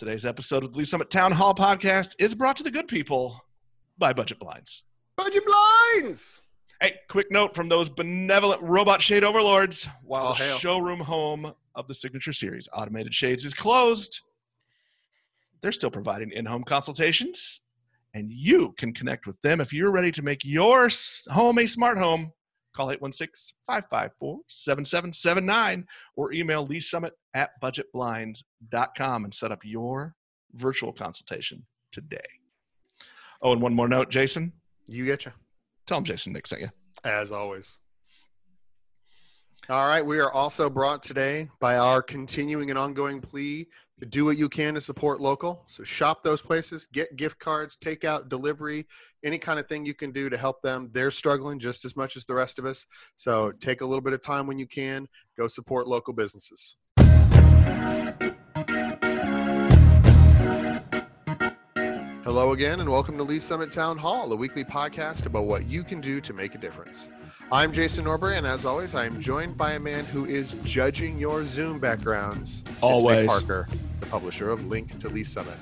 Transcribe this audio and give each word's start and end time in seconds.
Today's 0.00 0.24
episode 0.24 0.64
of 0.64 0.72
the 0.72 0.78
Lee's 0.78 0.88
Summit 0.90 1.10
Town 1.10 1.30
Hall 1.32 1.54
podcast 1.54 2.14
is 2.18 2.34
brought 2.34 2.56
to 2.56 2.62
the 2.62 2.70
good 2.70 2.88
people 2.88 3.44
by 3.98 4.14
Budget 4.14 4.38
Blinds. 4.38 4.84
Budget 5.14 5.42
blinds. 5.44 6.40
Hey, 6.80 6.94
quick 7.10 7.30
note 7.30 7.54
from 7.54 7.68
those 7.68 7.90
benevolent 7.90 8.62
robot 8.62 9.02
shade 9.02 9.24
overlords. 9.24 9.90
While 10.02 10.28
Oh, 10.28 10.32
the 10.38 10.44
hell. 10.44 10.56
showroom 10.56 11.00
home 11.00 11.52
of 11.74 11.86
the 11.86 11.92
Signature 11.92 12.32
Series 12.32 12.66
Automated 12.72 13.12
Shades 13.12 13.44
is 13.44 13.52
closed, 13.52 14.22
they're 15.60 15.70
still 15.70 15.90
providing 15.90 16.32
in 16.32 16.46
home 16.46 16.64
consultations, 16.64 17.60
and 18.14 18.32
you 18.32 18.72
can 18.78 18.94
connect 18.94 19.26
with 19.26 19.38
them 19.42 19.60
if 19.60 19.70
you're 19.70 19.90
ready 19.90 20.12
to 20.12 20.22
make 20.22 20.46
your 20.46 20.88
home 21.28 21.58
a 21.58 21.66
smart 21.66 21.98
home. 21.98 22.32
Call 22.80 22.90
816 22.92 23.56
554 23.66 24.40
7779 24.48 25.86
or 26.16 26.32
email 26.32 26.64
Lee's 26.64 26.88
Summit 26.88 27.12
at 27.34 27.50
budgetblinds.com 27.62 29.24
and 29.24 29.34
set 29.34 29.52
up 29.52 29.58
your 29.64 30.14
virtual 30.54 30.90
consultation 30.90 31.66
today. 31.92 32.16
Oh, 33.42 33.52
and 33.52 33.60
one 33.60 33.74
more 33.74 33.86
note, 33.86 34.08
Jason. 34.08 34.54
You 34.86 35.04
getcha. 35.04 35.32
Tell 35.86 35.98
them 35.98 36.04
Jason 36.04 36.32
Nick 36.32 36.46
sent 36.46 36.62
you. 36.62 36.70
As 37.04 37.30
always. 37.30 37.80
All 39.68 39.86
right. 39.86 40.04
We 40.04 40.18
are 40.18 40.32
also 40.32 40.70
brought 40.70 41.02
today 41.02 41.50
by 41.60 41.76
our 41.76 42.00
continuing 42.00 42.70
and 42.70 42.78
ongoing 42.78 43.20
plea 43.20 43.66
do 44.08 44.24
what 44.24 44.38
you 44.38 44.48
can 44.48 44.74
to 44.74 44.80
support 44.80 45.20
local. 45.20 45.62
So 45.66 45.82
shop 45.82 46.24
those 46.24 46.40
places, 46.40 46.88
get 46.92 47.16
gift 47.16 47.38
cards, 47.38 47.76
take 47.76 48.04
out 48.04 48.28
delivery, 48.28 48.86
any 49.22 49.38
kind 49.38 49.60
of 49.60 49.66
thing 49.66 49.84
you 49.84 49.94
can 49.94 50.10
do 50.10 50.30
to 50.30 50.36
help 50.36 50.62
them. 50.62 50.88
They're 50.92 51.10
struggling 51.10 51.58
just 51.58 51.84
as 51.84 51.96
much 51.96 52.16
as 52.16 52.24
the 52.24 52.34
rest 52.34 52.58
of 52.58 52.64
us. 52.64 52.86
So 53.16 53.52
take 53.60 53.82
a 53.82 53.84
little 53.84 54.00
bit 54.00 54.14
of 54.14 54.22
time 54.22 54.46
when 54.46 54.58
you 54.58 54.66
can. 54.66 55.06
Go 55.38 55.48
support 55.48 55.86
local 55.86 56.14
businesses. 56.14 56.76
Hello 62.24 62.52
again, 62.52 62.80
and 62.80 62.88
welcome 62.88 63.16
to 63.16 63.22
Lee's 63.24 63.44
Summit 63.44 63.72
Town 63.72 63.98
Hall, 63.98 64.32
a 64.32 64.36
weekly 64.36 64.64
podcast 64.64 65.26
about 65.26 65.46
what 65.46 65.66
you 65.66 65.82
can 65.82 66.00
do 66.00 66.20
to 66.20 66.32
make 66.32 66.54
a 66.54 66.58
difference. 66.58 67.08
I'm 67.52 67.72
Jason 67.72 68.04
Norbury, 68.04 68.36
and 68.38 68.46
as 68.46 68.64
always, 68.64 68.94
I 68.94 69.06
am 69.06 69.20
joined 69.20 69.56
by 69.56 69.72
a 69.72 69.80
man 69.80 70.04
who 70.04 70.24
is 70.24 70.54
judging 70.64 71.18
your 71.18 71.44
Zoom 71.44 71.80
backgrounds. 71.80 72.62
It's 72.66 72.80
Nick 73.04 73.26
Parker, 73.26 73.66
the 74.00 74.06
publisher 74.06 74.50
of 74.50 74.66
Link 74.66 74.98
to 75.00 75.08
Lee's 75.08 75.32
Summit. 75.32 75.54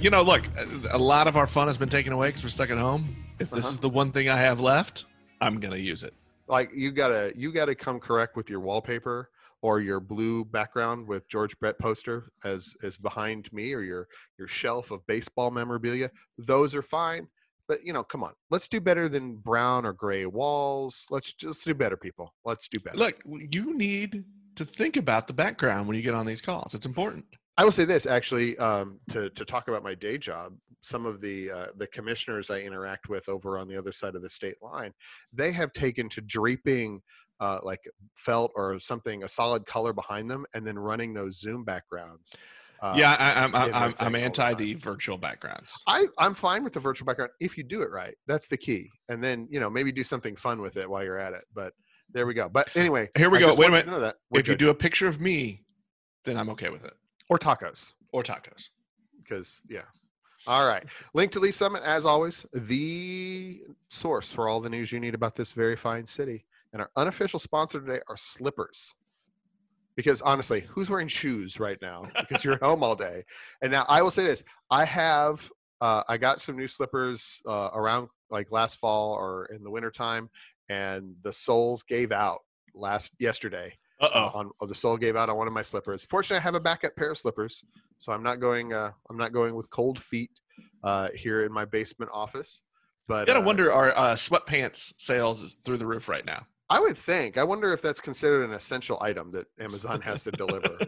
You 0.00 0.10
know, 0.10 0.22
look, 0.22 0.42
a- 0.90 0.98
lot 0.98 1.28
of 1.28 1.36
our 1.38 1.46
fun 1.46 1.66
has 1.68 1.78
been 1.78 1.88
taken 1.88 2.12
away 2.12 2.28
because 2.28 2.42
we're 2.42 2.50
stuck 2.50 2.70
at 2.70 2.76
home. 2.78 3.16
If 3.38 3.48
this 3.50 3.60
Uh-huh. 3.60 3.68
is 3.72 3.78
the 3.78 3.88
one 3.88 4.12
thing 4.12 4.28
I 4.28 4.36
have 4.36 4.60
left, 4.60 5.06
I'm 5.40 5.60
gonna 5.60 5.76
use 5.76 6.02
it. 6.02 6.12
Like 6.46 6.72
you 6.74 6.90
gotta, 6.92 7.32
you 7.34 7.52
gotta 7.52 7.74
come 7.74 8.00
correct 8.00 8.36
with 8.36 8.50
your 8.50 8.60
wallpaper 8.60 9.30
or 9.62 9.80
your 9.80 10.00
blue 10.00 10.44
background 10.44 11.06
with 11.06 11.26
George 11.28 11.58
Brett 11.58 11.78
poster 11.78 12.32
as 12.44 12.74
as 12.82 12.98
behind 12.98 13.50
me, 13.52 13.72
or 13.72 13.80
your 13.80 14.08
your 14.38 14.48
shelf 14.48 14.90
of 14.90 15.06
baseball 15.06 15.50
memorabilia. 15.50 16.10
Those 16.36 16.74
are 16.74 16.82
fine, 16.82 17.28
but 17.70 17.86
you 17.86 17.92
know, 17.92 18.02
come 18.02 18.24
on, 18.24 18.32
let's 18.50 18.66
do 18.66 18.80
better 18.80 19.08
than 19.08 19.36
brown 19.36 19.86
or 19.86 19.92
gray 19.92 20.26
walls. 20.26 21.06
Let's 21.08 21.32
just 21.32 21.64
do 21.64 21.72
better, 21.72 21.96
people. 21.96 22.34
Let's 22.44 22.66
do 22.66 22.80
better. 22.80 22.98
Look, 22.98 23.22
you 23.24 23.76
need 23.76 24.24
to 24.56 24.64
think 24.64 24.96
about 24.96 25.28
the 25.28 25.34
background 25.34 25.86
when 25.86 25.96
you 25.96 26.02
get 26.02 26.12
on 26.12 26.26
these 26.26 26.42
calls. 26.42 26.74
It's 26.74 26.84
important. 26.84 27.24
I 27.56 27.62
will 27.62 27.70
say 27.70 27.84
this 27.84 28.06
actually 28.06 28.58
um, 28.58 28.98
to 29.10 29.30
to 29.30 29.44
talk 29.44 29.68
about 29.68 29.84
my 29.84 29.94
day 29.94 30.18
job. 30.18 30.54
Some 30.82 31.06
of 31.06 31.20
the 31.20 31.48
uh, 31.48 31.66
the 31.76 31.86
commissioners 31.86 32.50
I 32.50 32.58
interact 32.58 33.08
with 33.08 33.28
over 33.28 33.56
on 33.56 33.68
the 33.68 33.78
other 33.78 33.92
side 33.92 34.16
of 34.16 34.22
the 34.22 34.30
state 34.30 34.56
line, 34.60 34.92
they 35.32 35.52
have 35.52 35.70
taken 35.70 36.08
to 36.08 36.20
draping 36.22 37.00
uh, 37.38 37.60
like 37.62 37.88
felt 38.16 38.50
or 38.56 38.80
something 38.80 39.22
a 39.22 39.28
solid 39.28 39.64
color 39.64 39.92
behind 39.92 40.28
them, 40.28 40.44
and 40.54 40.66
then 40.66 40.76
running 40.76 41.14
those 41.14 41.38
Zoom 41.38 41.62
backgrounds. 41.62 42.34
Uh, 42.82 42.94
yeah, 42.96 43.16
I, 43.18 43.44
I'm 43.44 43.54
I'm, 43.54 43.74
I'm, 43.74 43.94
I'm 43.98 44.06
all 44.06 44.10
the 44.12 44.18
anti 44.18 44.54
the 44.54 44.74
virtual 44.74 45.18
backgrounds. 45.18 45.82
I 45.86 46.06
I'm 46.18 46.34
fine 46.34 46.64
with 46.64 46.72
the 46.72 46.80
virtual 46.80 47.06
background 47.06 47.30
if 47.40 47.58
you 47.58 47.64
do 47.64 47.82
it 47.82 47.90
right. 47.90 48.14
That's 48.26 48.48
the 48.48 48.56
key, 48.56 48.88
and 49.08 49.22
then 49.22 49.46
you 49.50 49.60
know 49.60 49.68
maybe 49.68 49.92
do 49.92 50.04
something 50.04 50.34
fun 50.36 50.60
with 50.62 50.76
it 50.76 50.88
while 50.88 51.04
you're 51.04 51.18
at 51.18 51.32
it. 51.34 51.42
But 51.54 51.74
there 52.12 52.26
we 52.26 52.34
go. 52.34 52.48
But 52.48 52.68
anyway, 52.74 53.10
Here 53.16 53.30
we 53.30 53.38
I 53.38 53.42
go. 53.42 53.54
Wait 53.56 53.68
a 53.68 53.70
minute. 53.70 53.84
to 53.84 53.90
know 53.90 54.00
that 54.00 54.16
we're 54.30 54.40
If 54.40 54.48
you 54.48 54.56
do 54.56 54.70
a 54.70 54.74
picture 54.74 55.06
of 55.06 55.20
me, 55.20 55.62
then 56.24 56.36
I'm 56.36 56.48
okay 56.50 56.70
with 56.70 56.84
it. 56.84 56.94
or 57.28 57.38
tacos. 57.38 57.94
Or 58.12 58.22
tacos. 58.22 58.68
because 59.22 59.62
yeah. 59.68 59.82
All 60.46 60.66
right. 60.66 60.84
Link 61.14 61.30
to 61.32 61.40
Lee's 61.40 61.56
Summit, 61.56 61.82
as 61.82 62.06
always, 62.06 62.46
the 62.54 63.60
source 63.90 64.32
for 64.32 64.48
all 64.48 64.58
the 64.60 64.70
news 64.70 64.90
you 64.90 64.98
need 64.98 65.14
about 65.14 65.34
this 65.36 65.52
very 65.52 65.76
fine 65.76 66.06
city. 66.06 66.46
And 66.72 66.80
our 66.80 66.90
unofficial 66.96 67.38
sponsor 67.38 67.80
today 67.80 68.00
are 68.08 68.16
slippers. 68.16 68.94
Because 69.96 70.22
honestly, 70.22 70.64
who's 70.68 70.88
wearing 70.88 71.08
shoes 71.08 71.60
right 71.60 71.78
now? 71.82 72.08
Because 72.18 72.44
you're 72.44 72.54
at 72.54 72.62
home 72.62 72.82
all 72.82 72.96
day. 72.96 73.24
And 73.62 73.70
now 73.72 73.84
I 73.88 74.02
will 74.02 74.10
say 74.10 74.24
this: 74.24 74.42
I 74.70 74.84
have, 74.84 75.50
uh, 75.80 76.02
I 76.08 76.16
got 76.16 76.40
some 76.40 76.56
new 76.56 76.66
slippers 76.66 77.42
uh, 77.46 77.70
around 77.74 78.08
like 78.30 78.52
last 78.52 78.78
fall 78.78 79.14
or 79.14 79.46
in 79.46 79.62
the 79.62 79.70
wintertime, 79.70 80.30
and 80.68 81.14
the 81.22 81.32
soles 81.32 81.82
gave 81.82 82.12
out 82.12 82.40
last 82.74 83.12
yesterday 83.18 83.72
Uh 84.00 84.04
uh, 84.06 84.30
oh. 84.32 84.38
on 84.38 84.50
oh, 84.60 84.66
the 84.66 84.74
sole 84.74 84.96
gave 84.96 85.16
out 85.16 85.28
on 85.28 85.36
one 85.36 85.48
of 85.48 85.52
my 85.52 85.62
slippers. 85.62 86.06
Fortunately, 86.08 86.38
I 86.38 86.42
have 86.42 86.54
a 86.54 86.60
backup 86.60 86.94
pair 86.96 87.10
of 87.10 87.18
slippers, 87.18 87.64
so 87.98 88.12
I'm 88.12 88.22
not 88.22 88.40
going. 88.40 88.72
Uh, 88.72 88.92
I'm 89.10 89.16
not 89.16 89.32
going 89.32 89.54
with 89.54 89.68
cold 89.70 89.98
feet 89.98 90.30
uh, 90.84 91.08
here 91.14 91.44
in 91.44 91.52
my 91.52 91.64
basement 91.64 92.10
office. 92.14 92.62
But 93.08 93.26
You 93.26 93.34
gotta 93.34 93.44
uh, 93.44 93.46
wonder 93.46 93.72
our 93.72 93.90
uh, 93.96 94.14
sweatpants 94.14 94.92
sales 94.98 95.42
is 95.42 95.56
through 95.64 95.78
the 95.78 95.86
roof 95.86 96.08
right 96.08 96.24
now. 96.24 96.46
I 96.70 96.78
would 96.80 96.96
think. 96.96 97.36
I 97.36 97.44
wonder 97.44 97.72
if 97.72 97.82
that's 97.82 98.00
considered 98.00 98.44
an 98.44 98.52
essential 98.54 98.96
item 99.02 99.30
that 99.32 99.46
Amazon 99.58 100.00
has 100.02 100.22
to 100.24 100.30
deliver 100.30 100.78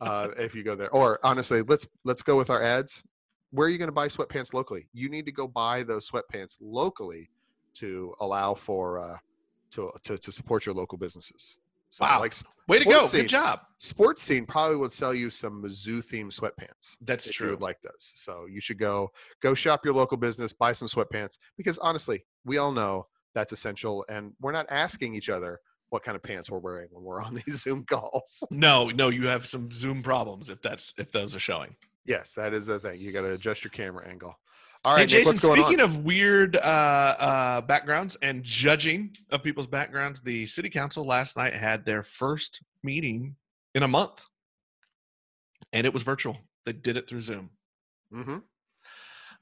uh, 0.00 0.28
if 0.38 0.54
you 0.54 0.62
go 0.62 0.74
there. 0.76 0.90
Or 0.90 1.18
honestly, 1.24 1.62
let's 1.62 1.88
let's 2.04 2.22
go 2.22 2.36
with 2.36 2.50
our 2.50 2.62
ads. 2.62 3.02
Where 3.50 3.66
are 3.66 3.70
you 3.70 3.78
going 3.78 3.88
to 3.88 3.92
buy 3.92 4.06
sweatpants 4.08 4.52
locally? 4.54 4.86
You 4.92 5.08
need 5.08 5.24
to 5.26 5.32
go 5.32 5.48
buy 5.48 5.82
those 5.82 6.08
sweatpants 6.08 6.56
locally 6.60 7.30
to 7.74 8.14
allow 8.20 8.54
for 8.54 8.98
uh, 8.98 9.16
to, 9.72 9.90
to 10.04 10.18
to 10.18 10.30
support 10.30 10.66
your 10.66 10.74
local 10.74 10.98
businesses. 10.98 11.58
So, 11.92 12.04
Wow. 12.04 12.20
Like 12.20 12.34
Way 12.68 12.78
to 12.78 12.84
go. 12.84 13.02
scene- 13.04 13.22
Good 13.22 13.30
job. 13.30 13.60
sports 13.78 14.22
scene 14.22 14.46
probably 14.46 14.76
would 14.76 14.92
sell 14.92 15.12
you 15.12 15.28
some 15.28 15.60
Mizzou 15.60 16.06
themed 16.06 16.38
sweatpants. 16.38 16.96
That's 17.00 17.28
true. 17.28 17.50
would 17.50 17.60
like 17.62 17.80
those. 17.82 18.12
So 18.14 18.46
you 18.48 18.60
should 18.60 18.78
go 18.78 19.10
go 19.42 19.54
shop 19.54 19.84
your 19.84 19.94
local 19.94 20.16
business, 20.16 20.52
buy 20.52 20.70
some 20.72 20.86
sweatpants 20.86 21.38
because 21.56 21.78
honestly, 21.78 22.24
we 22.44 22.58
all 22.58 22.70
know 22.70 23.06
that's 23.34 23.52
essential, 23.52 24.04
and 24.08 24.32
we're 24.40 24.52
not 24.52 24.66
asking 24.70 25.14
each 25.14 25.28
other 25.30 25.60
what 25.90 26.02
kind 26.02 26.14
of 26.16 26.22
pants 26.22 26.50
we're 26.50 26.58
wearing 26.58 26.88
when 26.92 27.02
we're 27.04 27.20
on 27.22 27.34
these 27.46 27.62
Zoom 27.62 27.84
calls. 27.84 28.42
No, 28.50 28.88
no, 28.90 29.08
you 29.08 29.26
have 29.26 29.46
some 29.46 29.70
Zoom 29.72 30.02
problems 30.02 30.48
if 30.50 30.62
that's 30.62 30.94
if 30.98 31.10
those 31.12 31.34
are 31.36 31.40
showing. 31.40 31.74
yes, 32.04 32.34
that 32.34 32.52
is 32.54 32.66
the 32.66 32.78
thing. 32.78 33.00
You 33.00 33.12
got 33.12 33.22
to 33.22 33.30
adjust 33.32 33.64
your 33.64 33.70
camera 33.72 34.06
angle. 34.08 34.34
All 34.86 34.94
right, 34.94 35.00
Hey, 35.00 35.04
Nick, 35.04 35.10
Jason. 35.10 35.26
what's 35.32 35.44
going 35.44 35.60
Speaking 35.62 35.80
on? 35.80 35.84
of 35.90 36.04
weird 36.04 36.56
uh, 36.56 36.60
uh, 36.60 37.60
backgrounds 37.60 38.16
and 38.22 38.42
judging 38.42 39.14
of 39.30 39.42
people's 39.42 39.66
backgrounds, 39.66 40.22
the 40.22 40.46
city 40.46 40.70
council 40.70 41.04
last 41.04 41.36
night 41.36 41.52
had 41.54 41.84
their 41.84 42.02
first 42.02 42.62
meeting 42.82 43.36
in 43.74 43.82
a 43.82 43.88
month, 43.88 44.24
and 45.72 45.86
it 45.86 45.92
was 45.92 46.02
virtual. 46.02 46.38
They 46.64 46.72
did 46.72 46.96
it 46.96 47.08
through 47.08 47.20
Zoom. 47.20 47.50
hmm 48.12 48.38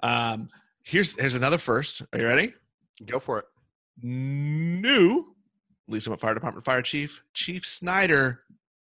Um, 0.03 0.49
here's 0.85 1.15
here's 1.19 1.35
another 1.35 1.59
first. 1.59 2.03
Are 2.13 2.19
you 2.19 2.27
ready? 2.27 2.55
Go 3.07 3.19
for 3.21 3.39
it. 3.39 3.45
New 4.03 5.25
Summit 5.99 6.21
Fire 6.21 6.35
Department 6.35 6.65
Fire 6.65 6.83
Chief 6.83 7.23
Chief 7.35 7.65
Snyder 7.65 8.43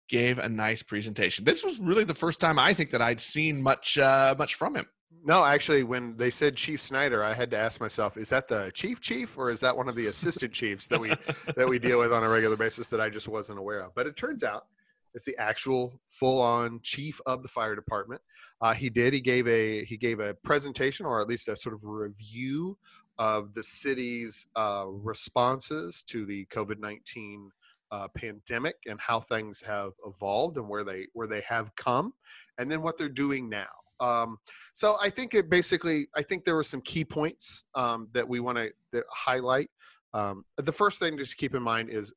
gave 0.09 0.37
a 0.37 0.49
nice 0.49 0.83
presentation. 0.83 1.45
This 1.45 1.63
was 1.63 1.79
really 1.79 2.03
the 2.03 2.13
first 2.13 2.39
time 2.39 2.59
I 2.59 2.73
think 2.73 2.91
that 2.91 3.01
I'd 3.01 3.21
seen 3.21 3.61
much 3.61 3.97
uh, 3.97 4.35
much 4.37 4.55
from 4.55 4.75
him. 4.75 4.85
No, 5.25 5.45
actually, 5.45 5.83
when 5.83 6.17
they 6.17 6.29
said 6.29 6.55
Chief 6.55 6.81
Snyder, 6.81 7.23
I 7.23 7.33
had 7.33 7.49
to 7.51 7.57
ask 7.57 7.79
myself: 7.79 8.17
Is 8.17 8.29
that 8.29 8.47
the 8.47 8.71
chief 8.73 8.99
chief, 8.99 9.37
or 9.37 9.49
is 9.49 9.59
that 9.61 9.75
one 9.75 9.87
of 9.87 9.95
the 9.95 10.07
assistant 10.07 10.53
chiefs 10.53 10.87
that 10.87 10.99
we 10.99 11.09
that 11.55 11.67
we 11.67 11.79
deal 11.79 11.99
with 11.99 12.11
on 12.11 12.23
a 12.23 12.29
regular 12.29 12.57
basis 12.57 12.89
that 12.89 12.99
I 12.99 13.09
just 13.09 13.27
wasn't 13.27 13.59
aware 13.59 13.79
of. 13.79 13.95
But 13.95 14.07
it 14.07 14.17
turns 14.17 14.43
out 14.43 14.65
it's 15.13 15.25
the 15.25 15.37
actual 15.37 15.99
full-on 16.07 16.79
chief 16.81 17.21
of 17.25 17.43
the 17.43 17.47
fire 17.47 17.75
department. 17.75 18.21
Uh, 18.61 18.73
he 18.73 18.89
did. 18.89 19.13
He 19.13 19.21
gave 19.21 19.47
a 19.47 19.83
he 19.85 19.97
gave 19.97 20.19
a 20.19 20.33
presentation, 20.33 21.05
or 21.05 21.21
at 21.21 21.27
least 21.27 21.47
a 21.47 21.55
sort 21.55 21.75
of 21.75 21.83
review 21.85 22.77
of 23.17 23.53
the 23.53 23.63
city's 23.63 24.47
uh, 24.55 24.85
responses 24.87 26.03
to 26.07 26.25
the 26.25 26.45
COVID 26.45 26.79
nineteen 26.79 27.51
uh, 27.91 28.07
pandemic 28.15 28.75
and 28.87 28.99
how 28.99 29.19
things 29.19 29.61
have 29.61 29.91
evolved 30.05 30.57
and 30.57 30.67
where 30.67 30.83
they 30.83 31.07
where 31.13 31.27
they 31.27 31.41
have 31.41 31.75
come, 31.75 32.13
and 32.57 32.71
then 32.71 32.81
what 32.81 32.97
they're 32.97 33.09
doing 33.09 33.49
now. 33.49 33.67
Um, 33.99 34.37
so 34.73 34.97
I 35.01 35.09
think 35.09 35.33
it 35.33 35.49
basically, 35.49 36.07
I 36.15 36.23
think 36.23 36.43
there 36.43 36.55
were 36.55 36.63
some 36.63 36.81
key 36.81 37.05
points 37.05 37.63
um, 37.75 38.09
that 38.13 38.27
we 38.27 38.39
want 38.39 38.57
to 38.57 39.03
highlight. 39.11 39.69
Um, 40.13 40.43
the 40.57 40.71
first 40.71 40.99
thing 40.99 41.15
to 41.17 41.23
just 41.23 41.37
keep 41.37 41.55
in 41.55 41.63
mind 41.63 41.89
is, 41.89 42.13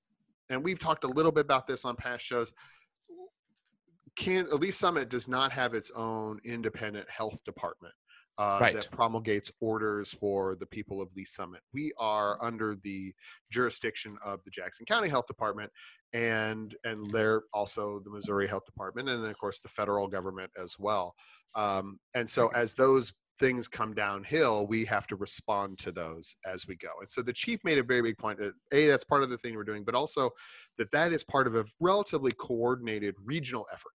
and 0.48 0.64
we've 0.64 0.78
talked 0.78 1.04
a 1.04 1.08
little 1.08 1.31
bit 1.31 1.44
about 1.44 1.66
this 1.66 1.84
on 1.84 1.94
past 1.94 2.25
shows. 2.25 2.52
Can 4.16 4.46
at 4.46 4.60
least 4.60 4.81
Summit 4.81 5.10
does 5.10 5.28
not 5.28 5.52
have 5.52 5.75
its 5.75 5.90
own 5.94 6.40
independent 6.44 7.08
health 7.10 7.44
department 7.44 7.94
uh, 8.38 8.59
Right. 8.61 8.75
that 8.75 8.91
promulgates 8.91 9.50
orders 9.61 10.12
for 10.12 10.56
the 10.56 10.67
people 10.67 11.00
of 11.00 11.09
Lee's 11.17 11.33
Summit. 11.33 11.62
We 11.73 11.93
are 11.99 12.43
under 12.43 12.77
the 12.83 13.15
jurisdiction 13.50 14.19
of 14.25 14.43
the 14.44 14.50
Jackson 14.50 14.87
County 14.87 15.09
Health 15.09 15.27
Department, 15.27 15.71
and 16.12 16.75
and 16.85 17.11
they're 17.11 17.43
also 17.53 18.00
the 18.00 18.11
Missouri 18.11 18.47
Health 18.47 18.65
Department, 18.67 19.09
and 19.09 19.23
then 19.23 19.31
of 19.31 19.38
course 19.38 19.61
the 19.61 19.69
federal 19.69 20.09
government 20.09 20.50
as 20.62 20.77
well. 20.79 21.15
Um, 21.55 21.99
and 22.15 22.29
so 22.29 22.49
as 22.49 22.75
those 22.75 23.12
things 23.38 23.69
come 23.69 23.94
downhill, 23.94 24.67
we 24.67 24.85
have 24.87 25.06
to 25.06 25.17
respond 25.17 25.79
to 25.79 25.93
those 25.93 26.37
as 26.47 26.67
we 26.67 26.77
go. 26.77 26.89
And 27.00 27.11
so 27.11 27.23
the 27.23 27.32
chief 27.32 27.61
made 27.65 27.79
a 27.79 27.82
very 27.82 28.03
big 28.03 28.19
point 28.19 28.39
that 28.39 28.55
a 28.73 28.87
that's 28.87 29.05
part 29.05 29.23
of 29.23 29.31
the 29.31 29.39
thing 29.39 29.55
we're 29.56 29.65
doing, 29.65 29.85
but 29.85 29.94
also 29.94 30.31
that 30.79 30.91
that 30.91 31.12
is 31.12 31.25
part 31.25 31.47
of 31.47 31.55
a 31.56 31.65
relatively 31.81 32.32
coordinated 32.32 33.15
regional 33.25 33.67
effort 33.73 33.93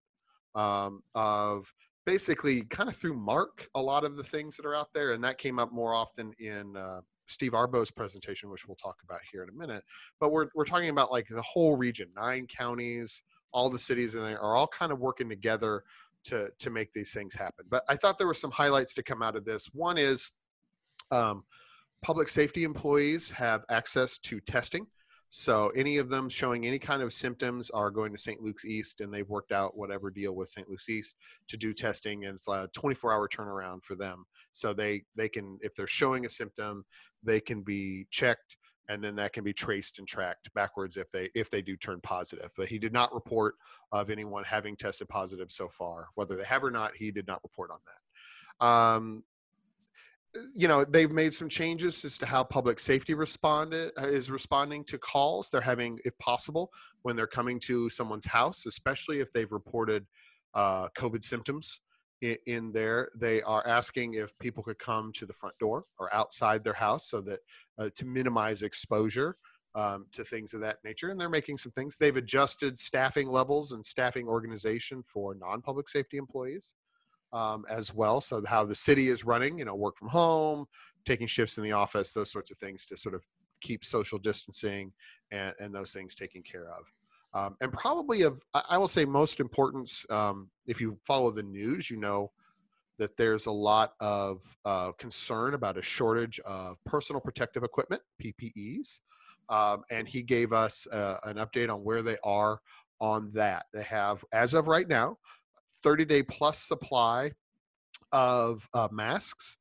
um, 0.60 1.02
of 1.14 1.72
basically 2.08 2.62
kind 2.62 2.88
of 2.88 2.96
through 2.96 3.12
MARC 3.12 3.68
a 3.74 3.82
lot 3.82 4.02
of 4.02 4.16
the 4.16 4.24
things 4.24 4.56
that 4.56 4.64
are 4.64 4.74
out 4.74 4.94
there, 4.94 5.12
and 5.12 5.22
that 5.22 5.36
came 5.36 5.58
up 5.58 5.70
more 5.70 5.92
often 5.92 6.32
in 6.38 6.74
uh, 6.74 7.02
Steve 7.26 7.52
Arbo's 7.52 7.90
presentation, 7.90 8.48
which 8.48 8.66
we'll 8.66 8.76
talk 8.76 8.96
about 9.04 9.20
here 9.30 9.42
in 9.42 9.50
a 9.50 9.52
minute. 9.52 9.84
But 10.18 10.32
we're 10.32 10.48
we're 10.54 10.64
talking 10.64 10.88
about 10.88 11.12
like 11.12 11.28
the 11.28 11.42
whole 11.42 11.76
region, 11.76 12.08
nine 12.16 12.46
counties, 12.46 13.22
all 13.52 13.68
the 13.68 13.78
cities 13.78 14.14
and 14.14 14.24
they 14.24 14.32
are 14.32 14.56
all 14.56 14.68
kind 14.68 14.90
of 14.90 15.00
working 15.00 15.28
together 15.28 15.82
to 16.24 16.48
to 16.58 16.70
make 16.70 16.92
these 16.92 17.12
things 17.12 17.34
happen. 17.34 17.66
But 17.68 17.84
I 17.90 17.96
thought 17.96 18.16
there 18.16 18.26
were 18.26 18.32
some 18.32 18.52
highlights 18.52 18.94
to 18.94 19.02
come 19.02 19.22
out 19.22 19.36
of 19.36 19.44
this. 19.44 19.66
One 19.74 19.98
is 19.98 20.30
um, 21.10 21.44
public 22.00 22.30
safety 22.30 22.64
employees 22.64 23.30
have 23.32 23.66
access 23.68 24.18
to 24.20 24.40
testing. 24.40 24.86
So 25.30 25.68
any 25.70 25.98
of 25.98 26.08
them 26.08 26.28
showing 26.28 26.66
any 26.66 26.78
kind 26.78 27.02
of 27.02 27.12
symptoms 27.12 27.70
are 27.70 27.90
going 27.90 28.12
to 28.12 28.18
St. 28.18 28.40
Luke's 28.40 28.64
East, 28.64 29.00
and 29.00 29.12
they've 29.12 29.28
worked 29.28 29.52
out 29.52 29.76
whatever 29.76 30.10
deal 30.10 30.34
with 30.34 30.48
St. 30.48 30.68
Luke's 30.68 30.88
East 30.88 31.14
to 31.48 31.56
do 31.56 31.74
testing, 31.74 32.24
and 32.24 32.36
it's 32.36 32.48
a 32.48 32.68
24-hour 32.76 33.28
turnaround 33.28 33.84
for 33.84 33.94
them. 33.94 34.24
So 34.52 34.72
they 34.72 35.02
they 35.16 35.28
can, 35.28 35.58
if 35.60 35.74
they're 35.74 35.86
showing 35.86 36.24
a 36.24 36.30
symptom, 36.30 36.84
they 37.22 37.40
can 37.40 37.62
be 37.62 38.06
checked, 38.10 38.56
and 38.88 39.04
then 39.04 39.16
that 39.16 39.34
can 39.34 39.44
be 39.44 39.52
traced 39.52 39.98
and 39.98 40.08
tracked 40.08 40.52
backwards 40.54 40.96
if 40.96 41.10
they 41.10 41.28
if 41.34 41.50
they 41.50 41.60
do 41.60 41.76
turn 41.76 42.00
positive. 42.02 42.50
But 42.56 42.68
he 42.68 42.78
did 42.78 42.94
not 42.94 43.12
report 43.12 43.54
of 43.92 44.08
anyone 44.08 44.44
having 44.44 44.76
tested 44.76 45.08
positive 45.10 45.50
so 45.50 45.68
far, 45.68 46.08
whether 46.14 46.36
they 46.36 46.44
have 46.44 46.64
or 46.64 46.70
not. 46.70 46.96
He 46.96 47.10
did 47.10 47.26
not 47.26 47.42
report 47.42 47.70
on 47.70 47.80
that. 47.86 48.66
Um, 48.66 49.24
you 50.54 50.68
know 50.68 50.84
they've 50.84 51.10
made 51.10 51.32
some 51.32 51.48
changes 51.48 52.04
as 52.04 52.18
to 52.18 52.26
how 52.26 52.44
public 52.44 52.78
safety 52.78 53.14
responded 53.14 53.90
uh, 54.00 54.06
is 54.06 54.30
responding 54.30 54.84
to 54.84 54.98
calls 54.98 55.48
they're 55.48 55.60
having 55.60 55.98
if 56.04 56.16
possible 56.18 56.70
when 57.02 57.16
they're 57.16 57.26
coming 57.26 57.58
to 57.58 57.88
someone's 57.88 58.26
house 58.26 58.66
especially 58.66 59.20
if 59.20 59.32
they've 59.32 59.52
reported 59.52 60.06
uh, 60.54 60.88
covid 60.96 61.22
symptoms 61.22 61.80
in, 62.20 62.36
in, 62.46 62.72
there. 62.72 63.10
They 63.14 63.42
are 63.42 63.66
asking 63.66 64.14
if 64.14 64.36
people 64.38 64.62
could 64.62 64.78
come 64.78 65.12
to 65.14 65.26
the 65.26 65.32
front 65.32 65.56
door 65.58 65.84
or 65.98 66.12
outside 66.14 66.64
their 66.64 66.72
house 66.72 67.08
so 67.08 67.20
that 67.22 67.40
uh, 67.78 67.90
to 67.94 68.06
minimize 68.06 68.62
exposure 68.62 69.36
um, 69.74 70.06
to 70.12 70.24
things 70.24 70.54
of 70.54 70.60
that 70.60 70.78
nature 70.84 71.10
and 71.10 71.20
they're 71.20 71.28
making 71.28 71.58
some 71.58 71.72
things. 71.72 71.96
They've 71.96 72.16
adjusted 72.16 72.78
staffing 72.78 73.28
levels 73.30 73.72
and 73.72 73.84
staffing 73.84 74.26
organization 74.26 75.02
for 75.06 75.34
non-public 75.34 75.88
safety 75.88 76.16
employees 76.16 76.74
um, 77.32 77.64
as 77.68 77.94
well. 77.94 78.20
So 78.20 78.42
how 78.46 78.64
the 78.64 78.74
city 78.74 79.08
is 79.08 79.24
running, 79.24 79.58
you 79.58 79.64
know, 79.64 79.74
work 79.74 79.96
from 79.96 80.08
home, 80.08 80.66
taking 81.04 81.26
shifts 81.26 81.58
in 81.58 81.64
the 81.64 81.72
office, 81.72 82.12
those 82.12 82.30
sorts 82.30 82.50
of 82.50 82.58
things 82.58 82.86
to 82.86 82.96
sort 82.96 83.14
of 83.14 83.24
keep 83.60 83.84
social 83.84 84.18
distancing 84.18 84.92
and, 85.30 85.54
and 85.60 85.74
those 85.74 85.92
things 85.92 86.14
taken 86.14 86.42
care 86.42 86.68
of. 86.70 86.92
Um, 87.34 87.56
and 87.60 87.72
probably 87.72 88.22
of, 88.22 88.40
I 88.54 88.78
will 88.78 88.88
say 88.88 89.04
most 89.04 89.38
importance, 89.40 90.06
um, 90.10 90.48
if 90.66 90.80
you 90.80 90.98
follow 91.04 91.30
the 91.30 91.42
news, 91.42 91.90
you 91.90 91.98
know 91.98 92.30
that 92.98 93.16
there's 93.16 93.46
a 93.46 93.50
lot 93.50 93.92
of 94.00 94.42
uh, 94.64 94.92
concern 94.92 95.54
about 95.54 95.78
a 95.78 95.82
shortage 95.82 96.40
of 96.40 96.82
personal 96.84 97.20
protective 97.20 97.62
equipment, 97.62 98.02
PPEs. 98.22 99.00
Um, 99.50 99.82
and 99.90 100.06
he 100.08 100.22
gave 100.22 100.52
us 100.52 100.86
uh, 100.88 101.18
an 101.24 101.36
update 101.36 101.72
on 101.72 101.84
where 101.84 102.02
they 102.02 102.18
are 102.24 102.60
on 103.00 103.30
that. 103.32 103.66
They 103.72 103.84
have, 103.84 104.24
as 104.32 104.54
of 104.54 104.68
right 104.68 104.88
now, 104.88 105.18
30 105.82 106.04
day 106.04 106.22
plus 106.22 106.58
supply 106.58 107.32
of 108.12 108.68
uh, 108.74 108.88
masks, 108.90 109.58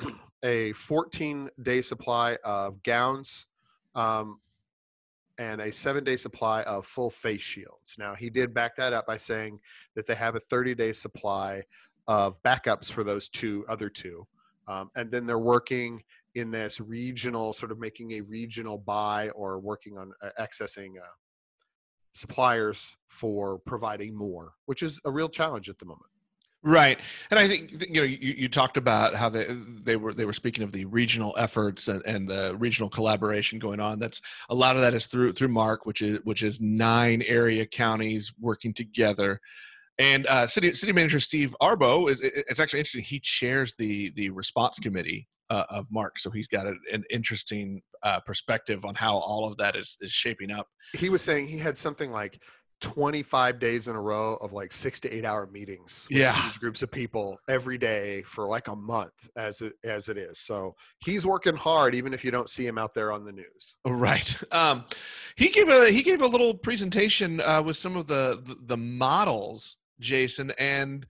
a 0.44 0.72
14 0.72 1.50
day 1.62 1.80
supply 1.82 2.38
of 2.44 2.82
gowns, 2.82 3.46
um, 3.94 4.40
and 5.38 5.60
a 5.60 5.72
seven 5.72 6.04
day 6.04 6.16
supply 6.16 6.62
of 6.62 6.86
full 6.86 7.10
face 7.10 7.42
shields. 7.42 7.96
Now, 7.98 8.14
he 8.14 8.30
did 8.30 8.54
back 8.54 8.76
that 8.76 8.92
up 8.92 9.06
by 9.06 9.16
saying 9.16 9.60
that 9.96 10.06
they 10.06 10.14
have 10.14 10.36
a 10.36 10.40
30 10.40 10.74
day 10.74 10.92
supply 10.92 11.62
of 12.06 12.40
backups 12.42 12.92
for 12.92 13.02
those 13.02 13.28
two 13.28 13.64
other 13.68 13.88
two. 13.88 14.26
Um, 14.68 14.90
and 14.96 15.10
then 15.10 15.26
they're 15.26 15.38
working 15.38 16.02
in 16.34 16.50
this 16.50 16.80
regional, 16.80 17.52
sort 17.52 17.70
of 17.72 17.78
making 17.78 18.12
a 18.12 18.20
regional 18.22 18.78
buy 18.78 19.30
or 19.30 19.58
working 19.58 19.98
on 19.98 20.12
uh, 20.22 20.30
accessing 20.38 20.92
uh, 20.98 21.06
suppliers 22.14 22.96
for 23.06 23.58
providing 23.58 24.16
more, 24.16 24.54
which 24.66 24.82
is 24.82 25.00
a 25.04 25.10
real 25.10 25.28
challenge 25.28 25.68
at 25.68 25.78
the 25.78 25.84
moment. 25.84 26.06
Right, 26.66 26.98
and 27.30 27.38
I 27.38 27.46
think 27.46 27.72
you 27.90 28.00
know 28.00 28.04
you, 28.04 28.34
you 28.38 28.48
talked 28.48 28.78
about 28.78 29.14
how 29.14 29.28
they 29.28 29.46
they 29.82 29.96
were 29.96 30.14
they 30.14 30.24
were 30.24 30.32
speaking 30.32 30.64
of 30.64 30.72
the 30.72 30.86
regional 30.86 31.34
efforts 31.36 31.88
and, 31.88 32.02
and 32.06 32.26
the 32.26 32.56
regional 32.56 32.88
collaboration 32.88 33.58
going 33.58 33.80
on. 33.80 33.98
That's 33.98 34.22
a 34.48 34.54
lot 34.54 34.74
of 34.74 34.80
that 34.80 34.94
is 34.94 35.06
through 35.06 35.34
through 35.34 35.48
MARC, 35.48 35.84
which 35.84 36.00
is 36.00 36.20
which 36.24 36.42
is 36.42 36.62
nine 36.62 37.20
area 37.26 37.66
counties 37.66 38.32
working 38.40 38.72
together. 38.72 39.40
And 39.98 40.26
uh, 40.26 40.46
city 40.46 40.72
city 40.72 40.92
manager 40.92 41.20
Steve 41.20 41.54
Arbo 41.60 42.10
is 42.10 42.22
it's 42.22 42.58
actually 42.58 42.80
interesting. 42.80 43.04
He 43.04 43.20
chairs 43.20 43.74
the 43.76 44.10
the 44.16 44.30
response 44.30 44.78
committee 44.78 45.28
uh, 45.50 45.64
of 45.68 45.86
MARC. 45.90 46.18
So 46.18 46.30
he's 46.30 46.48
got 46.48 46.66
an 46.66 47.04
interesting 47.10 47.82
uh, 48.04 48.20
perspective 48.20 48.84
on 48.84 48.94
how 48.94 49.16
all 49.16 49.46
of 49.46 49.56
that 49.56 49.74
is, 49.74 49.96
is 50.00 50.12
shaping 50.12 50.50
up. 50.50 50.68
He 50.92 51.08
was 51.08 51.22
saying 51.22 51.48
he 51.48 51.58
had 51.58 51.76
something 51.76 52.12
like 52.12 52.40
25 52.80 53.58
days 53.58 53.88
in 53.88 53.96
a 53.96 54.00
row 54.00 54.34
of 54.42 54.52
like 54.52 54.70
six 54.72 55.00
to 55.00 55.10
eight 55.10 55.24
hour 55.24 55.46
meetings 55.46 56.06
yeah. 56.10 56.38
these 56.44 56.58
groups 56.58 56.82
of 56.82 56.90
people 56.90 57.38
every 57.48 57.78
day 57.78 58.22
for 58.24 58.46
like 58.46 58.68
a 58.68 58.76
month 58.76 59.30
as 59.36 59.62
it 59.62 59.72
as 59.84 60.10
it 60.10 60.18
is. 60.18 60.38
So 60.40 60.74
he's 60.98 61.24
working 61.24 61.56
hard 61.56 61.94
even 61.94 62.12
if 62.12 62.24
you 62.24 62.30
don't 62.30 62.48
see 62.48 62.66
him 62.66 62.76
out 62.76 62.92
there 62.92 63.10
on 63.10 63.24
the 63.24 63.32
news. 63.32 63.76
Right. 63.86 64.34
Um 64.52 64.84
he 65.36 65.48
gave 65.48 65.68
a 65.68 65.90
he 65.90 66.02
gave 66.02 66.20
a 66.20 66.26
little 66.26 66.54
presentation 66.54 67.40
uh 67.40 67.62
with 67.62 67.76
some 67.76 67.96
of 67.96 68.06
the 68.06 68.40
the, 68.44 68.56
the 68.66 68.76
models 68.76 69.78
jason 69.98 70.52
and 70.58 71.06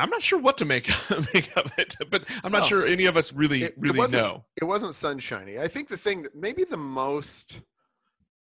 I'm 0.00 0.10
not 0.10 0.22
sure 0.22 0.38
what 0.38 0.56
to 0.58 0.64
make 0.64 0.88
make 1.34 1.54
of 1.56 1.70
it, 1.76 1.96
but 2.10 2.24
I'm 2.42 2.52
not 2.52 2.62
no, 2.62 2.66
sure 2.68 2.86
any 2.86 3.06
of 3.06 3.16
us 3.16 3.32
really 3.32 3.64
it, 3.64 3.74
really 3.76 4.00
it 4.00 4.12
know. 4.12 4.44
It 4.60 4.64
wasn't 4.64 4.94
sunshiny. 4.94 5.58
I 5.58 5.68
think 5.68 5.88
the 5.88 5.96
thing, 5.96 6.26
maybe 6.34 6.64
the 6.64 6.76
most 6.76 7.60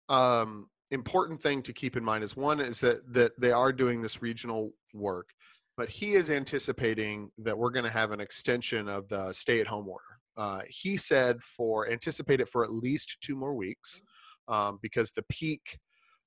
um, 0.09 0.67
important 0.91 1.41
thing 1.41 1.61
to 1.63 1.73
keep 1.73 1.95
in 1.95 2.03
mind 2.03 2.23
is 2.23 2.35
one 2.35 2.59
is 2.59 2.79
that 2.81 3.01
that 3.13 3.39
they 3.39 3.51
are 3.51 3.71
doing 3.71 4.01
this 4.01 4.21
regional 4.21 4.71
work, 4.93 5.29
but 5.77 5.89
he 5.89 6.15
is 6.15 6.29
anticipating 6.29 7.29
that 7.37 7.57
we're 7.57 7.71
going 7.71 7.85
to 7.85 7.91
have 7.91 8.11
an 8.11 8.19
extension 8.19 8.89
of 8.89 9.07
the 9.09 9.31
stay-at-home 9.31 9.87
order. 9.87 10.03
Uh, 10.35 10.61
he 10.67 10.97
said 10.97 11.39
for 11.41 11.89
anticipate 11.91 12.41
it 12.41 12.49
for 12.49 12.63
at 12.63 12.71
least 12.71 13.17
two 13.21 13.35
more 13.35 13.53
weeks 13.53 14.01
um, 14.47 14.79
because 14.81 15.11
the 15.11 15.23
peak 15.29 15.77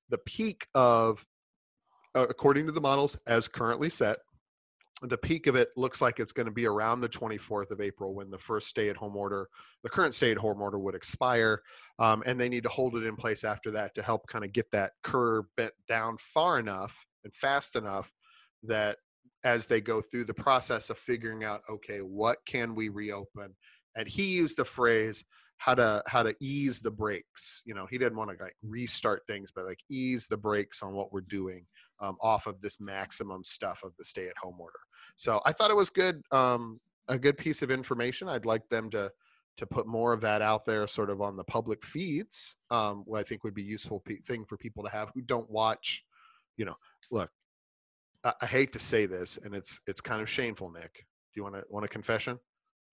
the 0.09 0.17
peak 0.19 0.65
of 0.73 1.25
according 2.15 2.65
to 2.65 2.71
the 2.71 2.81
models 2.81 3.17
as 3.27 3.47
currently 3.47 3.89
set 3.89 4.17
the 5.03 5.17
peak 5.17 5.45
of 5.45 5.55
it 5.55 5.69
looks 5.75 6.01
like 6.01 6.19
it's 6.19 6.31
going 6.31 6.47
to 6.47 6.51
be 6.51 6.65
around 6.65 7.01
the 7.01 7.09
24th 7.09 7.69
of 7.69 7.81
April 7.81 8.15
when 8.15 8.31
the 8.31 8.37
first 8.37 8.67
stay 8.67 8.89
at 8.89 8.97
home 8.97 9.15
order, 9.15 9.47
the 9.83 9.89
current 9.89 10.13
stay 10.13 10.31
at 10.31 10.37
home 10.37 10.61
order 10.61 10.79
would 10.79 10.95
expire. 10.95 11.61
Um, 11.99 12.23
and 12.25 12.39
they 12.39 12.49
need 12.49 12.63
to 12.63 12.69
hold 12.69 12.95
it 12.95 13.03
in 13.03 13.15
place 13.15 13.43
after 13.43 13.69
that 13.71 13.93
to 13.95 14.01
help 14.01 14.27
kind 14.27 14.43
of 14.43 14.53
get 14.53 14.71
that 14.71 14.93
curve 15.03 15.45
bent 15.55 15.73
down 15.87 16.17
far 16.17 16.57
enough 16.59 17.05
and 17.23 17.33
fast 17.33 17.75
enough 17.75 18.11
that 18.63 18.97
as 19.43 19.67
they 19.67 19.81
go 19.81 20.01
through 20.01 20.23
the 20.23 20.33
process 20.33 20.89
of 20.89 20.97
figuring 20.97 21.43
out, 21.43 21.61
okay, 21.69 21.99
what 21.99 22.39
can 22.47 22.73
we 22.73 22.89
reopen? 22.89 23.55
And 23.95 24.07
he 24.07 24.23
used 24.23 24.57
the 24.57 24.65
phrase, 24.65 25.23
how 25.57 25.73
to 25.73 26.03
how 26.05 26.23
to 26.23 26.35
ease 26.39 26.81
the 26.81 26.91
brakes 26.91 27.63
you 27.65 27.73
know 27.73 27.87
he 27.89 27.97
didn't 27.97 28.17
want 28.17 28.29
to 28.29 28.43
like 28.43 28.55
restart 28.63 29.23
things 29.27 29.51
but 29.51 29.65
like 29.65 29.79
ease 29.89 30.27
the 30.27 30.37
brakes 30.37 30.83
on 30.83 30.93
what 30.93 31.11
we're 31.11 31.21
doing 31.21 31.65
um, 31.99 32.15
off 32.21 32.45
of 32.45 32.61
this 32.61 32.79
maximum 32.79 33.43
stuff 33.43 33.81
of 33.83 33.91
the 33.97 34.05
stay 34.05 34.27
at 34.27 34.37
home 34.37 34.57
order 34.59 34.77
so 35.17 35.41
I 35.45 35.51
thought 35.51 35.71
it 35.71 35.75
was 35.75 35.89
good, 35.89 36.21
um, 36.31 36.79
a 37.07 37.17
good 37.17 37.37
piece 37.37 37.63
of 37.63 37.71
information. 37.71 38.29
I'd 38.29 38.45
like 38.45 38.69
them 38.69 38.89
to 38.91 39.11
to 39.57 39.65
put 39.65 39.87
more 39.87 40.13
of 40.13 40.21
that 40.21 40.43
out 40.43 40.65
there, 40.65 40.85
sort 40.85 41.09
of 41.09 41.19
on 41.19 41.35
the 41.35 41.43
public 41.43 41.83
feeds. 41.83 42.55
Um, 42.69 43.01
what 43.07 43.19
I 43.19 43.23
think 43.23 43.43
would 43.43 43.55
be 43.55 43.63
useful 43.63 43.99
pe- 44.01 44.17
thing 44.17 44.45
for 44.45 44.55
people 44.55 44.83
to 44.83 44.89
have 44.91 45.09
who 45.15 45.21
don't 45.21 45.49
watch. 45.49 46.05
You 46.57 46.65
know, 46.65 46.75
look, 47.09 47.31
I, 48.23 48.33
I 48.41 48.45
hate 48.45 48.71
to 48.73 48.79
say 48.79 49.07
this, 49.07 49.39
and 49.43 49.55
it's 49.55 49.81
it's 49.87 50.01
kind 50.01 50.21
of 50.21 50.29
shameful, 50.29 50.71
Nick. 50.71 50.93
Do 51.33 51.39
you 51.39 51.43
want 51.43 51.55
to 51.55 51.63
want 51.69 51.85
a 51.85 51.89
confession? 51.89 52.39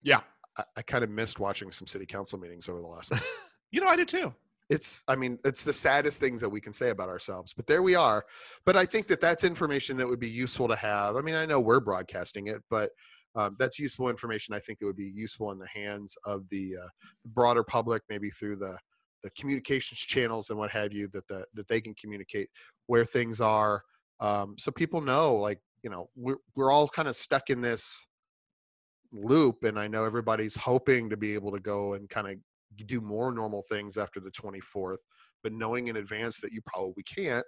Yeah, 0.01 0.21
I, 0.57 0.63
I 0.77 0.81
kind 0.81 1.03
of 1.03 1.11
missed 1.11 1.39
watching 1.39 1.71
some 1.71 1.87
city 1.87 2.07
council 2.07 2.39
meetings 2.39 2.67
over 2.67 2.81
the 2.81 2.87
last. 2.87 3.13
you 3.71 3.81
know, 3.81 3.87
I 3.87 3.95
do 3.95 4.05
too 4.05 4.33
it's 4.69 5.03
i 5.07 5.15
mean 5.15 5.37
it's 5.43 5.63
the 5.63 5.73
saddest 5.73 6.19
things 6.19 6.41
that 6.41 6.49
we 6.49 6.59
can 6.59 6.73
say 6.73 6.89
about 6.89 7.09
ourselves 7.09 7.53
but 7.53 7.67
there 7.67 7.83
we 7.83 7.95
are. 7.95 8.25
But 8.65 8.75
i 8.75 8.85
think 8.85 9.07
that 9.07 9.21
that's 9.21 9.43
information 9.43 9.97
that 9.97 10.07
would 10.07 10.19
be 10.19 10.29
useful 10.29 10.67
to 10.67 10.75
have. 10.75 11.15
I 11.15 11.21
mean 11.21 11.35
i 11.35 11.45
know 11.45 11.59
we're 11.59 11.79
broadcasting 11.79 12.47
it 12.47 12.61
but 12.69 12.89
um, 13.37 13.57
that's 13.59 13.77
useful 13.77 14.09
information. 14.09 14.55
I 14.55 14.59
think 14.59 14.79
it 14.81 14.85
would 14.85 14.95
be 14.95 15.11
useful 15.13 15.51
in 15.51 15.59
the 15.59 15.67
hands 15.67 16.15
of 16.25 16.47
the 16.49 16.75
uh, 16.81 16.87
broader 17.25 17.63
public 17.63 18.01
maybe 18.09 18.29
through 18.29 18.55
the 18.55 18.77
the 19.23 19.29
communications 19.31 19.99
channels 19.99 20.51
and 20.51 20.59
what 20.59 20.69
have 20.69 20.93
you 20.93 21.09
that 21.11 21.27
the, 21.27 21.43
that 21.55 21.67
they 21.67 21.81
can 21.81 21.95
communicate 21.95 22.47
where 22.85 23.03
things 23.03 23.41
are 23.41 23.81
um, 24.19 24.55
so 24.57 24.71
people 24.71 25.01
know 25.01 25.35
like 25.35 25.59
you 25.83 25.89
know 25.89 26.07
we're 26.15 26.37
we're 26.55 26.71
all 26.71 26.87
kind 26.87 27.07
of 27.07 27.15
stuck 27.15 27.49
in 27.49 27.59
this 27.59 28.05
loop 29.11 29.63
and 29.63 29.79
i 29.79 29.87
know 29.87 30.05
everybody's 30.05 30.55
hoping 30.55 31.09
to 31.09 31.17
be 31.17 31.33
able 31.33 31.51
to 31.51 31.59
go 31.59 31.93
and 31.93 32.07
kind 32.09 32.27
of 32.27 32.35
do 32.85 33.01
more 33.01 33.31
normal 33.31 33.63
things 33.69 33.97
after 33.97 34.19
the 34.19 34.31
24th 34.31 34.97
but 35.43 35.53
knowing 35.53 35.87
in 35.87 35.97
advance 35.97 36.39
that 36.39 36.51
you 36.51 36.61
probably 36.65 37.03
can't 37.03 37.45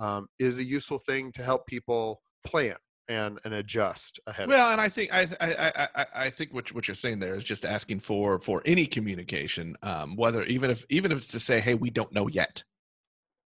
um, 0.00 0.26
is 0.38 0.58
a 0.58 0.64
useful 0.64 0.98
thing 0.98 1.30
to 1.32 1.42
help 1.42 1.66
people 1.66 2.20
plan 2.44 2.76
and 3.08 3.38
and 3.44 3.54
adjust 3.54 4.18
ahead. 4.26 4.48
Well, 4.48 4.70
and 4.70 4.80
I 4.80 4.88
think 4.88 5.12
I 5.12 5.28
I 5.40 5.88
I, 5.94 6.06
I 6.14 6.30
think 6.30 6.54
what 6.54 6.72
what 6.72 6.88
you're 6.88 6.94
saying 6.94 7.18
there 7.18 7.34
is 7.34 7.44
just 7.44 7.64
asking 7.64 8.00
for 8.00 8.38
for 8.38 8.62
any 8.64 8.86
communication, 8.86 9.76
um, 9.82 10.16
whether 10.16 10.42
even 10.44 10.70
if 10.70 10.84
even 10.88 11.12
if 11.12 11.18
it's 11.18 11.28
to 11.28 11.40
say, 11.40 11.60
hey, 11.60 11.74
we 11.74 11.90
don't 11.90 12.12
know 12.12 12.28
yet, 12.28 12.62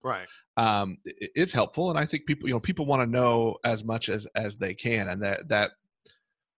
right? 0.02 0.26
Um, 0.56 0.98
it's 1.04 1.52
helpful, 1.52 1.90
and 1.90 1.98
I 1.98 2.04
think 2.04 2.26
people 2.26 2.48
you 2.48 2.54
know 2.54 2.60
people 2.60 2.86
want 2.86 3.02
to 3.02 3.06
know 3.06 3.58
as 3.64 3.84
much 3.84 4.08
as 4.08 4.26
as 4.34 4.56
they 4.56 4.74
can, 4.74 5.08
and 5.08 5.22
that 5.22 5.48
that 5.48 5.72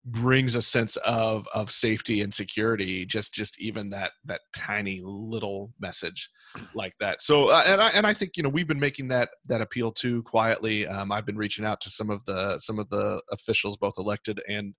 brings 0.06 0.54
a 0.54 0.62
sense 0.62 0.96
of 0.98 1.48
of 1.52 1.70
safety 1.72 2.20
and 2.20 2.32
security 2.32 3.04
just 3.04 3.34
just 3.34 3.60
even 3.60 3.90
that 3.90 4.12
that 4.24 4.40
tiny 4.54 5.00
little 5.04 5.72
message 5.80 6.30
like 6.74 6.94
that. 7.00 7.20
So 7.20 7.48
uh, 7.48 7.64
and 7.66 7.80
i 7.80 7.88
and 7.90 8.06
i 8.06 8.14
think 8.14 8.36
you 8.36 8.42
know 8.42 8.48
we've 8.48 8.68
been 8.68 8.80
making 8.80 9.08
that 9.08 9.30
that 9.46 9.60
appeal 9.60 9.90
too 9.90 10.22
quietly. 10.22 10.86
Um, 10.86 11.10
i've 11.10 11.26
been 11.26 11.36
reaching 11.36 11.64
out 11.64 11.80
to 11.82 11.90
some 11.90 12.10
of 12.10 12.24
the 12.24 12.58
some 12.58 12.78
of 12.78 12.88
the 12.88 13.20
officials 13.32 13.76
both 13.76 13.94
elected 13.98 14.40
and 14.48 14.74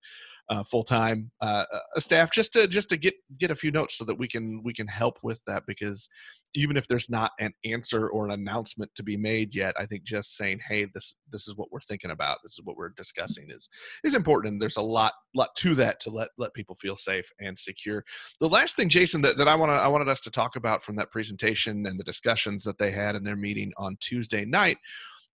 uh, 0.50 0.64
full 0.64 0.84
time 0.84 1.32
uh, 1.42 1.66
staff 1.98 2.32
just 2.32 2.54
to 2.54 2.68
just 2.68 2.90
to 2.90 2.98
get 2.98 3.16
get 3.38 3.52
a 3.52 3.56
few 3.56 3.72
notes 3.72 3.98
so 3.98 4.06
that 4.06 4.18
we 4.18 4.28
can 4.28 4.62
we 4.64 4.74
can 4.74 4.88
help 4.88 5.20
with 5.24 5.42
that 5.46 5.64
because 5.68 6.10
even 6.56 6.78
if 6.78 6.88
there's 6.88 7.10
not 7.10 7.32
an 7.40 7.54
answer 7.66 8.08
or 8.08 8.26
an 8.26 8.32
announcement 8.32 8.90
to 8.96 9.04
be 9.04 9.18
made 9.18 9.54
yet, 9.54 9.76
I 9.78 9.86
think 9.86 10.04
just 10.04 10.38
saying, 10.38 10.60
"Hey, 10.68 10.88
this 10.94 11.16
this 11.32 11.48
is 11.48 11.56
what 11.56 11.72
we're 11.72 11.82
thinking 11.82 12.12
about. 12.12 12.40
This 12.44 12.54
is 12.54 12.62
what 12.64 12.78
we're 12.78 12.90
discussing," 12.90 13.50
is 13.50 13.70
is 14.04 14.16
important. 14.16 14.54
And 14.54 14.62
there's 14.62 14.78
a 14.78 14.82
lot 14.82 15.14
lot 15.36 15.50
to 15.58 15.76
that 15.76 16.00
to 16.02 16.10
let 16.10 16.30
let 16.38 16.54
people 16.54 16.76
feel 16.76 16.96
safe 16.96 17.30
and 17.40 17.58
secure. 17.58 18.04
The 18.40 18.50
last 18.50 18.76
thing, 18.76 18.90
Jason, 18.90 19.22
that, 19.24 19.38
that 19.38 19.48
I 19.48 19.56
want 19.56 19.72
I 19.72 19.88
wanted 19.88 20.10
us 20.10 20.22
to 20.22 20.32
talk 20.32 20.56
about 20.56 20.84
from 20.84 20.96
that 20.96 21.12
presentation 21.12 21.86
and 21.86 22.00
the 22.00 22.04
discussions 22.04 22.64
that 22.64 22.78
they 22.78 22.92
had 22.92 23.16
in 23.16 23.24
their 23.24 23.36
meeting 23.36 23.74
on 23.78 23.98
Tuesday 24.00 24.46
night 24.46 24.78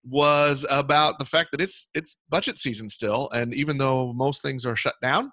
was 0.04 0.66
about 0.70 1.18
the 1.18 1.24
fact 1.24 1.50
that 1.52 1.60
it's 1.60 1.88
it's 1.94 2.16
budget 2.28 2.58
season 2.58 2.88
still, 2.88 3.28
and 3.30 3.54
even 3.54 3.78
though 3.78 4.12
most 4.12 4.42
things 4.42 4.66
are 4.66 4.76
shut 4.76 4.94
down, 5.02 5.30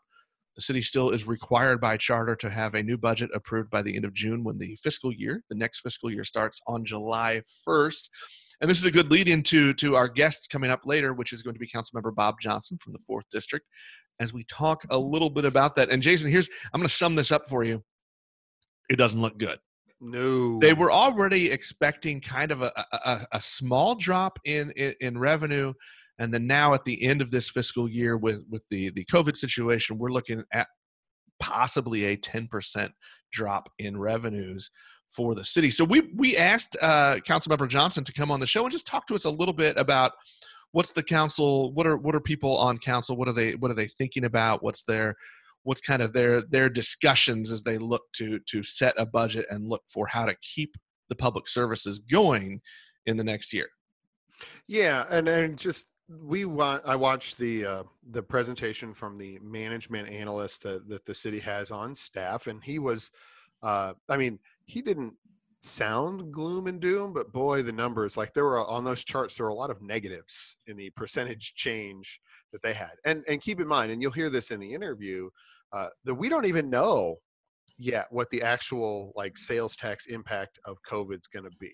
the 0.55 0.61
city 0.61 0.81
still 0.81 1.09
is 1.09 1.27
required 1.27 1.79
by 1.79 1.97
charter 1.97 2.35
to 2.37 2.49
have 2.49 2.73
a 2.73 2.83
new 2.83 2.97
budget 2.97 3.29
approved 3.33 3.69
by 3.69 3.81
the 3.81 3.95
end 3.95 4.05
of 4.05 4.13
June 4.13 4.43
when 4.43 4.57
the 4.57 4.75
fiscal 4.81 5.11
year, 5.11 5.43
the 5.49 5.55
next 5.55 5.79
fiscal 5.79 6.11
year, 6.11 6.23
starts 6.23 6.59
on 6.67 6.85
July 6.85 7.41
1st. 7.67 8.09
And 8.59 8.69
this 8.69 8.77
is 8.77 8.85
a 8.85 8.91
good 8.91 9.09
lead 9.09 9.27
into 9.27 9.73
to 9.75 9.95
our 9.95 10.07
guest 10.07 10.49
coming 10.51 10.69
up 10.69 10.81
later, 10.85 11.13
which 11.13 11.33
is 11.33 11.41
going 11.41 11.55
to 11.55 11.59
be 11.59 11.67
Councilmember 11.67 12.13
Bob 12.13 12.35
Johnson 12.39 12.77
from 12.79 12.93
the 12.93 12.99
fourth 12.99 13.25
district, 13.31 13.65
as 14.19 14.33
we 14.33 14.43
talk 14.43 14.85
a 14.89 14.97
little 14.97 15.29
bit 15.31 15.45
about 15.45 15.75
that. 15.77 15.89
And 15.89 16.03
Jason, 16.03 16.29
here's 16.29 16.49
I'm 16.73 16.79
going 16.79 16.87
to 16.87 16.93
sum 16.93 17.15
this 17.15 17.31
up 17.31 17.47
for 17.47 17.63
you. 17.63 17.83
It 18.89 18.97
doesn't 18.97 19.21
look 19.21 19.37
good. 19.37 19.57
No. 20.01 20.59
They 20.59 20.73
were 20.73 20.91
already 20.91 21.51
expecting 21.51 22.19
kind 22.19 22.51
of 22.51 22.63
a, 22.63 22.71
a, 22.91 23.27
a 23.33 23.41
small 23.41 23.95
drop 23.95 24.39
in, 24.43 24.71
in, 24.71 24.95
in 24.99 25.17
revenue. 25.17 25.73
And 26.17 26.33
then 26.33 26.47
now 26.47 26.73
at 26.73 26.85
the 26.85 27.03
end 27.03 27.21
of 27.21 27.29
this 27.31 27.49
fiscal 27.49 27.87
year 27.87 28.17
with, 28.17 28.43
with 28.49 28.63
the, 28.69 28.89
the 28.91 29.05
COVID 29.05 29.37
situation, 29.37 29.99
we're 29.99 30.09
looking 30.09 30.43
at 30.51 30.67
possibly 31.39 32.05
a 32.05 32.17
10% 32.17 32.89
drop 33.31 33.69
in 33.77 33.97
revenues 33.97 34.71
for 35.09 35.35
the 35.35 35.43
city. 35.43 35.69
So 35.69 35.83
we 35.83 36.09
we 36.15 36.37
asked 36.37 36.77
uh, 36.81 37.15
Councilmember 37.27 37.67
Johnson 37.67 38.03
to 38.05 38.13
come 38.13 38.31
on 38.31 38.39
the 38.39 38.47
show 38.47 38.63
and 38.63 38.71
just 38.71 38.87
talk 38.87 39.07
to 39.07 39.15
us 39.15 39.25
a 39.25 39.29
little 39.29 39.53
bit 39.53 39.77
about 39.77 40.13
what's 40.71 40.93
the 40.93 41.03
council, 41.03 41.73
what 41.73 41.85
are 41.85 41.97
what 41.97 42.15
are 42.15 42.21
people 42.21 42.57
on 42.57 42.77
council, 42.77 43.17
what 43.17 43.27
are 43.27 43.33
they 43.33 43.55
what 43.55 43.69
are 43.71 43.75
they 43.75 43.87
thinking 43.87 44.23
about, 44.23 44.63
what's 44.63 44.83
their 44.83 45.15
what's 45.63 45.81
kind 45.81 46.01
of 46.01 46.13
their 46.13 46.41
their 46.41 46.69
discussions 46.69 47.51
as 47.51 47.63
they 47.63 47.77
look 47.77 48.03
to 48.13 48.39
to 48.47 48.63
set 48.63 48.93
a 48.97 49.05
budget 49.05 49.45
and 49.49 49.69
look 49.69 49.83
for 49.87 50.07
how 50.07 50.25
to 50.25 50.35
keep 50.41 50.75
the 51.09 51.15
public 51.15 51.47
services 51.47 51.99
going 51.99 52.61
in 53.05 53.17
the 53.17 53.23
next 53.23 53.53
year. 53.53 53.67
Yeah, 54.67 55.05
and 55.09 55.27
and 55.27 55.57
just 55.57 55.87
we 56.19 56.45
want 56.45 56.83
I 56.85 56.95
watched 56.95 57.37
the 57.37 57.65
uh, 57.65 57.83
the 58.11 58.23
presentation 58.23 58.93
from 58.93 59.17
the 59.17 59.39
management 59.39 60.09
analyst 60.09 60.63
that, 60.63 60.87
that 60.89 61.05
the 61.05 61.13
city 61.13 61.39
has 61.39 61.71
on 61.71 61.95
staff, 61.95 62.47
and 62.47 62.63
he 62.63 62.79
was, 62.79 63.11
uh, 63.63 63.93
I 64.09 64.17
mean, 64.17 64.39
he 64.65 64.81
didn't 64.81 65.13
sound 65.59 66.33
gloom 66.33 66.67
and 66.67 66.79
doom, 66.79 67.13
but 67.13 67.31
boy, 67.31 67.61
the 67.61 67.71
numbers 67.71 68.17
like 68.17 68.33
there 68.33 68.45
were 68.45 68.65
on 68.65 68.83
those 68.83 69.03
charts 69.03 69.37
there 69.37 69.45
were 69.45 69.51
a 69.51 69.55
lot 69.55 69.69
of 69.69 69.81
negatives 69.81 70.57
in 70.67 70.75
the 70.75 70.89
percentage 70.91 71.53
change 71.55 72.19
that 72.51 72.61
they 72.61 72.73
had, 72.73 72.91
and 73.05 73.23
and 73.27 73.41
keep 73.41 73.59
in 73.59 73.67
mind, 73.67 73.91
and 73.91 74.01
you'll 74.01 74.11
hear 74.11 74.29
this 74.29 74.51
in 74.51 74.59
the 74.59 74.73
interview 74.73 75.29
uh, 75.73 75.87
that 76.05 76.15
we 76.15 76.29
don't 76.29 76.45
even 76.45 76.69
know 76.69 77.17
yet 77.77 78.07
what 78.11 78.29
the 78.29 78.41
actual 78.41 79.11
like 79.15 79.37
sales 79.37 79.75
tax 79.75 80.05
impact 80.07 80.59
of 80.65 80.77
COVID's 80.83 81.27
going 81.27 81.45
to 81.45 81.57
be. 81.59 81.73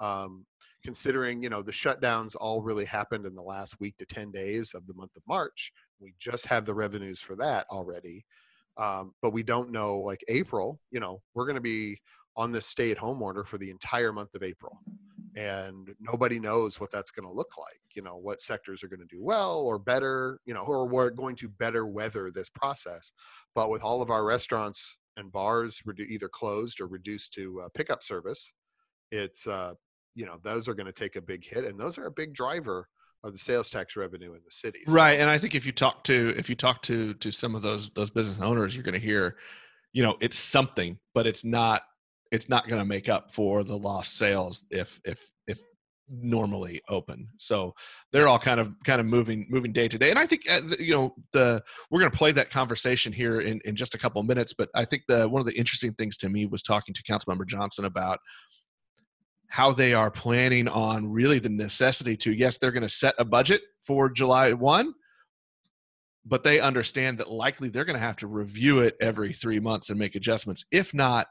Um, 0.00 0.44
considering 0.86 1.42
you 1.42 1.48
know 1.48 1.62
the 1.62 1.72
shutdowns 1.72 2.36
all 2.40 2.62
really 2.62 2.84
happened 2.84 3.26
in 3.26 3.34
the 3.34 3.42
last 3.42 3.74
week 3.80 3.96
to 3.98 4.06
10 4.06 4.30
days 4.30 4.72
of 4.72 4.86
the 4.86 4.94
month 4.94 5.16
of 5.16 5.22
march 5.26 5.72
we 5.98 6.14
just 6.16 6.46
have 6.46 6.64
the 6.64 6.72
revenues 6.72 7.20
for 7.20 7.34
that 7.34 7.66
already 7.72 8.24
um, 8.76 9.12
but 9.20 9.32
we 9.32 9.42
don't 9.42 9.72
know 9.72 9.98
like 9.98 10.22
april 10.28 10.78
you 10.92 11.00
know 11.00 11.20
we're 11.34 11.44
going 11.44 11.56
to 11.56 11.60
be 11.60 11.98
on 12.36 12.52
this 12.52 12.66
stay 12.66 12.92
at 12.92 12.98
home 12.98 13.20
order 13.20 13.42
for 13.42 13.58
the 13.58 13.68
entire 13.68 14.12
month 14.12 14.32
of 14.36 14.44
april 14.44 14.78
and 15.36 15.94
nobody 16.00 16.38
knows 16.40 16.80
what 16.80 16.90
that's 16.90 17.10
going 17.10 17.28
to 17.28 17.34
look 17.34 17.58
like 17.58 17.80
you 17.94 18.02
know 18.02 18.16
what 18.16 18.40
sectors 18.40 18.82
are 18.82 18.88
going 18.88 19.00
to 19.00 19.06
do 19.06 19.22
well 19.22 19.58
or 19.60 19.78
better 19.78 20.40
you 20.46 20.54
know 20.54 20.62
or 20.62 20.86
we're 20.86 21.10
going 21.10 21.36
to 21.36 21.48
better 21.48 21.86
weather 21.86 22.30
this 22.30 22.48
process. 22.48 23.12
But 23.54 23.70
with 23.70 23.82
all 23.82 24.02
of 24.02 24.10
our 24.10 24.24
restaurants 24.24 24.98
and 25.16 25.32
bars 25.32 25.82
either 26.08 26.28
closed 26.28 26.80
or 26.80 26.86
reduced 26.86 27.32
to 27.34 27.62
uh, 27.62 27.68
pickup 27.74 28.02
service 28.02 28.52
it's 29.10 29.46
uh, 29.46 29.74
you 30.14 30.26
know 30.26 30.38
those 30.42 30.68
are 30.68 30.74
going 30.74 30.86
to 30.86 30.92
take 30.92 31.16
a 31.16 31.20
big 31.20 31.44
hit 31.44 31.64
and 31.64 31.78
those 31.78 31.98
are 31.98 32.06
a 32.06 32.10
big 32.10 32.34
driver 32.34 32.88
of 33.24 33.32
the 33.32 33.38
sales 33.38 33.70
tax 33.70 33.96
revenue 33.96 34.34
in 34.34 34.40
the 34.44 34.50
city 34.50 34.80
right 34.88 35.18
and 35.20 35.28
i 35.28 35.38
think 35.38 35.54
if 35.54 35.66
you 35.66 35.72
talk 35.72 36.04
to 36.04 36.34
if 36.36 36.48
you 36.48 36.54
talk 36.54 36.82
to 36.82 37.14
to 37.14 37.30
some 37.30 37.54
of 37.54 37.62
those 37.62 37.90
those 37.90 38.10
business 38.10 38.40
owners 38.40 38.74
you're 38.74 38.84
going 38.84 38.98
to 38.98 39.04
hear 39.04 39.36
you 39.92 40.02
know 40.02 40.16
it's 40.20 40.38
something 40.38 40.98
but 41.14 41.26
it's 41.26 41.44
not 41.44 41.82
it's 42.32 42.48
not 42.48 42.68
going 42.68 42.80
to 42.80 42.84
make 42.84 43.08
up 43.08 43.30
for 43.30 43.64
the 43.64 43.76
lost 43.76 44.16
sales 44.16 44.64
if 44.70 45.00
if 45.04 45.30
if 45.46 45.58
normally 46.08 46.80
open. 46.88 47.28
So 47.38 47.74
they're 48.12 48.28
all 48.28 48.38
kind 48.38 48.60
of 48.60 48.74
kind 48.84 49.00
of 49.00 49.06
moving 49.06 49.46
moving 49.50 49.72
day 49.72 49.88
to 49.88 49.98
day 49.98 50.10
and 50.10 50.18
i 50.18 50.26
think 50.26 50.42
uh, 50.50 50.60
you 50.78 50.94
know 50.94 51.14
the 51.32 51.62
we're 51.90 52.00
going 52.00 52.10
to 52.10 52.16
play 52.16 52.32
that 52.32 52.50
conversation 52.50 53.12
here 53.12 53.40
in 53.40 53.60
in 53.64 53.76
just 53.76 53.94
a 53.94 53.98
couple 53.98 54.20
of 54.20 54.26
minutes 54.26 54.54
but 54.56 54.68
i 54.74 54.84
think 54.84 55.02
the 55.08 55.28
one 55.28 55.40
of 55.40 55.46
the 55.46 55.58
interesting 55.58 55.92
things 55.94 56.16
to 56.16 56.28
me 56.28 56.46
was 56.46 56.62
talking 56.62 56.94
to 56.94 57.02
councilmember 57.02 57.46
johnson 57.46 57.84
about 57.84 58.18
how 59.48 59.72
they 59.72 59.94
are 59.94 60.10
planning 60.10 60.68
on 60.68 61.10
really 61.10 61.38
the 61.38 61.48
necessity 61.48 62.16
to 62.16 62.32
yes 62.32 62.58
they're 62.58 62.72
going 62.72 62.82
to 62.82 62.88
set 62.88 63.14
a 63.18 63.24
budget 63.24 63.60
for 63.82 64.08
july 64.08 64.52
1 64.52 64.94
but 66.26 66.42
they 66.42 66.58
understand 66.58 67.18
that 67.18 67.30
likely 67.30 67.68
they're 67.68 67.84
going 67.84 67.98
to 67.98 68.04
have 68.04 68.16
to 68.16 68.26
review 68.26 68.80
it 68.80 68.96
every 69.00 69.32
three 69.32 69.60
months 69.60 69.90
and 69.90 69.98
make 69.98 70.16
adjustments. 70.16 70.64
If 70.72 70.92
not 70.92 71.28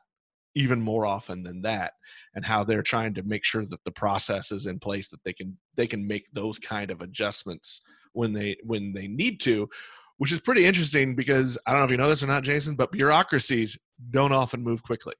even 0.55 0.81
more 0.81 1.05
often 1.05 1.43
than 1.43 1.62
that 1.62 1.93
and 2.33 2.45
how 2.45 2.63
they're 2.63 2.81
trying 2.81 3.13
to 3.13 3.24
make 3.24 3.43
sure 3.43 3.65
that 3.65 3.83
the 3.83 3.91
process 3.91 4.51
is 4.51 4.65
in 4.65 4.79
place 4.79 5.09
that 5.09 5.24
they 5.24 5.33
can 5.33 5.57
they 5.75 5.88
can 5.88 6.07
make 6.07 6.31
those 6.31 6.57
kind 6.57 6.91
of 6.91 7.01
adjustments 7.01 7.81
when 8.13 8.33
they 8.33 8.55
when 8.63 8.93
they 8.93 9.07
need 9.07 9.39
to 9.39 9.69
which 10.17 10.31
is 10.31 10.39
pretty 10.39 10.65
interesting 10.65 11.15
because 11.15 11.57
i 11.67 11.71
don't 11.71 11.81
know 11.81 11.85
if 11.85 11.91
you 11.91 11.97
know 11.97 12.09
this 12.09 12.24
or 12.24 12.27
not 12.27 12.43
jason 12.43 12.75
but 12.75 12.91
bureaucracies 12.91 13.77
don't 14.12 14.33
often 14.33 14.63
move 14.63 14.81
quickly 14.81 15.13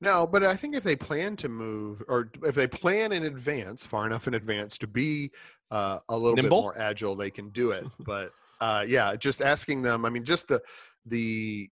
no, 0.00 0.26
but 0.26 0.44
I 0.44 0.54
think 0.54 0.74
if 0.74 0.82
they 0.82 0.96
plan 0.96 1.34
to 1.36 1.48
move, 1.48 2.02
or 2.08 2.30
if 2.42 2.54
they 2.54 2.66
plan 2.66 3.12
in 3.12 3.24
advance, 3.24 3.86
far 3.86 4.04
enough 4.04 4.28
in 4.28 4.34
advance 4.34 4.76
to 4.78 4.86
be 4.86 5.30
uh, 5.70 6.00
a 6.10 6.16
little 6.16 6.36
Nimble? 6.36 6.58
bit 6.58 6.62
more 6.62 6.78
agile, 6.78 7.16
they 7.16 7.30
can 7.30 7.48
do 7.50 7.70
it. 7.70 7.86
But 8.04 8.30
uh, 8.60 8.84
yeah, 8.86 9.16
just 9.16 9.40
asking 9.40 9.82
them. 9.82 10.04
I 10.04 10.10
mean, 10.10 10.24
just 10.24 10.48
the 10.48 10.60
the 11.06 11.70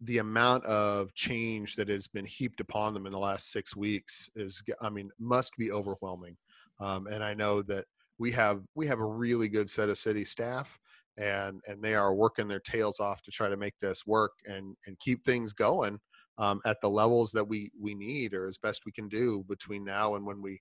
the 0.00 0.18
amount 0.18 0.64
of 0.66 1.12
change 1.14 1.76
that 1.76 1.88
has 1.88 2.06
been 2.06 2.26
heaped 2.26 2.60
upon 2.60 2.94
them 2.94 3.06
in 3.06 3.12
the 3.12 3.18
last 3.18 3.50
six 3.50 3.74
weeks 3.74 4.28
is, 4.36 4.62
I 4.80 4.90
mean, 4.90 5.10
must 5.18 5.56
be 5.56 5.72
overwhelming. 5.72 6.36
Um, 6.80 7.06
and 7.06 7.24
I 7.24 7.34
know 7.34 7.62
that 7.62 7.86
we 8.18 8.32
have 8.32 8.62
we 8.74 8.86
have 8.86 9.00
a 9.00 9.06
really 9.06 9.48
good 9.48 9.68
set 9.68 9.88
of 9.88 9.98
city 9.98 10.24
staff 10.24 10.78
and 11.18 11.60
and 11.66 11.82
they 11.82 11.94
are 11.94 12.14
working 12.14 12.48
their 12.48 12.60
tails 12.60 13.00
off 13.00 13.22
to 13.22 13.30
try 13.30 13.48
to 13.48 13.56
make 13.56 13.78
this 13.80 14.06
work 14.06 14.32
and 14.46 14.76
and 14.86 14.98
keep 14.98 15.24
things 15.24 15.52
going 15.52 15.98
um, 16.38 16.60
at 16.64 16.78
the 16.82 16.90
levels 16.90 17.30
that 17.32 17.46
we 17.46 17.70
we 17.80 17.94
need 17.94 18.34
or 18.34 18.46
as 18.46 18.58
best 18.58 18.82
we 18.84 18.92
can 18.92 19.08
do 19.08 19.44
between 19.48 19.84
now 19.84 20.14
and 20.14 20.26
when 20.26 20.42
we 20.42 20.60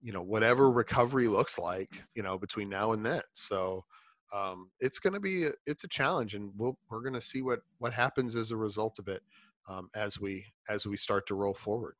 you 0.00 0.12
know 0.12 0.22
whatever 0.22 0.70
recovery 0.70 1.28
looks 1.28 1.58
like 1.58 1.90
you 2.14 2.22
know 2.22 2.38
between 2.38 2.68
now 2.68 2.92
and 2.92 3.04
then 3.04 3.22
so 3.34 3.84
um, 4.34 4.70
it's 4.80 4.98
going 4.98 5.14
to 5.14 5.20
be 5.20 5.46
a, 5.46 5.52
it's 5.66 5.84
a 5.84 5.88
challenge 5.88 6.34
and 6.34 6.50
we'll, 6.56 6.76
we're 6.90 7.00
going 7.02 7.14
to 7.14 7.20
see 7.20 7.40
what 7.42 7.60
what 7.78 7.92
happens 7.92 8.36
as 8.36 8.50
a 8.50 8.56
result 8.56 8.98
of 8.98 9.08
it 9.08 9.22
um, 9.68 9.88
as 9.94 10.20
we 10.20 10.44
as 10.68 10.86
we 10.86 10.96
start 10.96 11.26
to 11.28 11.34
roll 11.34 11.54
forward 11.54 11.94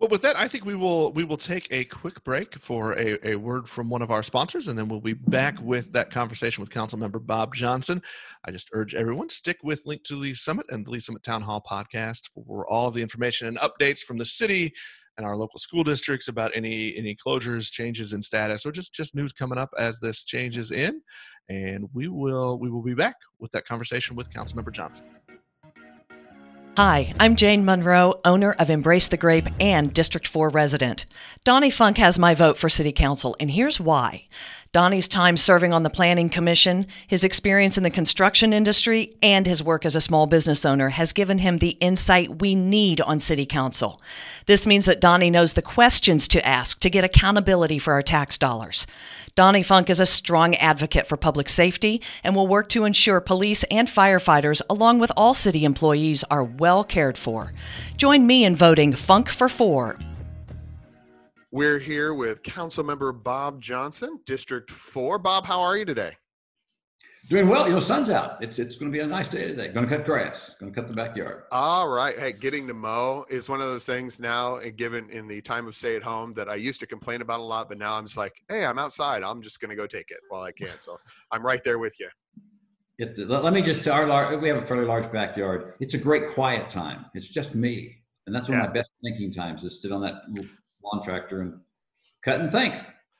Well, 0.00 0.08
with 0.08 0.22
that, 0.22 0.36
I 0.36 0.48
think 0.48 0.64
we 0.64 0.74
will 0.74 1.12
we 1.12 1.24
will 1.24 1.36
take 1.36 1.68
a 1.70 1.84
quick 1.84 2.24
break 2.24 2.54
for 2.58 2.98
a, 2.98 3.28
a 3.28 3.36
word 3.36 3.68
from 3.68 3.88
one 3.88 4.02
of 4.02 4.10
our 4.10 4.22
sponsors, 4.22 4.66
and 4.68 4.76
then 4.78 4.88
we'll 4.88 5.00
be 5.00 5.12
back 5.12 5.60
with 5.60 5.92
that 5.92 6.10
conversation 6.10 6.62
with 6.62 6.70
Council 6.70 6.98
Member 6.98 7.20
Bob 7.20 7.54
Johnson. 7.54 8.02
I 8.44 8.50
just 8.50 8.70
urge 8.72 8.94
everyone 8.94 9.28
stick 9.28 9.58
with 9.62 9.82
Link 9.86 10.02
to 10.04 10.16
Lee's 10.16 10.40
Summit 10.40 10.66
and 10.70 10.84
the 10.86 10.90
Lee's 10.90 11.06
Summit 11.06 11.22
Town 11.22 11.42
Hall 11.42 11.62
podcast 11.70 12.22
for 12.34 12.66
all 12.68 12.88
of 12.88 12.94
the 12.94 13.02
information 13.02 13.46
and 13.46 13.58
updates 13.58 14.00
from 14.00 14.18
the 14.18 14.24
city 14.24 14.72
and 15.16 15.26
our 15.26 15.36
local 15.36 15.58
school 15.58 15.84
districts 15.84 16.28
about 16.28 16.52
any 16.54 16.96
any 16.96 17.14
closures, 17.14 17.70
changes 17.70 18.12
in 18.12 18.22
status, 18.22 18.64
or 18.66 18.72
just 18.72 18.92
just 18.94 19.14
news 19.14 19.32
coming 19.32 19.58
up 19.58 19.70
as 19.78 20.00
this 20.00 20.24
changes 20.24 20.70
in. 20.70 21.02
And 21.48 21.88
we 21.92 22.08
will 22.08 22.58
we 22.58 22.70
will 22.70 22.82
be 22.82 22.94
back 22.94 23.16
with 23.38 23.52
that 23.52 23.66
conversation 23.66 24.16
with 24.16 24.32
Council 24.32 24.56
Member 24.56 24.70
Johnson. 24.70 25.06
Hi, 26.78 27.12
I'm 27.20 27.36
Jane 27.36 27.66
Monroe, 27.66 28.18
owner 28.24 28.52
of 28.52 28.70
Embrace 28.70 29.06
the 29.06 29.18
Grape 29.18 29.46
and 29.60 29.92
District 29.92 30.26
4 30.26 30.48
resident. 30.48 31.04
Donnie 31.44 31.68
Funk 31.70 31.98
has 31.98 32.18
my 32.18 32.34
vote 32.34 32.56
for 32.56 32.70
City 32.70 32.92
Council, 32.92 33.36
and 33.38 33.50
here's 33.50 33.78
why. 33.78 34.26
Donnie's 34.72 35.06
time 35.06 35.36
serving 35.36 35.74
on 35.74 35.82
the 35.82 35.90
Planning 35.90 36.30
Commission, 36.30 36.86
his 37.06 37.24
experience 37.24 37.76
in 37.76 37.82
the 37.82 37.90
construction 37.90 38.54
industry, 38.54 39.12
and 39.22 39.46
his 39.46 39.62
work 39.62 39.84
as 39.84 39.94
a 39.94 40.00
small 40.00 40.26
business 40.26 40.64
owner 40.64 40.88
has 40.88 41.12
given 41.12 41.36
him 41.36 41.58
the 41.58 41.76
insight 41.80 42.40
we 42.40 42.54
need 42.54 42.98
on 43.02 43.20
City 43.20 43.44
Council. 43.44 44.00
This 44.46 44.66
means 44.66 44.86
that 44.86 44.98
Donnie 44.98 45.28
knows 45.28 45.52
the 45.52 45.60
questions 45.60 46.26
to 46.28 46.46
ask 46.46 46.80
to 46.80 46.88
get 46.88 47.04
accountability 47.04 47.78
for 47.78 47.92
our 47.92 48.00
tax 48.00 48.38
dollars. 48.38 48.86
Donnie 49.34 49.62
Funk 49.62 49.90
is 49.90 50.00
a 50.00 50.06
strong 50.06 50.54
advocate 50.54 51.06
for 51.06 51.18
public 51.18 51.50
safety 51.50 52.00
and 52.24 52.34
will 52.34 52.48
work 52.48 52.70
to 52.70 52.84
ensure 52.84 53.20
police 53.20 53.64
and 53.64 53.88
firefighters, 53.88 54.62
along 54.70 55.00
with 55.00 55.12
all 55.18 55.34
city 55.34 55.66
employees, 55.66 56.24
are 56.30 56.44
well 56.44 56.82
cared 56.82 57.18
for. 57.18 57.52
Join 57.98 58.26
me 58.26 58.42
in 58.42 58.56
voting 58.56 58.94
Funk 58.94 59.28
for 59.28 59.50
Four. 59.50 59.98
We're 61.54 61.78
here 61.78 62.14
with 62.14 62.42
Councilmember 62.42 63.22
Bob 63.22 63.60
Johnson, 63.60 64.18
District 64.24 64.70
4. 64.70 65.18
Bob, 65.18 65.44
how 65.44 65.60
are 65.60 65.76
you 65.76 65.84
today? 65.84 66.16
Doing 67.28 67.46
well. 67.46 67.66
You 67.66 67.74
know, 67.74 67.78
sun's 67.78 68.08
out. 68.08 68.42
It's 68.42 68.58
it's 68.58 68.76
going 68.76 68.90
to 68.90 68.96
be 68.96 69.04
a 69.04 69.06
nice 69.06 69.28
day 69.28 69.46
today. 69.48 69.68
Going 69.68 69.86
to 69.86 69.96
cut 69.98 70.06
grass. 70.06 70.56
Going 70.58 70.72
to 70.72 70.80
cut 70.80 70.88
the 70.88 70.94
backyard. 70.94 71.42
All 71.52 71.90
right. 71.90 72.18
Hey, 72.18 72.32
getting 72.32 72.66
to 72.68 72.72
mow 72.74 73.26
is 73.28 73.50
one 73.50 73.60
of 73.60 73.66
those 73.66 73.84
things 73.84 74.18
now, 74.18 74.56
and 74.56 74.74
given 74.78 75.10
in 75.10 75.28
the 75.28 75.42
time 75.42 75.66
of 75.68 75.76
stay 75.76 75.94
at 75.94 76.02
home, 76.02 76.32
that 76.34 76.48
I 76.48 76.54
used 76.54 76.80
to 76.80 76.86
complain 76.86 77.20
about 77.20 77.40
a 77.40 77.42
lot, 77.42 77.68
but 77.68 77.76
now 77.76 77.96
I'm 77.98 78.06
just 78.06 78.16
like, 78.16 78.32
hey, 78.48 78.64
I'm 78.64 78.78
outside. 78.78 79.22
I'm 79.22 79.42
just 79.42 79.60
going 79.60 79.68
to 79.68 79.76
go 79.76 79.86
take 79.86 80.10
it 80.10 80.20
while 80.30 80.40
I 80.40 80.52
can. 80.52 80.80
So 80.80 80.98
I'm 81.30 81.44
right 81.44 81.62
there 81.62 81.78
with 81.78 82.00
you. 82.00 82.08
It, 82.98 83.18
let, 83.28 83.52
me 83.52 83.60
just 83.60 83.84
tell 83.84 84.10
our 84.10 84.38
we 84.38 84.48
have 84.48 84.56
a 84.62 84.66
fairly 84.66 84.86
large 84.86 85.12
backyard. 85.12 85.74
It's 85.80 85.92
a 85.92 85.98
great 85.98 86.30
quiet 86.30 86.70
time. 86.70 87.04
It's 87.14 87.28
just 87.28 87.54
me, 87.54 87.98
and 88.26 88.34
that's 88.34 88.48
one 88.48 88.56
Yeah. 88.56 88.64
of 88.64 88.70
my 88.70 88.74
best 88.74 88.88
thinking 89.04 89.30
times 89.30 89.64
is 89.64 89.82
sit 89.82 89.92
on 89.92 90.00
that 90.00 90.14
little 90.30 90.48
lawn 90.84 91.02
tractor 91.02 91.40
and 91.42 91.60
cut 92.24 92.40
and 92.40 92.50
think. 92.50 92.74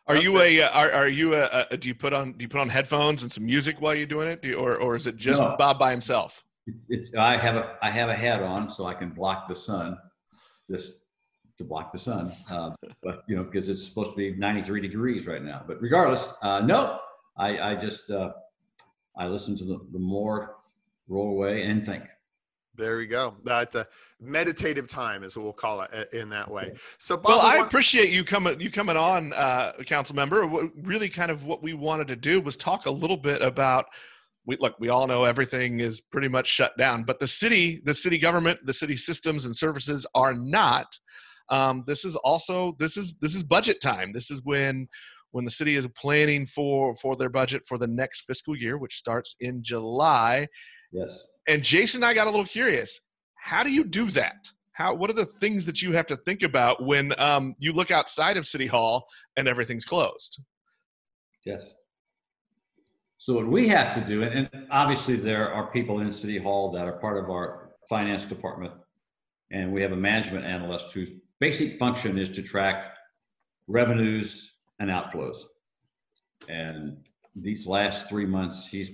Are 0.06 0.16
you 0.16 0.40
a 0.40 0.62
uh, 0.62 0.70
are, 0.70 0.92
are 0.92 1.08
you 1.08 1.34
a, 1.34 1.66
a 1.70 1.76
do 1.76 1.88
you 1.88 1.94
put 1.94 2.12
on 2.12 2.32
do 2.32 2.42
you 2.42 2.48
put 2.48 2.60
on 2.60 2.68
headphones 2.68 3.22
and 3.22 3.30
some 3.30 3.46
music 3.46 3.80
while 3.80 3.94
you're 3.94 4.06
doing 4.06 4.28
it, 4.28 4.42
do 4.42 4.48
you, 4.48 4.54
or 4.56 4.76
or 4.76 4.96
is 4.96 5.06
it 5.06 5.16
just 5.16 5.40
No. 5.40 5.54
Bob 5.56 5.78
by 5.78 5.90
himself? 5.92 6.42
It's, 6.66 6.78
it's 6.88 7.14
I 7.14 7.36
have 7.36 7.56
a 7.56 7.76
I 7.82 7.90
have 7.90 8.08
a 8.08 8.14
hat 8.14 8.42
on 8.42 8.68
so 8.68 8.86
I 8.86 8.94
can 8.94 9.10
block 9.10 9.46
the 9.48 9.54
sun, 9.54 9.96
just 10.70 10.94
to 11.58 11.64
block 11.64 11.92
the 11.92 11.98
sun. 11.98 12.32
Uh, 12.50 12.70
but 13.02 13.22
you 13.28 13.36
know 13.36 13.44
because 13.44 13.68
it's 13.68 13.84
supposed 13.84 14.10
to 14.10 14.16
be 14.16 14.34
93 14.34 14.80
degrees 14.80 15.26
right 15.26 15.42
now. 15.42 15.62
But 15.66 15.80
regardless, 15.80 16.32
uh, 16.42 16.60
no, 16.60 16.98
I 17.38 17.58
I 17.58 17.74
just 17.76 18.10
uh, 18.10 18.32
I 19.16 19.26
listen 19.28 19.56
to 19.58 19.64
the 19.64 19.78
the 19.92 20.00
more 20.00 20.56
roll 21.08 21.30
away 21.30 21.62
and 21.62 21.86
think. 21.86 22.04
There 22.74 22.96
we 22.96 23.06
go. 23.06 23.34
That's 23.44 23.74
a 23.74 23.86
meditative 24.20 24.88
time, 24.88 25.24
is 25.24 25.36
what 25.36 25.44
we'll 25.44 25.52
call 25.52 25.82
it 25.82 25.90
uh, 25.92 26.04
in 26.16 26.30
that 26.30 26.50
way. 26.50 26.72
So, 26.98 27.16
Bob, 27.16 27.26
Well, 27.28 27.40
I 27.40 27.58
appreciate 27.58 28.10
you 28.10 28.24
coming 28.24 28.60
you 28.60 28.70
coming 28.70 28.96
on, 28.96 29.32
uh, 29.34 29.72
council 29.86 30.16
member. 30.16 30.46
What- 30.46 30.70
Really, 30.76 31.08
kind 31.08 31.30
of 31.30 31.44
what 31.44 31.62
we 31.62 31.74
wanted 31.74 32.08
to 32.08 32.16
do 32.16 32.40
was 32.40 32.56
talk 32.56 32.86
a 32.86 32.90
little 32.90 33.16
bit 33.18 33.42
about. 33.42 33.86
We 34.44 34.56
look. 34.58 34.74
We 34.80 34.88
all 34.88 35.06
know 35.06 35.24
everything 35.24 35.78
is 35.80 36.00
pretty 36.00 36.28
much 36.28 36.48
shut 36.48 36.76
down, 36.76 37.04
but 37.04 37.20
the 37.20 37.28
city, 37.28 37.80
the 37.84 37.94
city 37.94 38.18
government, 38.18 38.58
the 38.64 38.74
city 38.74 38.96
systems 38.96 39.44
and 39.44 39.54
services 39.54 40.04
are 40.14 40.34
not. 40.34 40.98
Um, 41.48 41.84
this 41.86 42.04
is 42.04 42.16
also 42.16 42.74
this 42.78 42.96
is 42.96 43.14
this 43.20 43.34
is 43.36 43.44
budget 43.44 43.80
time. 43.80 44.12
This 44.12 44.30
is 44.30 44.40
when 44.42 44.88
when 45.30 45.44
the 45.44 45.50
city 45.50 45.76
is 45.76 45.86
planning 45.88 46.46
for 46.46 46.94
for 46.94 47.14
their 47.16 47.28
budget 47.28 47.62
for 47.66 47.78
the 47.78 47.86
next 47.86 48.22
fiscal 48.22 48.56
year, 48.56 48.78
which 48.78 48.96
starts 48.96 49.36
in 49.40 49.62
July. 49.62 50.48
Yes. 50.90 51.24
And 51.48 51.62
Jason 51.62 51.98
and 51.98 52.04
I 52.04 52.14
got 52.14 52.26
a 52.26 52.30
little 52.30 52.46
curious. 52.46 53.00
How 53.34 53.62
do 53.62 53.70
you 53.70 53.84
do 53.84 54.10
that? 54.12 54.48
How 54.72 54.94
what 54.94 55.10
are 55.10 55.14
the 55.14 55.26
things 55.26 55.66
that 55.66 55.82
you 55.82 55.92
have 55.92 56.06
to 56.06 56.16
think 56.16 56.42
about 56.42 56.84
when 56.84 57.18
um, 57.20 57.54
you 57.58 57.72
look 57.72 57.90
outside 57.90 58.36
of 58.36 58.46
City 58.46 58.66
Hall 58.66 59.06
and 59.36 59.48
everything's 59.48 59.84
closed? 59.84 60.40
Yes. 61.44 61.74
So 63.18 63.34
what 63.34 63.46
we 63.46 63.68
have 63.68 63.94
to 63.94 64.00
do, 64.00 64.22
and, 64.22 64.48
obviously 64.70 65.16
there 65.16 65.52
are 65.52 65.70
people 65.70 66.00
in 66.00 66.10
City 66.10 66.38
Hall 66.38 66.72
that 66.72 66.86
are 66.86 66.98
part 66.98 67.22
of 67.22 67.30
our 67.30 67.70
finance 67.88 68.24
department, 68.24 68.72
and 69.50 69.72
we 69.72 69.82
have 69.82 69.92
a 69.92 69.96
management 69.96 70.44
analyst 70.44 70.92
whose 70.92 71.10
basic 71.38 71.78
function 71.78 72.18
is 72.18 72.28
to 72.30 72.42
track 72.42 72.94
revenues 73.68 74.54
and 74.80 74.90
outflows. 74.90 75.36
And 76.48 76.96
these 77.36 77.66
last 77.66 78.08
three 78.08 78.26
months, 78.26 78.66
he's, 78.66 78.90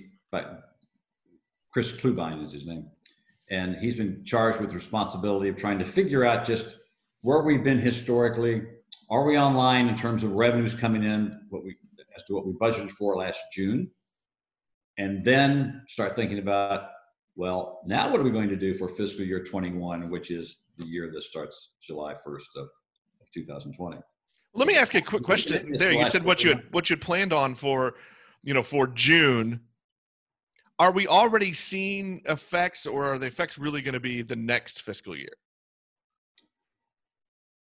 Chris 1.71 1.91
Klubine 1.91 2.43
is 2.43 2.51
his 2.51 2.65
name, 2.65 2.87
and 3.49 3.75
he's 3.77 3.95
been 3.95 4.23
charged 4.25 4.59
with 4.59 4.73
responsibility 4.73 5.49
of 5.49 5.57
trying 5.57 5.79
to 5.79 5.85
figure 5.85 6.25
out 6.25 6.45
just 6.45 6.77
where 7.21 7.41
we've 7.41 7.63
been 7.63 7.79
historically. 7.79 8.63
Are 9.09 9.23
we 9.25 9.37
online 9.37 9.87
in 9.87 9.95
terms 9.95 10.23
of 10.23 10.31
revenues 10.31 10.73
coming 10.73 11.03
in? 11.03 11.39
What 11.49 11.63
we 11.63 11.75
as 12.15 12.23
to 12.23 12.33
what 12.33 12.45
we 12.45 12.53
budgeted 12.53 12.91
for 12.91 13.15
last 13.15 13.39
June, 13.53 13.89
and 14.97 15.23
then 15.23 15.83
start 15.87 16.15
thinking 16.15 16.39
about, 16.39 16.89
well, 17.35 17.81
now 17.85 18.11
what 18.11 18.19
are 18.19 18.23
we 18.23 18.31
going 18.31 18.49
to 18.49 18.55
do 18.55 18.73
for 18.73 18.89
fiscal 18.89 19.25
year 19.25 19.43
21, 19.43 20.09
which 20.09 20.31
is 20.31 20.59
the 20.77 20.85
year 20.85 21.11
that 21.13 21.23
starts 21.23 21.71
July 21.81 22.13
1st 22.13 22.55
of, 22.57 22.63
of 23.21 23.31
2020. 23.33 23.97
Let 24.53 24.67
me 24.67 24.75
ask 24.75 24.93
you 24.93 24.99
a 24.99 25.03
quick 25.03 25.23
question. 25.23 25.77
There, 25.77 25.91
you 25.91 26.07
said 26.07 26.23
what 26.23 26.43
you 26.43 26.49
had 26.49 26.63
what 26.71 26.89
you 26.89 26.95
had 26.95 27.01
planned 27.01 27.33
on 27.33 27.53
for, 27.55 27.95
you 28.43 28.53
know, 28.53 28.63
for 28.63 28.87
June. 28.87 29.61
Are 30.79 30.93
we 30.93 31.07
already 31.07 31.51
seeing 31.51 32.21
effects, 32.25 32.85
or 32.85 33.13
are 33.13 33.17
the 33.17 33.27
effects 33.27 33.59
really 33.59 33.81
going 33.81 33.95
to 33.95 33.99
be 33.99 34.21
the 34.21 34.37
next 34.37 34.81
fiscal 34.81 35.15
year? 35.15 35.33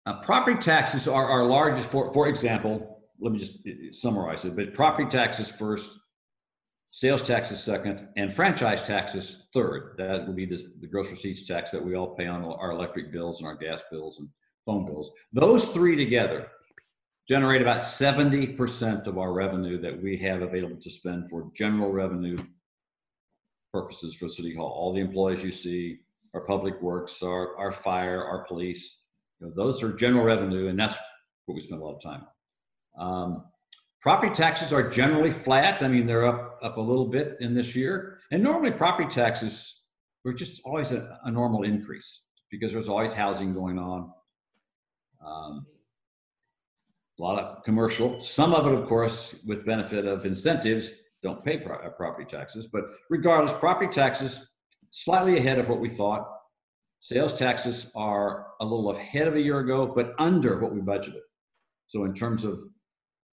Uh, 0.06 0.20
property 0.20 0.56
taxes 0.56 1.08
are 1.08 1.28
our 1.28 1.44
largest, 1.44 1.90
for, 1.90 2.12
for 2.12 2.28
example, 2.28 3.02
let 3.20 3.32
me 3.32 3.38
just 3.40 3.54
uh, 3.66 3.92
summarize 3.92 4.44
it, 4.44 4.54
but 4.54 4.72
property 4.72 5.10
taxes 5.10 5.48
first, 5.48 5.90
sales 6.90 7.20
taxes 7.20 7.60
second, 7.60 8.06
and 8.16 8.32
franchise 8.32 8.86
taxes 8.86 9.48
third. 9.52 9.96
That 9.98 10.24
would 10.26 10.36
be 10.36 10.46
the, 10.46 10.64
the 10.80 10.86
gross 10.86 11.10
receipts 11.10 11.44
tax 11.44 11.72
that 11.72 11.84
we 11.84 11.96
all 11.96 12.14
pay 12.14 12.28
on 12.28 12.44
our 12.44 12.70
electric 12.70 13.12
bills 13.12 13.40
and 13.40 13.48
our 13.48 13.56
gas 13.56 13.82
bills 13.90 14.20
and 14.20 14.28
phone 14.64 14.86
bills. 14.86 15.10
Those 15.32 15.68
three 15.70 15.96
together 15.96 16.46
generate 17.28 17.60
about 17.60 17.82
70% 17.82 19.06
of 19.08 19.18
our 19.18 19.32
revenue 19.32 19.80
that 19.80 20.00
we 20.00 20.16
have 20.18 20.40
available 20.40 20.80
to 20.80 20.90
spend 20.90 21.28
for 21.28 21.50
general 21.54 21.92
revenue 21.92 22.36
purposes 23.72 24.14
for 24.14 24.28
City 24.28 24.54
Hall. 24.54 24.70
All 24.70 24.92
the 24.92 25.00
employees 25.00 25.44
you 25.44 25.50
see, 25.50 26.00
our 26.34 26.40
public 26.42 26.80
works, 26.82 27.22
our, 27.22 27.56
our 27.56 27.72
fire, 27.72 28.24
our 28.24 28.44
police, 28.44 28.98
you 29.40 29.46
know, 29.46 29.52
those 29.54 29.82
are 29.82 29.92
general 29.92 30.24
revenue, 30.24 30.68
and 30.68 30.78
that's 30.78 30.96
what 31.46 31.54
we 31.54 31.60
spend 31.60 31.80
a 31.80 31.84
lot 31.84 31.96
of 31.96 32.02
time 32.02 32.24
on. 32.96 33.22
Um, 33.24 33.44
property 34.00 34.34
taxes 34.34 34.72
are 34.72 34.88
generally 34.88 35.30
flat. 35.30 35.82
I 35.82 35.88
mean, 35.88 36.06
they're 36.06 36.26
up 36.26 36.58
up 36.62 36.76
a 36.76 36.80
little 36.80 37.06
bit 37.06 37.36
in 37.40 37.54
this 37.54 37.76
year, 37.76 38.18
and 38.32 38.42
normally 38.42 38.72
property 38.72 39.08
taxes 39.08 39.82
were 40.24 40.32
just 40.32 40.60
always 40.64 40.90
a, 40.90 41.18
a 41.24 41.30
normal 41.30 41.62
increase 41.62 42.22
because 42.50 42.72
there's 42.72 42.88
always 42.88 43.12
housing 43.12 43.54
going 43.54 43.78
on. 43.78 44.10
Um, 45.24 45.66
a 47.18 47.22
lot 47.22 47.38
of 47.38 47.64
commercial, 47.64 48.20
some 48.20 48.54
of 48.54 48.66
it, 48.66 48.72
of 48.72 48.88
course, 48.88 49.34
with 49.44 49.66
benefit 49.66 50.06
of 50.06 50.24
incentives, 50.24 50.90
don't 51.22 51.44
pay 51.44 51.58
pro- 51.58 51.78
uh, 51.78 51.90
property 51.90 52.24
taxes. 52.24 52.66
But 52.66 52.84
regardless, 53.10 53.52
property 53.58 53.92
taxes 53.92 54.46
slightly 54.90 55.36
ahead 55.38 55.58
of 55.58 55.68
what 55.68 55.80
we 55.80 55.88
thought. 55.88 56.28
Sales 57.00 57.34
taxes 57.34 57.90
are 57.94 58.48
a 58.60 58.64
little 58.64 58.90
ahead 58.90 59.28
of 59.28 59.36
a 59.36 59.40
year 59.40 59.60
ago, 59.60 59.86
but 59.86 60.14
under 60.18 60.58
what 60.58 60.74
we 60.74 60.80
budgeted. 60.80 61.20
So 61.86 62.04
in 62.04 62.14
terms 62.14 62.44
of 62.44 62.60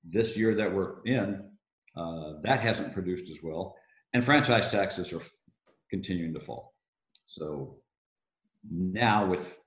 this 0.04 0.38
year 0.38 0.54
that 0.56 0.74
we're 0.74 1.02
in, 1.06 1.50
uh, 1.98 2.34
that 2.43 2.60
hasn't 2.60 2.93
produced 2.93 3.30
as 3.32 3.39
well. 3.41 3.76
And 4.13 4.24
franchise 4.24 4.69
taxes 4.69 5.12
are 5.13 5.21
continuing 5.89 6.34
to 6.34 6.39
fall. 6.39 6.74
So 7.26 7.78
now 8.69 9.26
with 9.26 9.58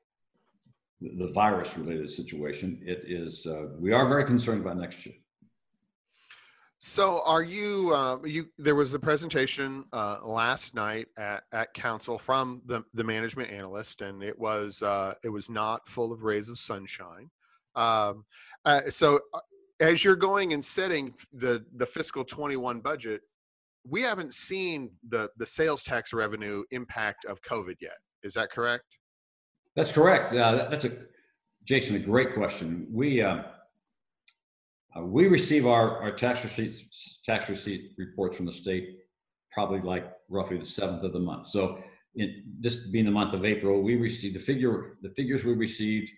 the 1.01 1.31
virus 1.35 1.77
related 1.77 2.11
situation, 2.11 2.81
it 2.85 3.03
is, 3.07 3.47
uh, 3.47 3.67
we 3.79 3.93
are 3.93 4.09
very 4.09 4.25
concerned 4.25 4.61
about 4.61 4.79
next 4.79 5.05
year. 5.05 5.17
So, 6.81 7.23
are 7.25 7.43
you? 7.43 7.93
Uh, 7.93 8.19
you 8.25 8.47
there 8.57 8.77
was 8.77 8.93
the 8.93 9.01
presentation 9.01 9.85
uh, 9.93 10.19
last 10.25 10.77
night 10.77 11.09
at, 11.19 11.43
at 11.53 11.75
council 11.75 12.19
from 12.19 12.63
the 12.67 12.85
the 12.95 13.03
management 13.03 13.51
analyst, 13.51 14.01
and 14.01 14.23
it 14.23 14.39
was 14.39 14.81
uh, 14.83 15.15
it 15.25 15.29
was 15.29 15.51
not 15.51 15.89
full 15.89 16.13
of 16.13 16.23
rays 16.23 16.51
of 16.51 16.59
sunshine. 16.59 17.31
Um, 17.75 18.25
uh, 18.65 18.83
so, 18.91 19.19
uh, 19.35 19.41
as 19.81 20.05
you're 20.05 20.15
going 20.15 20.53
and 20.53 20.65
setting 20.65 21.15
the 21.33 21.65
the 21.75 21.87
fiscal 21.87 22.25
21 22.25 22.79
budget, 22.79 23.23
we 23.85 24.03
haven't 24.03 24.33
seen 24.33 24.93
the 25.09 25.31
the 25.37 25.47
sales 25.47 25.83
tax 25.83 26.13
revenue 26.13 26.63
impact 26.71 27.25
of 27.25 27.43
COVID 27.43 27.75
yet. 27.81 27.99
Is 28.23 28.35
that 28.35 28.53
correct? 28.53 28.85
That's 29.75 29.91
correct. 29.91 30.33
Uh, 30.33 30.69
that's 30.71 30.85
a 30.85 30.93
Jason, 31.65 31.97
a 31.97 31.99
great 31.99 32.35
question. 32.35 32.87
We 32.89 33.21
uh, 34.99 35.03
we 35.03 35.27
receive 35.27 35.67
our, 35.67 36.01
our 36.03 36.13
tax 36.13 36.43
receipts, 36.45 37.21
tax 37.25 37.49
receipt 37.49 37.93
reports 37.97 38.37
from 38.37 38.47
the 38.47 38.53
state 38.53 38.99
probably 39.51 39.81
like 39.81 40.13
roughly 40.29 40.59
the 40.59 40.65
seventh 40.65 41.03
of 41.03 41.13
the 41.13 41.19
month. 41.19 41.47
So 41.47 41.83
in 42.15 42.45
this 42.61 42.77
being 42.77 43.07
the 43.07 43.11
month 43.11 43.35
of 43.35 43.45
April, 43.45 43.83
we 43.83 43.97
received 43.97 44.37
the 44.37 44.41
figure, 44.41 44.99
the 45.03 45.11
figures 45.11 45.45
we 45.45 45.55
received 45.55 46.11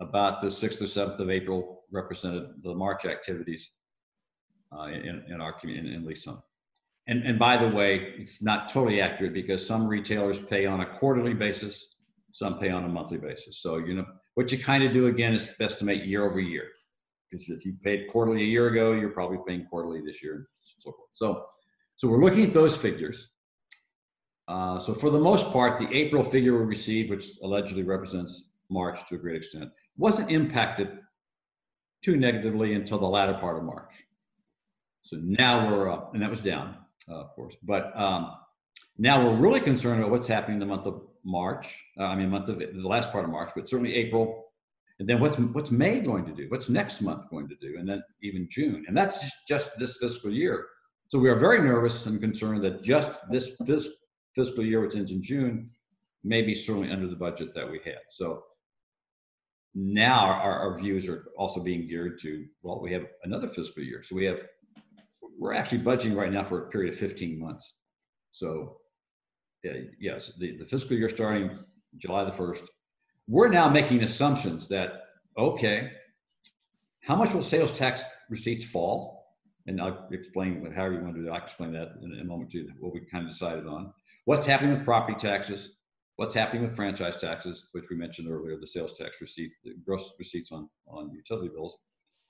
about 0.00 0.42
the 0.42 0.50
sixth 0.50 0.80
or 0.80 0.86
seventh 0.86 1.20
of 1.20 1.30
April 1.30 1.84
represented 1.92 2.48
the 2.62 2.74
March 2.74 3.04
activities 3.04 3.70
uh, 4.76 4.86
in, 4.86 5.24
in 5.28 5.40
our 5.40 5.52
community 5.52 5.94
in, 5.94 6.04
Lee's 6.04 6.26
And, 7.06 7.22
and 7.22 7.38
by 7.38 7.56
the 7.56 7.68
way, 7.68 8.14
it's 8.18 8.42
not 8.42 8.68
totally 8.68 9.00
accurate 9.00 9.32
because 9.32 9.64
some 9.64 9.86
retailers 9.86 10.38
pay 10.38 10.66
on 10.66 10.80
a 10.80 10.86
quarterly 10.86 11.34
basis, 11.34 11.94
some 12.30 12.58
pay 12.58 12.70
on 12.70 12.84
a 12.84 12.88
monthly 12.88 13.18
basis. 13.18 13.58
So, 13.58 13.76
you 13.76 13.94
know, 13.94 14.06
what 14.34 14.50
you 14.50 14.58
kind 14.58 14.82
of 14.82 14.92
do 14.92 15.06
again 15.06 15.34
is 15.34 15.48
estimate 15.60 16.04
year 16.04 16.24
over 16.26 16.40
year 16.40 16.64
because 17.30 17.48
if 17.48 17.64
you 17.64 17.74
paid 17.82 18.08
quarterly 18.08 18.42
a 18.42 18.46
year 18.46 18.68
ago, 18.68 18.92
you're 18.92 19.10
probably 19.10 19.38
paying 19.46 19.66
quarterly 19.66 20.00
this 20.00 20.22
year, 20.22 20.34
and 20.34 20.46
so 20.62 20.92
forth. 20.92 21.08
So, 21.12 21.46
so 21.96 22.08
we're 22.08 22.22
looking 22.22 22.44
at 22.44 22.52
those 22.52 22.76
figures. 22.76 23.30
Uh, 24.48 24.78
so 24.78 24.94
for 24.94 25.10
the 25.10 25.18
most 25.18 25.52
part, 25.52 25.78
the 25.78 25.92
April 25.92 26.22
figure 26.22 26.58
we 26.58 26.64
received, 26.64 27.10
which 27.10 27.30
allegedly 27.42 27.82
represents 27.82 28.44
March 28.70 29.06
to 29.08 29.16
a 29.16 29.18
great 29.18 29.36
extent, 29.36 29.70
wasn't 29.96 30.30
impacted 30.30 30.98
too 32.02 32.16
negatively 32.16 32.74
until 32.74 32.98
the 32.98 33.06
latter 33.06 33.34
part 33.34 33.56
of 33.56 33.64
March. 33.64 33.92
So 35.02 35.16
now 35.22 35.70
we're 35.70 35.90
up, 35.90 36.14
and 36.14 36.22
that 36.22 36.30
was 36.30 36.40
down, 36.40 36.76
uh, 37.08 37.14
of 37.14 37.30
course. 37.34 37.56
But 37.62 37.98
um, 37.98 38.32
now 38.98 39.24
we're 39.24 39.36
really 39.36 39.60
concerned 39.60 40.00
about 40.00 40.10
what's 40.10 40.28
happening 40.28 40.56
in 40.56 40.60
the 40.60 40.66
month 40.66 40.86
of 40.86 41.02
March. 41.24 41.82
Uh, 41.98 42.04
I 42.04 42.16
mean, 42.16 42.30
month 42.30 42.48
of 42.48 42.58
the 42.58 42.88
last 42.88 43.10
part 43.10 43.24
of 43.24 43.30
March, 43.30 43.50
but 43.54 43.68
certainly 43.68 43.94
April 43.94 44.45
and 44.98 45.08
then 45.08 45.20
what's 45.20 45.38
what's 45.38 45.70
May 45.70 46.00
going 46.00 46.24
to 46.24 46.32
do? 46.32 46.46
What's 46.48 46.68
next 46.68 47.02
month 47.02 47.28
going 47.30 47.48
to 47.48 47.56
do? 47.56 47.76
And 47.78 47.88
then 47.88 48.02
even 48.22 48.48
June. 48.50 48.84
And 48.88 48.96
that's 48.96 49.30
just, 49.46 49.70
this 49.78 49.98
fiscal 49.98 50.30
year. 50.30 50.66
So 51.08 51.18
we 51.18 51.28
are 51.28 51.36
very 51.36 51.60
nervous 51.60 52.06
and 52.06 52.20
concerned 52.20 52.64
that 52.64 52.82
just 52.82 53.12
this 53.30 53.52
fiscal 54.34 54.64
year, 54.64 54.80
which 54.80 54.96
ends 54.96 55.12
in 55.12 55.22
June, 55.22 55.70
may 56.24 56.42
be 56.42 56.54
certainly 56.54 56.90
under 56.90 57.06
the 57.06 57.16
budget 57.16 57.54
that 57.54 57.70
we 57.70 57.80
had. 57.84 58.00
So 58.08 58.42
now 59.74 60.26
our, 60.26 60.58
our 60.58 60.76
views 60.76 61.06
are 61.08 61.26
also 61.36 61.60
being 61.60 61.86
geared 61.86 62.18
to 62.22 62.46
well, 62.62 62.80
we 62.80 62.92
have 62.92 63.06
another 63.24 63.48
fiscal 63.48 63.82
year. 63.82 64.02
So 64.02 64.16
we 64.16 64.24
have 64.24 64.40
we're 65.38 65.52
actually 65.52 65.80
budgeting 65.80 66.16
right 66.16 66.32
now 66.32 66.42
for 66.42 66.64
a 66.64 66.70
period 66.70 66.94
of 66.94 66.98
15 66.98 67.38
months. 67.38 67.74
So 68.30 68.78
uh, 69.68 69.74
yes, 70.00 70.32
the, 70.38 70.56
the 70.56 70.64
fiscal 70.64 70.96
year 70.96 71.10
starting 71.10 71.58
July 71.98 72.24
the 72.24 72.30
1st 72.30 72.66
we're 73.28 73.48
now 73.48 73.68
making 73.68 74.02
assumptions 74.02 74.68
that, 74.68 75.04
okay, 75.36 75.92
how 77.02 77.16
much 77.16 77.32
will 77.32 77.42
sales 77.42 77.72
tax 77.72 78.02
receipts 78.30 78.64
fall? 78.64 79.34
And 79.66 79.80
I'll 79.80 80.08
explain 80.12 80.62
what, 80.62 80.72
however 80.72 80.94
you 80.94 81.00
want 81.00 81.14
to 81.14 81.20
do 81.20 81.24
that. 81.26 81.32
I'll 81.32 81.42
explain 81.42 81.72
that 81.72 81.94
in, 82.02 82.20
a 82.20 82.24
moment 82.24 82.50
too, 82.50 82.68
what 82.78 82.92
we 82.92 83.00
kind 83.00 83.24
of 83.24 83.30
decided 83.30 83.66
on. 83.66 83.92
What's 84.24 84.46
happening 84.46 84.74
with 84.74 84.84
property 84.84 85.18
taxes? 85.18 85.76
What's 86.16 86.34
happening 86.34 86.62
with 86.62 86.74
franchise 86.74 87.20
taxes, 87.20 87.68
which 87.72 87.90
we 87.90 87.96
mentioned 87.96 88.30
earlier, 88.30 88.56
the 88.58 88.66
sales 88.66 88.96
tax 88.96 89.20
receipts, 89.20 89.56
the 89.64 89.74
gross 89.84 90.12
receipts 90.18 90.50
on, 90.50 90.68
on 90.86 91.12
utility 91.12 91.48
bills. 91.48 91.76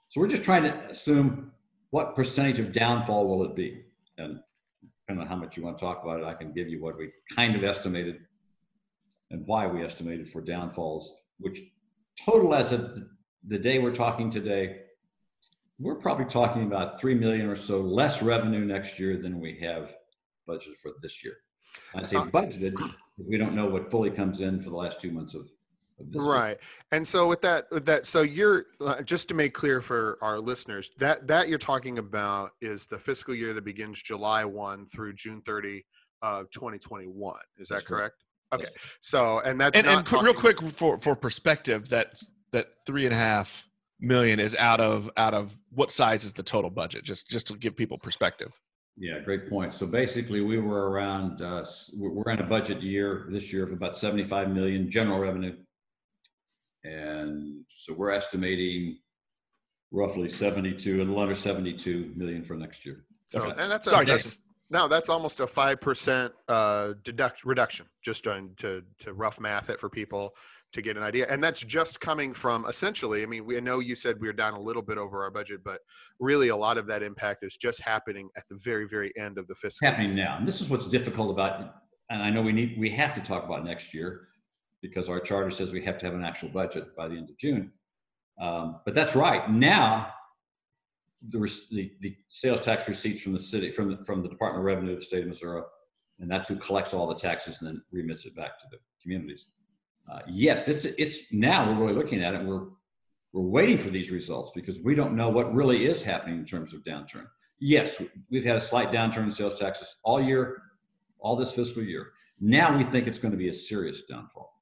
So 0.09 0.21
we're 0.21 0.29
just 0.29 0.45
trying 0.45 0.65
to 0.65 0.75
assume 0.91 1.53
what 1.91 2.17
percentage 2.17 2.59
of 2.59 2.73
downfall 2.73 3.27
will 3.29 3.45
it 3.45 3.55
be? 3.55 3.85
And 4.19 4.41
depending 5.07 5.23
on 5.23 5.29
how 5.29 5.37
much 5.37 5.57
you 5.57 5.63
want 5.63 5.79
to 5.79 5.85
talk 5.85 6.03
about 6.03 6.21
it, 6.21 6.25
I 6.25 6.35
can 6.35 6.53
give 6.53 6.69
you 6.69 6.83
what 6.83 6.97
we 6.99 7.11
kind 7.35 7.55
of 7.55 7.63
estimated 7.65 8.21
and 9.31 9.43
why 9.47 9.67
we 9.67 9.85
estimated 9.85 10.31
for 10.31 10.41
downfalls, 10.41 11.23
which 11.39 11.61
total 12.25 12.55
as 12.55 12.73
of 12.73 12.99
the 13.47 13.59
day 13.59 13.79
we're 13.79 13.95
talking 13.95 14.31
today, 14.31 14.81
we're 15.79 15.97
probably 15.97 16.25
talking 16.25 16.62
about 16.62 17.01
3 17.01 17.15
million 17.15 17.47
or 17.47 17.57
so 17.57 17.81
less 17.81 18.23
revenue 18.23 18.65
next 18.65 18.99
year 18.99 19.17
than 19.17 19.41
we 19.41 19.59
have 19.61 19.95
budgeted 20.49 20.77
for 20.81 20.93
this 21.03 21.25
year. 21.25 21.35
I 21.95 22.03
say 22.03 22.17
uh, 22.17 22.25
budgeted, 22.25 22.75
we 23.19 23.37
don't 23.37 23.55
know 23.55 23.67
what 23.67 23.91
fully 23.91 24.11
comes 24.11 24.41
in 24.41 24.61
for 24.61 24.71
the 24.71 24.77
last 24.77 25.01
two 25.01 25.11
months 25.11 25.35
of, 25.35 25.49
right 26.15 26.49
year. 26.49 26.59
and 26.93 27.07
so 27.07 27.27
with 27.27 27.41
that 27.41 27.67
with 27.71 27.87
that 27.87 28.05
so 28.05 28.21
you're 28.21 28.67
uh, 28.83 29.01
just 29.01 29.29
to 29.29 29.35
make 29.35 29.55
clear 29.55 29.81
for 29.81 30.19
our 30.21 30.39
listeners 30.39 30.91
that 30.99 31.27
that 31.27 31.49
you're 31.49 31.57
talking 31.57 31.97
about 31.97 32.51
is 32.61 32.85
the 32.85 32.99
fiscal 32.99 33.35
year 33.35 33.55
that 33.55 33.65
begins 33.65 34.03
july 34.03 34.45
1 34.45 34.85
through 34.85 35.15
june 35.15 35.41
30 35.47 35.83
of 36.21 36.51
2021 36.51 37.37
is 37.57 37.69
that 37.69 37.87
correct 37.87 38.26
Okay, 38.55 38.69
so 39.01 39.41
and 39.41 39.61
that's 39.61 39.77
and, 39.79 39.87
and 39.87 40.13
real 40.23 40.35
quick 40.35 40.61
for 40.73 40.99
for 40.99 41.17
perspective 41.17 41.89
that 41.89 42.15
that 42.53 42.67
three 42.87 43.05
and 43.05 43.15
a 43.15 43.19
half 43.19 43.67
million 43.99 44.39
is 44.39 44.55
out 44.57 44.81
of 44.81 45.11
out 45.17 45.35
of 45.35 45.57
what 45.71 45.91
size 45.91 46.25
is 46.25 46.33
the 46.33 46.43
total 46.43 46.71
budget? 46.71 47.05
Just 47.05 47.29
just 47.29 47.49
to 47.49 47.57
give 47.57 47.77
people 47.77 47.99
perspective. 47.99 48.53
Yeah, 48.99 49.19
great 49.21 49.51
point. 49.51 49.75
So 49.75 49.87
basically, 49.87 50.41
we 50.41 50.59
were 50.59 50.91
around. 50.91 51.43
Uh, 51.43 51.65
we're 51.97 52.33
in 52.33 52.39
a 52.41 52.47
budget 52.47 52.83
year 52.83 53.27
this 53.31 53.53
year 53.53 53.65
of 53.65 53.73
about 53.73 53.97
seventy-five 53.97 54.51
million 54.51 54.91
general 54.91 55.19
revenue, 55.19 55.55
and 56.85 57.65
so 57.69 57.93
we're 57.93 58.13
estimating 58.13 58.99
roughly 59.91 60.29
seventy-two 60.29 60.93
and 60.93 61.03
a 61.03 61.05
little 61.05 61.21
under 61.21 61.35
seventy-two 61.35 62.13
million 62.17 62.43
for 62.43 62.55
next 62.55 62.87
year. 62.87 63.05
So, 63.27 63.43
okay. 63.43 63.61
and 63.61 63.71
that's 63.71 63.91
sorry, 63.91 64.05
a, 64.05 64.09
that's, 64.09 64.41
no, 64.71 64.89
that's 64.89 65.09
almost 65.09 65.41
a 65.41 65.47
five 65.47 65.81
percent 65.81 66.33
uh, 66.49 66.95
deduct 67.05 67.45
reduction, 67.45 67.87
just 68.03 68.27
on 68.27 68.51
to 68.59 68.83
to 68.99 69.15
rough 69.15 69.39
math 69.41 69.71
it 69.71 69.79
for 69.79 69.89
people 69.89 70.35
to 70.73 70.83
get 70.83 70.97
an 70.97 71.03
idea, 71.03 71.27
and 71.29 71.43
that's 71.43 71.61
just 71.61 72.01
coming 72.01 72.35
from 72.35 72.67
essentially. 72.67 73.23
I 73.23 73.27
mean, 73.27 73.47
we 73.47 73.61
know 73.61 73.79
you 73.79 73.95
said 73.95 74.21
we 74.21 74.29
are 74.29 74.33
down 74.33 74.55
a 74.55 74.61
little 74.61 74.83
bit 74.83 74.99
over 74.99 75.23
our 75.23 75.31
budget, 75.31 75.61
but 75.65 75.81
really 76.19 76.49
a 76.49 76.57
lot 76.57 76.79
of 76.79 76.87
that 76.89 77.03
impact 77.03 77.45
is 77.45 77.57
just 77.57 77.81
happening 77.81 78.29
at 78.37 78.45
the 78.51 78.59
very 78.65 78.87
very 78.89 79.13
end 79.17 79.39
of 79.39 79.47
the 79.47 79.55
fiscal. 79.55 79.89
Happening 79.89 80.15
now, 80.15 80.37
and 80.39 80.47
this 80.47 80.61
is 80.61 80.69
what's 80.69 80.89
difficult 80.89 81.31
about. 81.31 81.75
And 82.11 82.23
I 82.23 82.31
know 82.31 82.43
we 82.43 82.53
need 82.53 82.77
we 82.79 82.91
have 82.91 83.15
to 83.15 83.21
talk 83.21 83.45
about 83.45 83.65
next 83.65 83.95
year 83.95 84.29
because 84.83 85.09
our 85.09 85.21
charter 85.21 85.51
says 85.51 85.73
we 85.73 85.85
have 85.85 85.99
to 85.99 86.07
have 86.07 86.15
an 86.15 86.25
actual 86.25 86.49
budget 86.49 86.95
by 86.97 87.09
the 87.09 87.17
end 87.17 87.31
of 87.31 87.37
June. 87.39 87.73
Um, 88.41 88.81
but 88.85 88.95
that's 88.95 89.17
right. 89.17 89.51
Now 89.51 90.13
the, 91.31 91.39
the, 91.71 91.93
the 92.01 92.17
sales 92.29 92.61
tax 92.61 92.89
receipts 92.89 93.23
from 93.23 93.33
the 93.33 93.41
city, 93.41 93.71
from 93.71 93.91
the, 93.91 94.05
from 94.05 94.23
the 94.23 94.29
Department 94.29 94.61
of 94.61 94.65
Revenue 94.67 94.93
of 94.93 95.01
the 95.01 95.05
state 95.05 95.23
of 95.23 95.29
Missouri, 95.29 95.62
and 96.21 96.31
that's 96.31 96.49
who 96.49 96.57
collects 96.57 96.95
all 96.95 97.07
the 97.07 97.15
taxes 97.15 97.59
and 97.61 97.69
then 97.69 97.83
remits 97.93 98.25
it 98.25 98.35
back 98.35 98.59
to 98.59 98.67
the 98.71 98.79
communities. 99.03 99.47
Uh, 100.11 100.21
yes, 100.29 100.69
it's 100.69 100.85
it's 100.85 101.33
now 101.33 101.69
we're 101.69 101.87
really 101.87 101.99
looking 101.99 102.23
at 102.23 102.35
it. 102.35 102.45
We're 102.45 102.67
we're 103.33 103.43
waiting 103.43 103.77
for 103.77 103.91
these 103.91 104.11
results 104.11 104.51
because 104.55 104.79
we 104.81 104.95
don't 104.95 105.17
know 105.17 105.29
what 105.29 105.53
really 105.53 105.87
is 105.87 106.03
happening 106.03 106.39
in 106.39 106.45
terms 106.45 106.73
of 106.73 106.85
downturn. 106.85 107.27
Yes, 107.59 108.01
we've 108.31 108.45
had 108.45 108.57
a 108.57 108.61
slight 108.61 108.93
downturn 108.93 109.25
in 109.25 109.31
sales 109.31 109.59
taxes 109.59 109.97
all 110.05 110.23
year, 110.23 110.62
all 111.19 111.37
this 111.37 111.53
fiscal 111.53 111.83
year. 111.83 112.12
Now 112.41 112.77
we 112.77 112.85
think 112.85 113.09
it's 113.09 113.19
going 113.19 113.33
to 113.33 113.39
be 113.39 113.49
a 113.49 113.55
serious 113.55 114.03
downfall 114.09 114.56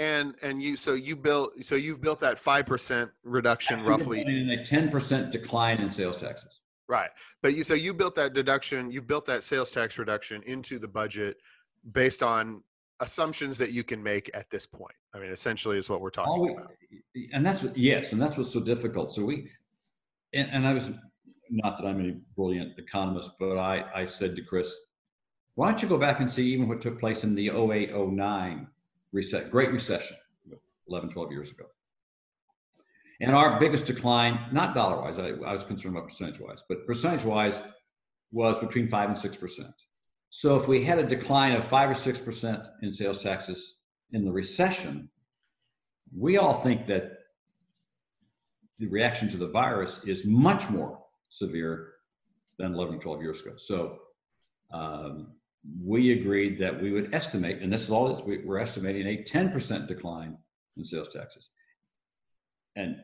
and 0.00 0.34
and 0.40 0.62
you 0.62 0.76
so 0.76 0.94
you 0.94 1.14
built 1.14 1.52
so 1.62 1.74
you've 1.74 2.00
built 2.00 2.18
that 2.20 2.38
five 2.38 2.64
percent 2.64 3.10
reduction 3.22 3.84
roughly 3.84 4.22
in 4.22 4.48
a 4.50 4.64
ten 4.64 4.88
percent 4.88 5.30
decline 5.30 5.78
in 5.78 5.90
sales 5.90 6.16
taxes. 6.16 6.62
Right, 6.88 7.10
but 7.42 7.54
you 7.54 7.62
so 7.62 7.74
you 7.74 7.92
built 7.92 8.14
that 8.16 8.32
deduction, 8.32 8.90
you 8.90 9.02
built 9.02 9.26
that 9.26 9.44
sales 9.44 9.70
tax 9.70 9.98
reduction 9.98 10.42
into 10.44 10.78
the 10.78 10.88
budget 10.88 11.36
based 11.92 12.22
on 12.22 12.62
assumptions 13.00 13.58
that 13.58 13.72
you 13.72 13.84
can 13.84 14.02
make 14.02 14.30
at 14.32 14.50
this 14.50 14.66
point. 14.66 14.94
I 15.14 15.18
mean, 15.18 15.30
essentially, 15.30 15.76
is 15.76 15.90
what 15.90 16.00
we're 16.00 16.10
talking 16.10 16.42
we, 16.42 16.52
about. 16.52 16.72
And 17.32 17.44
that's 17.44 17.62
what, 17.62 17.76
yes, 17.76 18.12
and 18.12 18.20
that's 18.20 18.36
what's 18.36 18.52
so 18.52 18.60
difficult. 18.60 19.12
So 19.12 19.24
we, 19.24 19.50
and, 20.32 20.48
and 20.50 20.66
I 20.66 20.72
was 20.72 20.90
not 21.50 21.78
that 21.78 21.86
I'm 21.86 22.00
a 22.00 22.12
brilliant 22.36 22.78
economist, 22.78 23.32
but 23.38 23.58
I 23.58 23.84
I 23.94 24.04
said 24.04 24.34
to 24.36 24.42
Chris, 24.42 24.74
why 25.56 25.70
don't 25.70 25.82
you 25.82 25.88
go 25.88 25.98
back 25.98 26.20
and 26.20 26.30
see 26.30 26.46
even 26.54 26.68
what 26.68 26.80
took 26.80 26.98
place 26.98 27.22
in 27.22 27.34
the 27.34 27.50
08 27.50 27.94
09 27.94 28.66
reset, 29.12 29.50
Great 29.50 29.72
Recession, 29.72 30.16
11, 30.88 31.10
12 31.10 31.32
years 31.32 31.50
ago. 31.50 31.64
And 33.20 33.34
our 33.34 33.60
biggest 33.60 33.84
decline, 33.84 34.46
not 34.50 34.74
dollar 34.74 35.00
wise, 35.00 35.18
I, 35.18 35.28
I 35.28 35.52
was 35.52 35.62
concerned 35.62 35.96
about 35.96 36.08
percentage 36.08 36.40
wise, 36.40 36.62
but 36.68 36.86
percentage 36.86 37.24
wise 37.24 37.60
was 38.32 38.56
between 38.58 38.88
5 38.88 39.08
and 39.10 39.18
6%. 39.18 39.72
So 40.30 40.56
if 40.56 40.68
we 40.68 40.84
had 40.84 40.98
a 40.98 41.06
decline 41.06 41.52
of 41.52 41.64
5 41.64 41.90
or 41.90 41.94
6% 41.94 42.66
in 42.82 42.92
sales 42.92 43.22
taxes 43.22 43.76
in 44.12 44.24
the 44.24 44.32
recession, 44.32 45.10
we 46.16 46.38
all 46.38 46.54
think 46.62 46.86
that 46.86 47.18
the 48.78 48.86
reaction 48.86 49.28
to 49.28 49.36
the 49.36 49.48
virus 49.48 50.00
is 50.06 50.24
much 50.24 50.70
more 50.70 50.98
severe 51.28 51.92
than 52.58 52.74
11 52.74 52.96
or 52.96 52.98
12 52.98 53.22
years 53.22 53.42
ago. 53.42 53.52
So 53.56 53.98
um, 54.72 55.34
we 55.82 56.12
agreed 56.12 56.58
that 56.60 56.80
we 56.80 56.90
would 56.90 57.12
estimate, 57.14 57.60
and 57.60 57.72
this 57.72 57.82
is 57.82 57.90
all 57.90 58.14
this, 58.14 58.24
we, 58.24 58.38
we're 58.44 58.58
estimating 58.58 59.06
a 59.06 59.22
10% 59.22 59.86
decline 59.86 60.36
in 60.76 60.84
sales 60.84 61.08
taxes. 61.08 61.50
And 62.76 62.96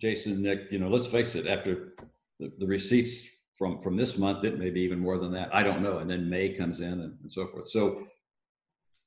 Jason, 0.00 0.42
Nick, 0.42 0.70
you 0.70 0.78
know, 0.78 0.88
let's 0.88 1.06
face 1.06 1.34
it, 1.34 1.46
after 1.46 1.94
the, 2.40 2.52
the 2.58 2.66
receipts 2.66 3.26
from, 3.56 3.80
from 3.80 3.96
this 3.96 4.18
month, 4.18 4.44
it 4.44 4.58
may 4.58 4.70
be 4.70 4.80
even 4.80 4.98
more 4.98 5.18
than 5.18 5.32
that. 5.32 5.54
I 5.54 5.62
don't 5.62 5.82
know. 5.82 5.98
And 5.98 6.10
then 6.10 6.28
May 6.28 6.50
comes 6.50 6.80
in 6.80 6.92
and, 6.92 7.16
and 7.22 7.32
so 7.32 7.46
forth. 7.46 7.68
So 7.68 8.06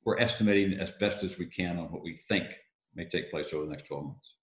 we're 0.04 0.18
estimating 0.18 0.78
as 0.78 0.90
best 0.92 1.22
as 1.22 1.38
we 1.38 1.46
can 1.46 1.78
on 1.78 1.92
what 1.92 2.02
we 2.02 2.16
think 2.28 2.46
may 2.94 3.04
take 3.04 3.30
place 3.30 3.52
over 3.52 3.64
the 3.64 3.70
next 3.70 3.86
12 3.86 4.04
months. 4.04 4.34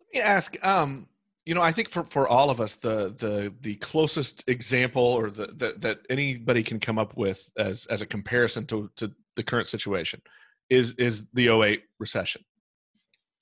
Let 0.00 0.20
me 0.20 0.28
ask, 0.28 0.66
um, 0.66 1.08
you 1.44 1.54
know, 1.54 1.60
I 1.60 1.72
think 1.72 1.88
for, 1.88 2.04
for 2.04 2.28
all 2.28 2.50
of 2.50 2.60
us, 2.60 2.76
the 2.76 3.14
the 3.18 3.52
the 3.60 3.74
closest 3.76 4.48
example 4.48 5.02
or 5.02 5.30
the, 5.30 5.46
the 5.46 5.74
that 5.78 5.98
anybody 6.08 6.62
can 6.62 6.78
come 6.78 6.98
up 6.98 7.16
with 7.16 7.50
as 7.56 7.86
as 7.86 8.00
a 8.02 8.06
comparison 8.06 8.66
to, 8.66 8.90
to 8.96 9.12
the 9.36 9.42
current 9.42 9.66
situation 9.68 10.22
is 10.70 10.94
is 10.94 11.26
the 11.34 11.48
08 11.48 11.82
recession. 11.98 12.44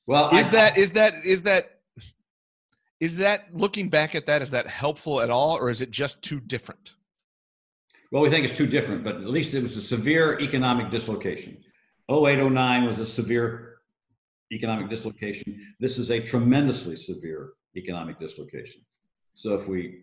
Well, 0.07 0.31
Is 0.37 0.49
I- 0.49 0.53
that 0.53 0.79
is 0.79 0.93
that 0.93 1.15
is 1.25 1.43
that 1.43 1.81
is 3.01 3.19
that 3.19 3.55
looking 3.55 3.89
back 3.91 4.15
at 4.15 4.27
that 4.27 4.41
is 4.43 4.51
that 4.51 4.67
helpful 4.67 5.21
at 5.21 5.31
all 5.31 5.57
or 5.57 5.69
is 5.71 5.81
it 5.81 5.91
just 5.91 6.23
too 6.23 6.41
different? 6.41 6.95
Well, 8.13 8.23
we 8.23 8.31
think 8.31 8.45
it's 8.45 8.57
too 8.57 8.67
different, 8.67 9.05
but 9.05 9.17
at 9.17 9.29
least 9.29 9.55
it 9.55 9.63
was 9.63 9.77
a 9.77 9.83
severe 9.83 10.39
economic 10.41 10.91
dislocation. 10.91 11.59
0809 12.11 12.87
was 12.87 12.99
a 12.99 13.07
severe 13.07 13.77
economic 14.53 14.91
dislocation. 14.91 15.75
This 15.79 15.97
is 15.97 16.11
a 16.11 16.19
tremendously 16.19 16.97
severe 16.97 17.51
economic 17.77 18.19
dislocation. 18.19 18.83
So 19.35 19.55
if 19.55 19.69
we 19.69 20.03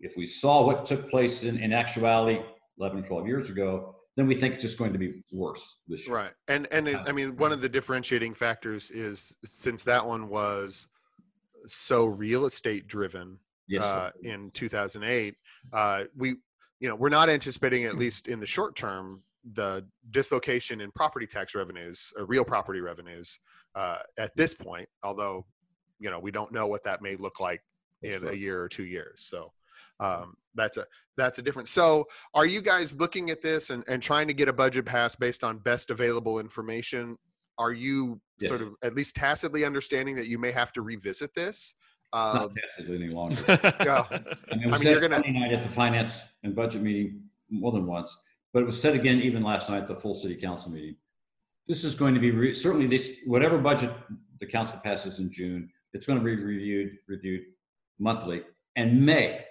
if 0.00 0.16
we 0.16 0.26
saw 0.26 0.64
what 0.64 0.86
took 0.86 1.08
place 1.08 1.44
in, 1.44 1.58
in 1.58 1.72
actuality 1.72 2.40
11, 2.80 3.04
12 3.04 3.26
years 3.26 3.50
ago, 3.50 3.94
then 4.16 4.26
we 4.26 4.34
think 4.34 4.54
it's 4.54 4.62
just 4.62 4.76
going 4.76 4.92
to 4.92 4.98
be 4.98 5.22
worse 5.32 5.78
this 5.86 6.06
year. 6.06 6.16
Right. 6.16 6.32
And 6.48 6.66
and 6.70 6.88
it, 6.88 6.98
I 7.06 7.12
mean 7.12 7.36
one 7.36 7.52
of 7.52 7.60
the 7.60 7.68
differentiating 7.68 8.34
factors 8.34 8.90
is 8.90 9.34
since 9.44 9.84
that 9.84 10.04
one 10.04 10.28
was 10.28 10.88
so 11.66 12.06
real 12.06 12.46
estate 12.46 12.86
driven 12.86 13.38
Yes. 13.68 13.84
uh, 13.84 14.10
in 14.22 14.50
2008, 14.52 15.34
uh, 15.72 16.04
we 16.16 16.36
you 16.80 16.88
know 16.88 16.94
we're 16.94 17.10
not 17.10 17.28
anticipating 17.28 17.84
at 17.84 17.96
least 17.96 18.28
in 18.28 18.40
the 18.40 18.46
short 18.46 18.74
term 18.74 19.22
the 19.52 19.84
dislocation 20.10 20.80
in 20.80 20.90
property 20.92 21.26
tax 21.26 21.54
revenues 21.54 22.12
or 22.16 22.24
real 22.24 22.44
property 22.44 22.80
revenues 22.80 23.38
uh, 23.74 23.98
at 24.18 24.34
this 24.36 24.54
point. 24.54 24.88
Although 25.02 25.44
you 26.00 26.10
know 26.10 26.18
we 26.18 26.30
don't 26.30 26.52
know 26.52 26.66
what 26.66 26.84
that 26.84 27.02
may 27.02 27.16
look 27.16 27.40
like 27.40 27.62
That's 28.02 28.16
in 28.16 28.28
a 28.28 28.32
year 28.32 28.62
or 28.62 28.68
two 28.68 28.84
years. 28.84 29.26
So 29.28 29.52
um, 30.00 30.34
that's 30.54 30.76
a 30.76 30.86
that's 31.16 31.38
a 31.38 31.42
difference. 31.42 31.70
So 31.70 32.06
are 32.34 32.46
you 32.46 32.60
guys 32.62 32.96
looking 32.96 33.30
at 33.30 33.42
this 33.42 33.70
and, 33.70 33.82
and 33.88 34.02
trying 34.02 34.28
to 34.28 34.34
get 34.34 34.48
a 34.48 34.52
budget 34.52 34.86
passed 34.86 35.18
based 35.18 35.42
on 35.44 35.58
best 35.58 35.90
available 35.90 36.38
information? 36.38 37.16
Are 37.58 37.72
you 37.72 38.20
Yes. 38.40 38.50
sort 38.50 38.60
of 38.62 38.68
at 38.84 38.94
least 38.94 39.16
tacitly 39.16 39.64
understanding 39.64 40.14
that 40.14 40.28
you 40.28 40.38
may 40.38 40.52
have 40.52 40.72
to 40.74 40.82
revisit 40.82 41.34
this? 41.34 41.74
It's 41.74 41.74
Uh, 42.12 42.32
not 42.34 42.52
tested 42.54 43.02
any 43.02 43.12
longer. 43.12 43.42
Yeah. 43.84 44.04
I 44.52 44.56
mean, 44.56 44.72
I 44.72 44.78
mean, 44.78 44.82
you're 44.88 45.00
gonna- 45.00 45.18
night 45.18 45.52
at 45.52 45.66
the 45.68 45.74
finance 45.74 46.20
and 46.44 46.54
budget 46.54 46.82
meeting 46.82 47.24
more 47.50 47.72
than 47.72 47.84
once, 47.84 48.16
but 48.52 48.62
it 48.62 48.66
was 48.66 48.80
said 48.80 48.94
again 48.94 49.20
even 49.20 49.42
last 49.42 49.68
night 49.68 49.82
at 49.82 49.88
the 49.88 49.96
full 49.96 50.14
city 50.14 50.36
council 50.36 50.70
meeting. 50.70 50.94
This 51.66 51.82
is 51.82 51.96
going 51.96 52.14
to 52.14 52.20
be 52.20 52.30
re- 52.30 52.54
certainly 52.54 52.86
this 52.86 53.16
whatever 53.26 53.58
budget 53.58 53.90
the 54.38 54.46
council 54.46 54.78
passes 54.84 55.18
in 55.18 55.28
June, 55.32 55.68
it's 55.92 56.06
going 56.06 56.18
to 56.18 56.24
be 56.24 56.36
reviewed 56.36 56.98
reviewed 57.06 57.42
monthly 57.98 58.42
and 58.76 59.04
May. 59.04 59.44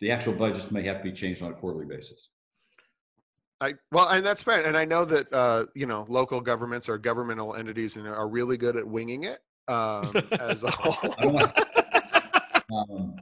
The 0.00 0.10
actual 0.10 0.34
budgets 0.34 0.70
may 0.70 0.82
have 0.84 0.98
to 0.98 1.02
be 1.04 1.12
changed 1.12 1.42
on 1.42 1.50
a 1.50 1.54
quarterly 1.54 1.86
basis. 1.86 2.28
I 3.60 3.74
well, 3.90 4.08
and 4.08 4.24
that's 4.24 4.42
fair. 4.42 4.64
And 4.64 4.76
I 4.76 4.84
know 4.84 5.04
that 5.04 5.32
uh, 5.32 5.66
you 5.74 5.86
know 5.86 6.06
local 6.08 6.40
governments 6.40 6.88
or 6.88 6.98
governmental 6.98 7.54
entities 7.54 7.96
and 7.96 8.06
are 8.06 8.28
really 8.28 8.56
good 8.56 8.76
at 8.76 8.86
winging 8.86 9.24
it 9.24 9.40
um, 9.66 10.12
as 10.38 10.62
a 10.62 10.70
whole. 10.74 11.42
um, 12.72 13.16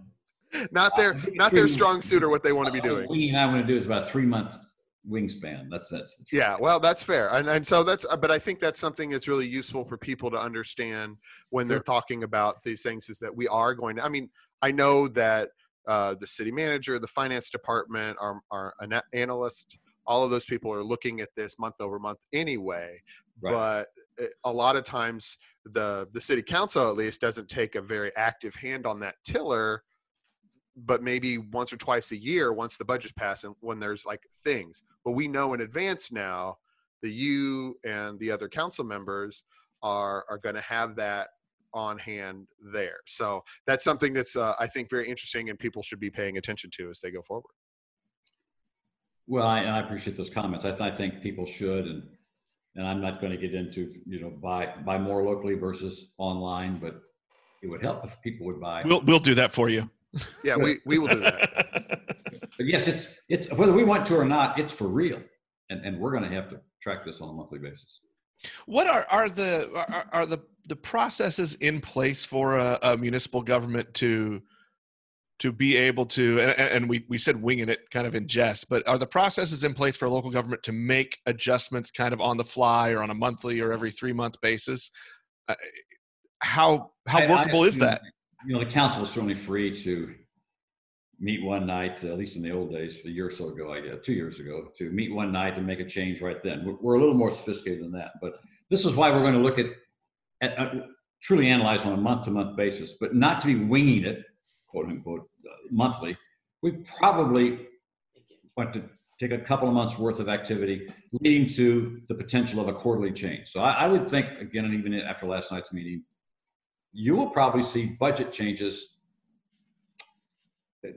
not 0.71 0.95
their 0.97 1.17
not 1.35 1.53
their 1.53 1.67
strong 1.67 2.03
suit 2.03 2.23
or 2.23 2.29
what 2.29 2.43
they 2.43 2.53
want 2.53 2.67
to 2.67 2.73
be 2.73 2.81
doing. 2.81 3.09
Winging 3.09 3.35
I 3.35 3.47
want 3.47 3.61
to 3.61 3.67
do 3.67 3.77
is 3.77 3.87
about 3.87 4.11
three 4.11 4.27
month 4.27 4.59
wingspan. 5.11 5.69
That's 5.71 5.89
that's 5.89 6.17
Yeah, 6.33 6.57
well, 6.59 6.81
that's 6.81 7.03
fair, 7.03 7.29
and 7.31 7.49
and 7.49 7.67
so 7.67 7.83
that's. 7.83 8.05
But 8.21 8.31
I 8.31 8.39
think 8.39 8.61
that's 8.61 8.79
something 8.79 9.11
that's 9.11 9.29
really 9.29 9.47
useful 9.47 9.85
for 9.85 9.97
people 9.97 10.31
to 10.31 10.39
understand 10.39 11.17
when 11.51 11.69
they're 11.69 11.81
talking 11.81 12.23
about 12.23 12.63
these 12.63 12.83
things. 12.83 13.09
Is 13.09 13.19
that 13.21 13.35
we 13.35 13.49
are 13.49 13.75
going 13.75 13.97
to. 13.97 14.05
I 14.05 14.09
mean, 14.09 14.29
I 14.63 14.71
know 14.71 15.09
that 15.09 15.51
uh, 15.87 16.15
the 16.19 16.27
city 16.27 16.51
manager, 16.51 16.99
the 16.99 17.07
finance 17.07 17.51
department, 17.51 18.17
our 18.21 18.41
our 18.51 18.75
ana- 18.83 19.05
analyst, 19.13 19.79
all 20.07 20.25
of 20.25 20.31
those 20.31 20.47
people 20.47 20.73
are 20.73 20.85
looking 20.85 21.21
at 21.21 21.29
this 21.37 21.59
month 21.59 21.77
over 21.81 21.99
month 21.99 22.19
anyway. 22.33 23.01
right. 23.41 23.53
But 24.19 24.25
uh, 24.25 24.29
a 24.45 24.53
lot 24.53 24.77
of 24.77 24.85
times, 24.85 25.37
the 25.65 26.09
the 26.13 26.21
city 26.21 26.43
council 26.43 26.89
at 26.89 26.97
least 26.97 27.21
doesn't 27.21 27.49
take 27.49 27.75
a 27.75 27.83
very 27.83 28.15
active 28.17 28.55
hand 28.55 28.87
on 28.87 29.01
that 29.01 29.15
tiller 29.25 29.83
but 30.77 31.03
maybe 31.03 31.39
once 31.39 31.73
or 31.73 31.77
twice 31.77 32.13
a 32.13 32.17
year 32.17 32.53
once 32.53 32.77
the 32.77 32.85
budget's 32.85 33.13
passed 33.13 33.45
and 33.45 33.55
when 33.61 33.81
there's 33.81 34.05
like 34.05 34.23
things 34.45 34.83
but 35.05 35.13
we 35.13 35.27
know 35.27 35.55
in 35.55 35.63
advance 35.63 36.13
now 36.13 36.57
that 37.03 37.11
you 37.11 37.79
and 37.85 38.19
the 38.19 38.31
other 38.31 38.49
council 38.49 38.85
members 38.85 39.45
are 39.83 40.25
are 40.29 40.39
going 40.39 40.55
to 40.55 40.61
have 40.61 40.95
that 40.97 41.29
on 41.73 41.99
hand 41.99 42.47
there 42.73 42.99
so 43.07 43.43
that's 43.67 43.85
something 43.85 44.13
that's 44.13 44.37
uh, 44.37 44.55
i 44.59 44.67
think 44.67 44.89
very 44.91 45.09
interesting 45.09 45.51
and 45.51 45.59
people 45.59 45.83
should 45.83 46.01
be 46.01 46.11
paying 46.11 46.37
attention 46.37 46.71
to 46.71 46.91
as 46.91 47.01
they 47.01 47.11
go 47.11 47.23
forward 47.23 47.53
Well, 49.27 49.47
I, 49.47 49.63
I 49.65 49.81
appreciate 49.81 50.17
those 50.17 50.31
comments. 50.31 50.65
I, 50.65 50.71
th- 50.71 50.81
I 50.81 50.95
think 50.95 51.21
people 51.21 51.47
should, 51.47 51.87
and 51.87 52.03
and 52.77 52.87
I'm 52.87 53.01
not 53.01 53.21
going 53.21 53.33
to 53.33 53.39
get 53.39 53.55
into 53.55 53.95
you 54.07 54.21
know 54.21 54.31
buy 54.31 54.73
buy 54.85 54.99
more 54.99 55.23
locally 55.25 55.55
versus 55.55 56.13
online, 56.19 56.79
but 56.79 57.01
it 57.63 57.69
would 57.69 57.83
help 57.83 58.05
if 58.05 58.21
people 58.23 58.47
would 58.47 58.61
buy. 58.61 58.83
We'll 58.85 59.01
we'll 59.01 59.19
do 59.19 59.35
that 59.35 59.53
for 59.53 59.69
you. 59.69 59.91
Yeah 60.45 60.57
we, 60.57 60.79
we 60.85 60.99
will 60.99 61.09
do 61.09 61.21
that 61.21 62.03
But 62.57 62.67
yes, 62.67 62.89
it's 62.89 63.09
it's 63.29 63.53
whether 63.53 63.73
we 63.73 63.85
want 63.85 64.07
to 64.07 64.17
or 64.17 64.25
not, 64.25 64.59
it's 64.59 64.73
for 64.73 64.89
real, 64.89 65.21
and 65.69 65.85
and 65.85 65.99
we're 65.99 66.11
going 66.11 66.23
to 66.25 66.35
have 66.35 66.49
to 66.51 66.61
track 66.83 67.05
this 67.05 67.21
on 67.21 67.29
a 67.29 67.33
monthly 67.33 67.59
basis. 67.59 68.01
What 68.67 68.87
are 68.87 69.07
are 69.11 69.29
the 69.29 69.71
are, 69.75 70.07
are 70.13 70.27
the 70.27 70.39
the 70.67 70.77
processes 70.77 71.55
in 71.57 71.81
place 71.81 72.25
for 72.25 72.57
a, 72.57 72.79
a 72.83 72.97
municipal 72.97 73.43
government 73.43 73.93
to 73.95 74.43
to 75.41 75.53
be 75.53 75.77
able 75.77 76.07
to 76.07 76.41
and, 76.41 76.51
and 76.59 76.89
we 76.89 77.05
we 77.09 77.19
said 77.19 77.43
winging 77.43 77.69
it 77.69 77.91
kind 77.91 78.07
of 78.07 78.15
in 78.15 78.27
jest, 78.27 78.69
but 78.71 78.87
are 78.89 78.99
the 78.99 79.07
processes 79.07 79.63
in 79.63 79.75
place 79.75 79.97
for 79.97 80.07
a 80.07 80.11
local 80.11 80.31
government 80.31 80.63
to 80.63 80.73
make 80.73 81.19
adjustments 81.27 81.91
kind 81.91 82.15
of 82.15 82.21
on 82.23 82.39
the 82.39 82.45
fly 82.45 82.91
or 82.91 83.03
on 83.03 83.11
a 83.11 83.15
monthly 83.15 83.61
or 83.61 83.71
every 83.71 83.91
three 83.91 84.15
month 84.15 84.41
basis? 84.41 84.91
Uh, 85.47 85.55
how 86.41 86.91
how 87.07 87.19
I- 87.19 87.25
I 87.25 87.31
workable 87.31 87.65
is 87.65 87.77
assume, 87.77 87.89
that? 87.89 88.01
You 88.47 88.53
know, 88.53 88.61
the 88.61 88.71
council 88.71 89.03
is 89.03 89.11
certainly 89.11 89.35
free 89.35 89.75
to 89.83 90.15
meet 91.19 91.43
one 91.43 91.67
night, 91.67 92.05
at 92.05 92.17
least 92.17 92.37
in 92.37 92.43
the 92.43 92.53
old 92.53 92.71
days, 92.71 93.01
a 93.05 93.09
year 93.09 93.27
or 93.27 93.31
so 93.31 93.49
ago, 93.49 93.73
I 93.73 93.81
guess, 93.81 93.97
two 94.05 94.13
years 94.13 94.39
ago, 94.39 94.69
to 94.77 94.91
meet 94.91 95.13
one 95.13 95.33
night 95.33 95.57
and 95.57 95.67
make 95.67 95.81
a 95.81 95.85
change 95.85 96.21
right 96.21 96.41
then. 96.45 96.65
We're, 96.65 96.77
we're 96.81 96.95
a 96.95 97.01
little 97.01 97.15
more 97.15 97.31
sophisticated 97.31 97.83
than 97.83 97.93
that, 97.93 98.13
but 98.21 98.35
this 98.71 98.85
is 98.85 98.95
why 98.95 99.11
we're 99.11 99.23
going 99.23 99.35
to 99.35 99.41
look 99.41 99.59
at, 99.59 99.67
at, 100.43 100.59
at 100.59 100.75
truly 101.21 101.49
analyze 101.49 101.85
on 101.85 101.95
a 101.95 101.97
month-to-month 101.97 102.57
basis, 102.57 102.95
but 103.01 103.15
not 103.15 103.41
to 103.41 103.47
be 103.47 103.57
winging 103.57 104.05
it, 104.05 104.23
quote 104.69 104.87
unquote, 104.87 105.29
uh, 105.45 105.55
monthly. 105.71 106.17
We 106.63 106.73
probably 106.99 107.67
want 108.57 108.75
to 108.75 108.85
take 109.19 109.33
a 109.33 109.39
couple 109.39 109.67
of 109.67 109.75
months 109.75 109.99
worth 109.99 110.21
of 110.21 110.29
activity 110.29 110.87
leading 111.21 111.49
to 111.55 112.01
the 112.09 112.15
potential 112.15 112.61
of 112.61 112.69
a 112.69 112.75
quarterly 112.75 113.11
change. 113.11 113.49
So 113.49 113.61
I, 113.61 113.73
I 113.73 113.89
would 113.89 114.09
think, 114.09 114.27
again, 114.39 114.67
and 114.67 114.75
even 114.75 114.95
after 114.95 115.27
last 115.27 115.51
night's 115.51 115.73
meeting, 115.73 116.05
you 116.97 117.15
will 117.15 117.29
probably 117.29 117.63
see 117.63 117.85
budget 117.87 118.33
changes 118.33 118.97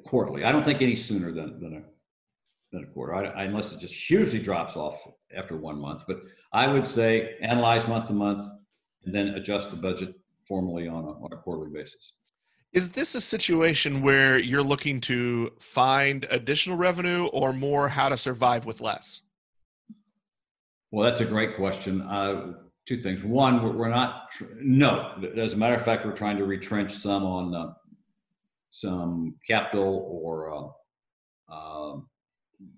quarterly. 0.06 0.44
I 0.46 0.52
don't 0.52 0.64
think 0.64 0.82
any 0.82 0.96
sooner 0.96 1.32
than, 1.32 1.60
than 1.60 1.74
a 1.78 1.82
than 2.72 2.84
a 2.84 2.88
quarter, 2.88 3.16
I, 3.16 3.26
I- 3.26 3.44
unless 3.46 3.74
it 3.74 3.80
just 3.80 3.94
hugely 3.96 4.40
drops 4.40 4.76
off 4.76 4.96
after 5.36 5.58
one 5.58 5.80
month. 5.80 6.04
But 6.08 6.22
I 6.54 6.68
would 6.68 6.86
say 6.88 7.36
analyze 7.42 7.88
month 7.88 8.08
to 8.08 8.14
month 8.14 8.48
and 9.06 9.14
then 9.14 9.30
adjust 9.30 9.72
the 9.72 9.78
budget 9.78 10.14
formally 10.48 10.88
on 10.88 11.04
a, 11.04 11.08
on 11.10 11.30
a 11.34 11.38
quarterly 11.38 11.72
basis. 11.72 12.14
Is 12.72 12.92
this 12.92 13.16
a 13.16 13.22
situation 13.22 14.04
where 14.04 14.38
you're 14.38 14.62
looking 14.64 15.02
to 15.02 15.52
find 15.60 16.28
additional 16.30 16.78
revenue 16.78 17.26
or 17.26 17.52
more 17.52 17.90
how 17.90 18.10
to 18.10 18.18
survive 18.18 18.66
with 18.68 18.80
less? 18.82 19.24
Well, 20.92 21.06
that's 21.10 21.22
a 21.22 21.26
great 21.26 21.56
question. 21.56 22.02
Uh, 22.04 22.54
two 22.90 23.00
things. 23.00 23.24
One, 23.24 23.62
we're, 23.64 23.72
we're 23.72 23.90
not, 23.90 24.32
tr- 24.32 24.46
no, 24.60 25.14
as 25.38 25.54
a 25.54 25.58
matter 25.58 25.76
of 25.76 25.86
fact, 25.86 26.06
we're 26.06 26.12
trying 26.12 26.38
to 26.38 26.46
retrench 26.46 26.92
some 26.92 27.24
on 27.24 27.54
uh, 27.54 27.74
some 28.72 29.36
capital 29.48 30.08
or 30.10 30.74
uh, 31.52 31.54
um, 31.56 32.08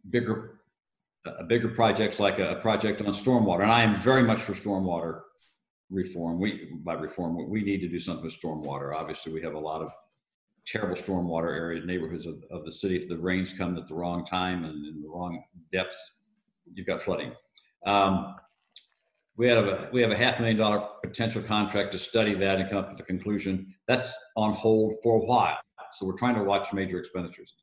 bigger, 0.10 0.60
uh, 1.26 1.44
bigger 1.44 1.70
projects 1.70 2.20
like 2.20 2.40
a, 2.40 2.58
a 2.58 2.62
project 2.62 3.02
on 3.02 3.08
stormwater. 3.14 3.64
And 3.64 3.72
I 3.72 3.84
am 3.84 3.96
very 3.96 4.22
much 4.22 4.42
for 4.42 4.52
stormwater 4.52 5.22
reform. 5.90 6.42
We, 6.42 6.72
by 6.84 6.96
reform, 6.96 7.50
we- 7.50 7.64
need 7.64 7.80
to 7.80 7.88
do 7.88 8.00
something 8.00 8.26
with 8.26 8.38
stormwater. 8.38 8.94
Obviously, 8.94 9.32
we 9.32 9.42
have 9.44 9.54
a 9.54 9.60
lot 9.60 9.82
of 9.82 9.94
terrible 10.68 10.96
stormwater 10.96 11.56
area 11.56 11.86
neighborhoods 11.86 12.26
of, 12.26 12.44
of 12.52 12.66
the 12.66 12.72
city. 12.72 12.98
If 12.98 13.08
the 13.08 13.18
rains 13.18 13.54
come 13.54 13.78
at 13.78 13.88
the 13.88 13.96
wrong 13.96 14.26
time 14.26 14.66
and 14.66 14.86
in 14.86 15.02
the 15.02 15.08
wrong 15.08 15.42
depths, 15.72 16.16
you've 16.74 16.86
got 16.86 17.02
flooding. 17.02 17.32
Um, 17.86 18.36
we 19.38 19.48
have 19.48 19.66
a 19.66 19.90
we 19.92 20.02
have 20.02 20.12
a 20.12 20.18
half 20.18 20.40
million 20.40 20.58
dollar 20.58 20.88
potential 21.04 21.42
contract 21.42 21.92
to 21.94 21.98
study 21.98 22.34
that 22.34 22.60
and 22.60 22.70
come 22.70 22.78
up 22.80 22.90
with 22.90 23.00
a 23.00 23.04
conclusion. 23.04 23.74
That's 23.88 24.14
on 24.36 24.54
hold 24.54 24.96
for 25.02 25.22
a 25.22 25.26
while. 25.26 25.58
So 25.94 26.06
we're 26.06 26.18
trying 26.18 26.36
to 26.36 26.44
watch 26.44 26.74
major 26.74 27.00
expenditures. 27.00 27.56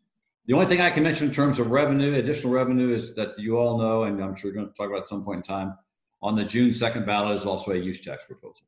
The 0.47 0.55
only 0.55 0.67
thing 0.67 0.81
I 0.81 0.91
can 0.91 1.03
mention 1.03 1.29
in 1.29 1.35
terms 1.35 1.59
of 1.59 1.71
revenue, 1.71 2.15
additional 2.15 2.53
revenue, 2.53 2.95
is 2.95 3.15
that 3.17 3.39
you 3.39 3.59
all 3.59 3.79
know, 3.79 4.05
and 4.05 4.23
I'm 4.23 4.35
sure 4.35 4.51
we're 4.51 4.55
going 4.55 4.69
to 4.69 4.73
talk 4.75 4.89
about 4.89 5.03
at 5.03 5.09
some 5.09 5.25
point 5.25 5.39
in 5.39 5.43
time, 5.43 5.75
on 6.23 6.35
the 6.35 6.45
June 6.45 6.71
2nd 6.71 7.07
ballot 7.07 7.37
is 7.37 7.47
also 7.47 7.73
a 7.73 7.77
use 7.77 8.01
tax 8.03 8.25
proposal. 8.25 8.67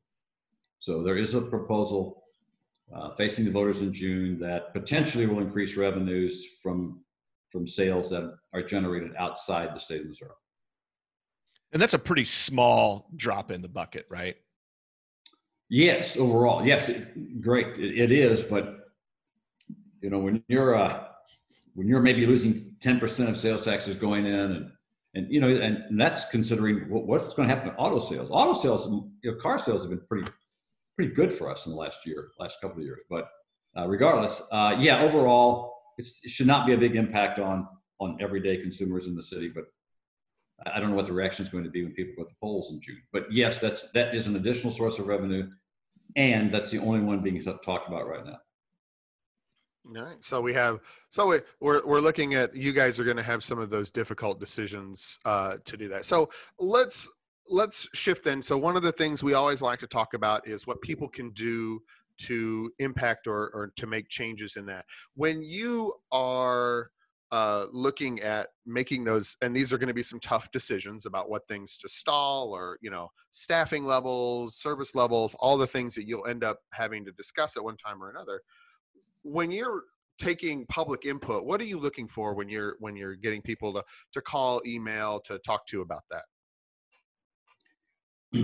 So 0.79 1.03
there 1.03 1.17
is 1.17 1.33
a 1.33 1.41
proposal 1.41 2.23
uh, 2.93 3.15
facing 3.15 3.45
the 3.45 3.51
voters 3.51 3.81
in 3.81 3.93
June 3.93 4.39
that 4.39 4.73
potentially 4.73 5.25
will 5.25 5.39
increase 5.39 5.75
revenues 5.75 6.45
from 6.61 7.01
from 7.49 7.67
sales 7.67 8.09
that 8.09 8.33
are 8.53 8.61
generated 8.61 9.11
outside 9.17 9.75
the 9.75 9.79
state 9.79 10.01
of 10.01 10.07
Missouri. 10.07 10.31
And 11.73 11.81
that's 11.81 11.93
a 11.93 11.99
pretty 11.99 12.25
small 12.25 13.09
drop 13.15 13.51
in 13.51 13.61
the 13.61 13.67
bucket, 13.67 14.05
right? 14.09 14.35
Yes, 15.69 16.17
overall, 16.17 16.65
yes, 16.65 16.89
it, 16.89 17.41
great, 17.41 17.77
it, 17.77 17.97
it 17.97 18.11
is. 18.11 18.43
But 18.43 18.77
you 20.01 20.09
know, 20.09 20.19
when 20.19 20.43
you're 20.49 20.75
uh, 20.75 21.05
when 21.73 21.87
you're 21.87 22.01
maybe 22.01 22.25
losing 22.25 22.75
ten 22.81 22.99
percent 22.99 23.29
of 23.29 23.37
sales 23.37 23.63
taxes 23.63 23.95
going 23.95 24.25
in, 24.25 24.33
and 24.51 24.71
and 25.15 25.31
you 25.31 25.39
know, 25.39 25.47
and, 25.47 25.77
and 25.77 25.99
that's 25.99 26.25
considering 26.25 26.89
what, 26.89 27.05
what's 27.07 27.33
going 27.35 27.47
to 27.47 27.55
happen 27.55 27.71
to 27.71 27.77
auto 27.77 27.99
sales. 27.99 28.29
Auto 28.29 28.51
sales, 28.51 28.85
you 29.23 29.31
know, 29.31 29.37
car 29.37 29.57
sales 29.57 29.83
have 29.83 29.91
been 29.91 30.05
pretty 30.05 30.29
pretty 30.97 31.13
good 31.13 31.33
for 31.33 31.49
us 31.49 31.65
in 31.65 31.71
the 31.71 31.77
last 31.77 32.05
year, 32.05 32.31
last 32.37 32.59
couple 32.59 32.79
of 32.79 32.83
years. 32.83 33.01
But 33.09 33.29
uh, 33.77 33.87
regardless, 33.87 34.41
uh, 34.51 34.75
yeah, 34.77 35.01
overall, 35.01 35.73
it 35.97 36.05
should 36.25 36.47
not 36.47 36.67
be 36.67 36.73
a 36.73 36.77
big 36.77 36.97
impact 36.97 37.39
on 37.39 37.67
on 37.99 38.17
everyday 38.19 38.57
consumers 38.57 39.07
in 39.07 39.15
the 39.15 39.23
city. 39.23 39.47
But 39.47 39.65
I 40.65 40.79
don't 40.79 40.89
know 40.89 40.95
what 40.95 41.07
the 41.07 41.13
reaction 41.13 41.45
is 41.45 41.51
going 41.51 41.63
to 41.63 41.69
be 41.69 41.83
when 41.83 41.93
people 41.93 42.13
go 42.15 42.23
to 42.23 42.29
the 42.29 42.35
polls 42.39 42.71
in 42.71 42.79
June. 42.79 43.01
But 43.11 43.31
yes, 43.31 43.59
that's 43.59 43.85
that 43.93 44.13
is 44.13 44.27
an 44.27 44.35
additional 44.35 44.71
source 44.71 44.99
of 44.99 45.07
revenue, 45.07 45.49
and 46.15 46.53
that's 46.53 46.71
the 46.71 46.79
only 46.79 46.99
one 46.99 47.21
being 47.21 47.43
talked 47.43 47.87
about 47.87 48.07
right 48.07 48.25
now. 48.25 48.39
All 49.95 50.03
right. 50.03 50.23
So 50.23 50.41
we 50.41 50.53
have, 50.53 50.79
so 51.09 51.27
we, 51.27 51.39
we're, 51.59 51.83
we're 51.85 51.99
looking 51.99 52.35
at, 52.35 52.55
you 52.55 52.71
guys 52.71 52.99
are 52.99 53.03
going 53.03 53.17
to 53.17 53.23
have 53.23 53.43
some 53.43 53.57
of 53.57 53.71
those 53.71 53.89
difficult 53.89 54.39
decisions 54.39 55.17
uh, 55.25 55.57
to 55.65 55.75
do 55.75 55.87
that. 55.87 56.05
So 56.05 56.29
let's, 56.59 57.09
let's 57.49 57.89
shift 57.93 58.23
then. 58.23 58.43
So 58.43 58.57
one 58.57 58.77
of 58.77 58.83
the 58.83 58.91
things 58.91 59.23
we 59.23 59.33
always 59.33 59.61
like 59.61 59.79
to 59.79 59.87
talk 59.87 60.13
about 60.13 60.47
is 60.47 60.67
what 60.67 60.81
people 60.81 61.09
can 61.09 61.31
do 61.31 61.81
to 62.19 62.71
impact 62.77 63.25
or, 63.25 63.49
or 63.55 63.73
to 63.75 63.87
make 63.87 64.07
changes 64.07 64.55
in 64.55 64.67
that. 64.67 64.85
When 65.15 65.41
you 65.41 65.93
are 66.11 66.91
uh, 67.31 67.67
looking 67.71 68.19
at 68.21 68.49
making 68.65 69.03
those, 69.03 69.37
and 69.41 69.55
these 69.55 69.71
are 69.71 69.77
going 69.77 69.87
to 69.87 69.93
be 69.93 70.03
some 70.03 70.19
tough 70.19 70.51
decisions 70.51 71.05
about 71.05 71.29
what 71.29 71.47
things 71.47 71.77
to 71.77 71.87
stall 71.87 72.51
or, 72.51 72.77
you 72.81 72.91
know, 72.91 73.07
staffing 73.29 73.85
levels, 73.85 74.55
service 74.55 74.95
levels, 74.95 75.35
all 75.39 75.57
the 75.57 75.67
things 75.67 75.95
that 75.95 76.07
you'll 76.07 76.27
end 76.27 76.43
up 76.43 76.59
having 76.73 77.05
to 77.05 77.11
discuss 77.13 77.55
at 77.55 77.63
one 77.63 77.77
time 77.77 78.03
or 78.03 78.09
another. 78.09 78.41
When 79.23 79.51
you're 79.51 79.83
taking 80.17 80.65
public 80.67 81.05
input 81.05 81.45
what 81.45 81.59
are 81.59 81.65
you 81.65 81.79
looking 81.79 82.07
for 82.07 82.35
when 82.35 82.47
you're 82.47 82.75
when 82.79 82.95
you're 82.95 83.15
getting 83.15 83.41
people 83.41 83.73
to 83.73 83.83
to 84.13 84.21
call 84.21 84.61
email 84.67 85.19
to 85.19 85.39
talk 85.39 85.65
to 85.65 85.81
about 85.81 86.03
that? 86.11 86.23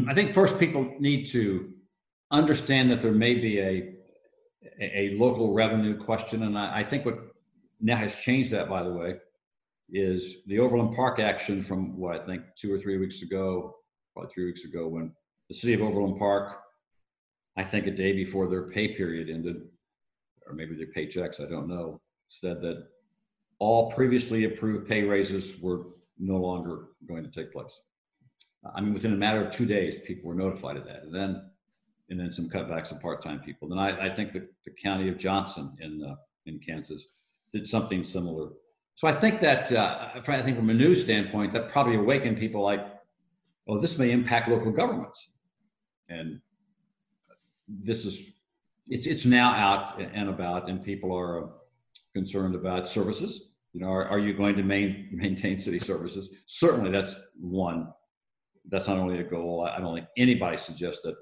I 0.07 0.13
think 0.13 0.31
first 0.31 0.57
people 0.59 0.95
need 0.99 1.25
to 1.27 1.71
understand 2.31 2.89
that 2.91 2.99
there 2.99 3.11
may 3.11 3.35
be 3.35 3.59
a 3.59 3.93
a 4.81 5.15
local 5.17 5.53
revenue 5.53 5.97
question 5.97 6.43
and 6.43 6.57
i, 6.57 6.79
I 6.79 6.83
think 6.83 7.05
what 7.05 7.19
now 7.79 7.95
has 7.95 8.15
changed 8.15 8.51
that 8.51 8.69
by 8.69 8.83
the 8.83 8.91
way 8.91 9.15
is 9.89 10.37
the 10.47 10.59
overland 10.59 10.95
park 10.95 11.19
action 11.19 11.63
from 11.63 11.97
what 11.97 12.19
i 12.19 12.25
think 12.25 12.41
two 12.55 12.73
or 12.73 12.79
three 12.79 12.97
weeks 12.97 13.21
ago 13.21 13.75
probably 14.13 14.33
three 14.33 14.45
weeks 14.45 14.65
ago 14.65 14.87
when 14.87 15.11
the 15.47 15.53
city 15.53 15.73
of 15.73 15.81
overland 15.81 16.17
park 16.17 16.59
i 17.55 17.63
think 17.63 17.87
a 17.87 17.91
day 17.91 18.11
before 18.11 18.47
their 18.47 18.63
pay 18.63 18.89
period 18.95 19.29
ended 19.29 19.61
or 20.47 20.55
maybe 20.55 20.75
their 20.75 20.87
paychecks, 20.87 21.45
I 21.45 21.49
don't 21.49 21.67
know, 21.67 21.99
said 22.29 22.61
that 22.61 22.87
all 23.59 23.91
previously 23.91 24.45
approved 24.45 24.87
pay 24.87 25.03
raises 25.03 25.59
were 25.59 25.87
no 26.19 26.37
longer 26.37 26.89
going 27.07 27.23
to 27.23 27.31
take 27.31 27.51
place. 27.51 27.79
I 28.75 28.81
mean, 28.81 28.93
within 28.93 29.13
a 29.13 29.17
matter 29.17 29.45
of 29.45 29.51
two 29.51 29.65
days, 29.65 29.97
people 30.05 30.29
were 30.29 30.35
notified 30.35 30.77
of 30.77 30.85
that, 30.85 31.03
and 31.03 31.13
then 31.13 31.49
and 32.09 32.17
then 32.17 32.31
some 32.31 32.49
cutbacks 32.49 32.91
of 32.91 33.01
part-time 33.01 33.39
people. 33.41 33.69
And 33.71 33.79
I, 33.79 34.07
I 34.07 34.15
think 34.15 34.31
that 34.31 34.49
the 34.63 34.71
county 34.71 35.09
of 35.09 35.17
Johnson 35.17 35.75
in 35.79 36.03
uh, 36.03 36.15
in 36.45 36.59
Kansas 36.59 37.07
did 37.53 37.67
something 37.67 38.03
similar. 38.03 38.49
So 38.95 39.07
I 39.07 39.13
think 39.13 39.39
that 39.41 39.71
uh, 39.71 40.09
I 40.15 40.41
think 40.41 40.57
from 40.57 40.69
a 40.69 40.73
news 40.73 41.03
standpoint, 41.03 41.53
that 41.53 41.69
probably 41.69 41.95
awakened 41.95 42.37
people 42.37 42.63
like, 42.63 42.85
oh, 43.67 43.79
this 43.79 43.97
may 43.97 44.11
impact 44.11 44.49
local 44.49 44.71
governments, 44.71 45.29
and 46.09 46.41
this 47.67 48.05
is 48.05 48.23
it's 48.87 49.05
it's 49.05 49.25
now 49.25 49.51
out 49.51 50.01
and 50.01 50.29
about, 50.29 50.69
and 50.69 50.83
people 50.83 51.15
are 51.15 51.49
concerned 52.13 52.55
about 52.55 52.89
services. 52.89 53.49
You 53.73 53.81
know, 53.81 53.89
are, 53.89 54.07
are 54.07 54.17
you 54.17 54.33
going 54.33 54.55
to 54.55 54.63
main, 54.63 55.09
maintain 55.13 55.57
city 55.59 55.79
services? 55.79 56.29
Certainly, 56.45 56.91
that's 56.91 57.15
one. 57.39 57.89
That's 58.69 58.87
not 58.87 58.97
only 58.97 59.19
a 59.19 59.23
goal. 59.23 59.69
I 59.71 59.79
don't 59.79 59.95
think 59.95 60.07
anybody 60.17 60.57
suggests 60.57 61.01
that 61.03 61.15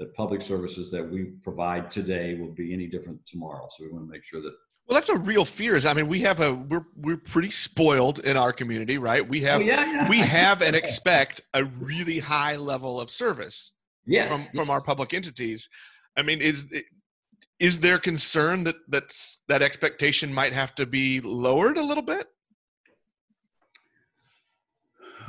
that 0.00 0.14
public 0.14 0.40
services 0.40 0.90
that 0.90 1.08
we 1.08 1.24
provide 1.42 1.90
today 1.90 2.34
will 2.40 2.52
be 2.52 2.72
any 2.72 2.86
different 2.86 3.24
tomorrow. 3.26 3.68
So 3.70 3.84
we 3.84 3.92
want 3.92 4.06
to 4.06 4.10
make 4.10 4.24
sure 4.24 4.40
that 4.40 4.54
well, 4.90 4.96
that's 4.96 5.08
a 5.08 5.16
real 5.16 5.44
fear. 5.44 5.76
Is 5.76 5.86
I 5.86 5.92
mean, 5.92 6.08
we 6.08 6.22
have 6.22 6.40
a 6.40 6.52
we're 6.52 6.84
we're 6.96 7.16
pretty 7.16 7.52
spoiled 7.52 8.18
in 8.18 8.36
our 8.36 8.52
community, 8.52 8.98
right? 8.98 9.26
We 9.26 9.42
have 9.42 9.60
oh, 9.60 9.64
yeah, 9.64 9.84
yeah. 9.84 10.08
we 10.08 10.18
have 10.18 10.62
and 10.62 10.74
expect 10.82 11.42
a 11.54 11.62
really 11.62 12.18
high 12.18 12.56
level 12.56 13.00
of 13.00 13.08
service 13.08 13.70
yes, 14.04 14.32
from 14.32 14.40
yes. 14.40 14.50
from 14.52 14.68
our 14.68 14.80
public 14.80 15.14
entities. 15.14 15.68
I 16.16 16.22
mean, 16.22 16.40
is 16.40 16.66
is 17.60 17.78
there 17.78 18.00
concern 18.00 18.64
that 18.64 18.76
that's 18.88 19.38
that 19.46 19.62
expectation 19.62 20.34
might 20.34 20.54
have 20.54 20.74
to 20.74 20.86
be 20.86 21.20
lowered 21.20 21.78
a 21.78 21.84
little 21.84 22.02
bit? 22.02 22.26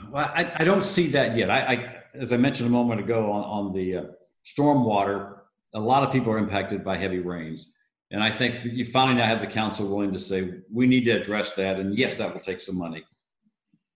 Well, 0.10 0.26
I, 0.26 0.54
I 0.56 0.64
don't 0.64 0.84
see 0.84 1.08
that 1.10 1.38
yet. 1.38 1.52
I, 1.52 1.60
I, 1.60 1.96
as 2.16 2.34
I 2.34 2.38
mentioned 2.38 2.68
a 2.68 2.72
moment 2.72 3.00
ago 3.00 3.32
on, 3.32 3.44
on 3.44 3.74
the 3.74 3.98
uh, 3.98 4.04
stormwater, 4.44 5.38
a 5.76 5.80
lot 5.80 6.02
of 6.02 6.12
people 6.12 6.34
are 6.34 6.40
impacted 6.40 6.84
by 6.84 6.98
heavy 6.98 7.20
rains. 7.20 7.68
And 8.12 8.22
I 8.22 8.30
think 8.30 8.66
you 8.66 8.84
finally 8.84 9.18
now 9.18 9.26
have 9.26 9.40
the 9.40 9.48
council 9.48 9.88
willing 9.88 10.12
to 10.12 10.20
say, 10.20 10.52
we 10.72 10.86
need 10.86 11.06
to 11.06 11.12
address 11.12 11.54
that. 11.54 11.80
And 11.80 11.98
yes, 11.98 12.18
that 12.18 12.34
will 12.34 12.42
take 12.42 12.60
some 12.60 12.78
money. 12.78 13.04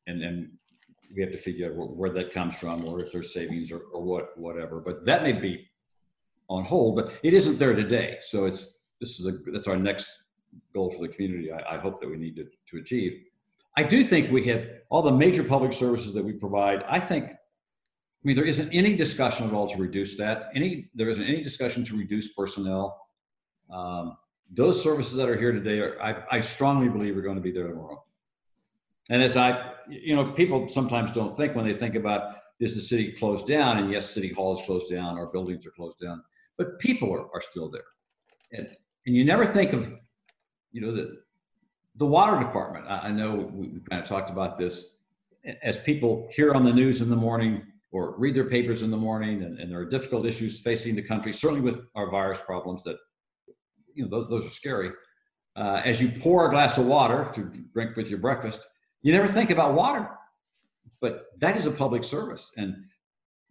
And 0.08 0.22
then 0.22 0.58
we 1.14 1.22
have 1.22 1.32
to 1.32 1.38
figure 1.38 1.68
out 1.68 1.76
where, 1.76 1.88
where 1.88 2.10
that 2.12 2.34
comes 2.34 2.56
from 2.56 2.86
or 2.86 3.02
if 3.02 3.12
there's 3.12 3.34
savings 3.34 3.72
or, 3.72 3.82
or 3.94 4.02
what, 4.02 4.38
whatever. 4.38 4.80
But 4.80 5.06
that 5.06 5.24
may 5.24 5.34
be 5.34 5.68
on 6.48 6.64
hold, 6.64 6.96
but 6.96 7.14
it 7.24 7.34
isn't 7.34 7.60
there 7.60 7.74
today. 7.74 8.18
So 8.22 8.46
it's 8.46 8.76
this 9.02 9.20
is 9.20 9.26
a 9.26 9.34
that's 9.52 9.68
our 9.68 9.78
next 9.78 10.10
goal 10.74 10.90
for 10.92 11.02
the 11.02 11.14
community. 11.14 11.52
I, 11.52 11.76
I 11.76 11.78
hope 11.80 12.00
that 12.02 12.10
we 12.10 12.18
need 12.18 12.36
to, 12.38 12.46
to 12.72 12.78
achieve. 12.78 13.24
I 13.78 13.84
do 13.84 14.04
think 14.04 14.32
we 14.32 14.46
have 14.46 14.70
all 14.90 15.02
the 15.02 15.12
major 15.12 15.44
public 15.44 15.74
services 15.74 16.14
that 16.14 16.24
we 16.24 16.32
provide. 16.34 16.84
I 16.88 17.00
think, 17.00 17.26
I 17.26 18.24
mean, 18.24 18.36
there 18.36 18.46
isn't 18.46 18.72
any 18.72 18.96
discussion 18.96 19.48
at 19.48 19.54
all 19.54 19.68
to 19.68 19.78
reduce 19.78 20.16
that. 20.18 20.50
Any 20.56 20.90
there 20.96 21.10
isn't 21.10 21.24
any 21.24 21.44
discussion 21.44 21.84
to 21.86 21.98
reduce 21.98 22.34
personnel. 22.34 23.05
Um, 23.72 24.18
those 24.52 24.82
services 24.82 25.16
that 25.16 25.30
are 25.30 25.38
here 25.38 25.52
today 25.52 25.80
are, 25.80 26.02
I, 26.02 26.38
I 26.38 26.42
strongly 26.42 26.90
believe, 26.90 27.18
are 27.18 27.22
going 27.22 27.36
to 27.36 27.42
be 27.42 27.52
there 27.52 27.68
tomorrow. 27.68 28.04
And 29.10 29.22
as 29.22 29.38
I, 29.38 29.72
you 29.90 30.16
know, 30.16 30.32
people 30.32 30.68
sometimes 30.70 31.12
don't 31.12 31.36
think 31.36 31.56
when 31.56 31.66
they 31.66 31.74
think 31.74 31.96
about 31.96 32.38
is 32.60 32.76
the 32.76 32.82
city 32.82 33.12
closed 33.12 33.48
down, 33.48 33.78
and 33.78 33.92
yes, 33.92 34.10
city 34.10 34.32
hall 34.32 34.54
is 34.54 34.62
closed 34.66 34.90
down, 34.90 35.18
our 35.18 35.28
buildings 35.28 35.66
are 35.66 35.72
closed 35.72 36.00
down 36.00 36.24
but 36.58 36.80
people 36.80 37.14
are, 37.14 37.28
are 37.34 37.42
still 37.42 37.70
there. 37.70 37.82
And, 38.52 38.68
and 39.06 39.16
you 39.16 39.26
never 39.26 39.46
think 39.46 39.74
of, 39.74 39.92
you 40.72 40.82
know, 40.82 40.92
the, 40.92 41.22
the 41.96 42.06
water 42.06 42.40
department. 42.40 42.86
I, 42.88 43.08
I 43.08 43.12
know 43.12 43.36
we, 43.36 43.68
we 43.70 43.80
kind 43.90 44.02
of 44.02 44.08
talked 44.08 44.30
about 44.30 44.58
this 44.58 44.96
as 45.62 45.78
people 45.78 46.28
hear 46.32 46.54
on 46.54 46.64
the 46.66 46.74
news 46.74 47.02
in 47.02 47.10
the 47.10 47.16
morning 47.16 47.62
or 47.92 48.18
read 48.18 48.36
their 48.36 48.50
papers 48.50 48.82
in 48.82 48.92
the 48.92 48.98
morning, 48.98 49.44
and, 49.44 49.60
and 49.60 49.72
there 49.72 49.80
are 49.80 49.86
difficult 49.86 50.26
issues 50.26 50.60
facing 50.60 50.96
the 50.96 51.02
country, 51.02 51.32
certainly 51.32 51.62
with 51.62 51.86
our 51.96 52.10
virus 52.10 52.42
problems 52.46 52.84
that, 52.84 52.98
you 53.96 54.04
know, 54.04 54.10
those, 54.10 54.30
those 54.30 54.46
are 54.46 54.52
scary. 54.52 54.92
Uh, 55.56 55.82
as 55.86 56.02
you 56.02 56.12
pour 56.20 56.48
a 56.48 56.52
glass 56.52 56.78
of 56.78 56.86
water 56.86 57.32
to 57.34 57.50
drink 57.74 57.96
with 57.96 58.10
your 58.10 58.20
breakfast, 58.20 58.68
you 59.02 59.12
never 59.12 59.28
think 59.28 59.50
about 59.50 59.74
water, 59.74 60.10
but 61.02 61.28
that 61.40 61.56
is 61.56 61.66
a 61.66 61.72
public 61.72 62.04
service. 62.04 62.52
And 62.58 62.76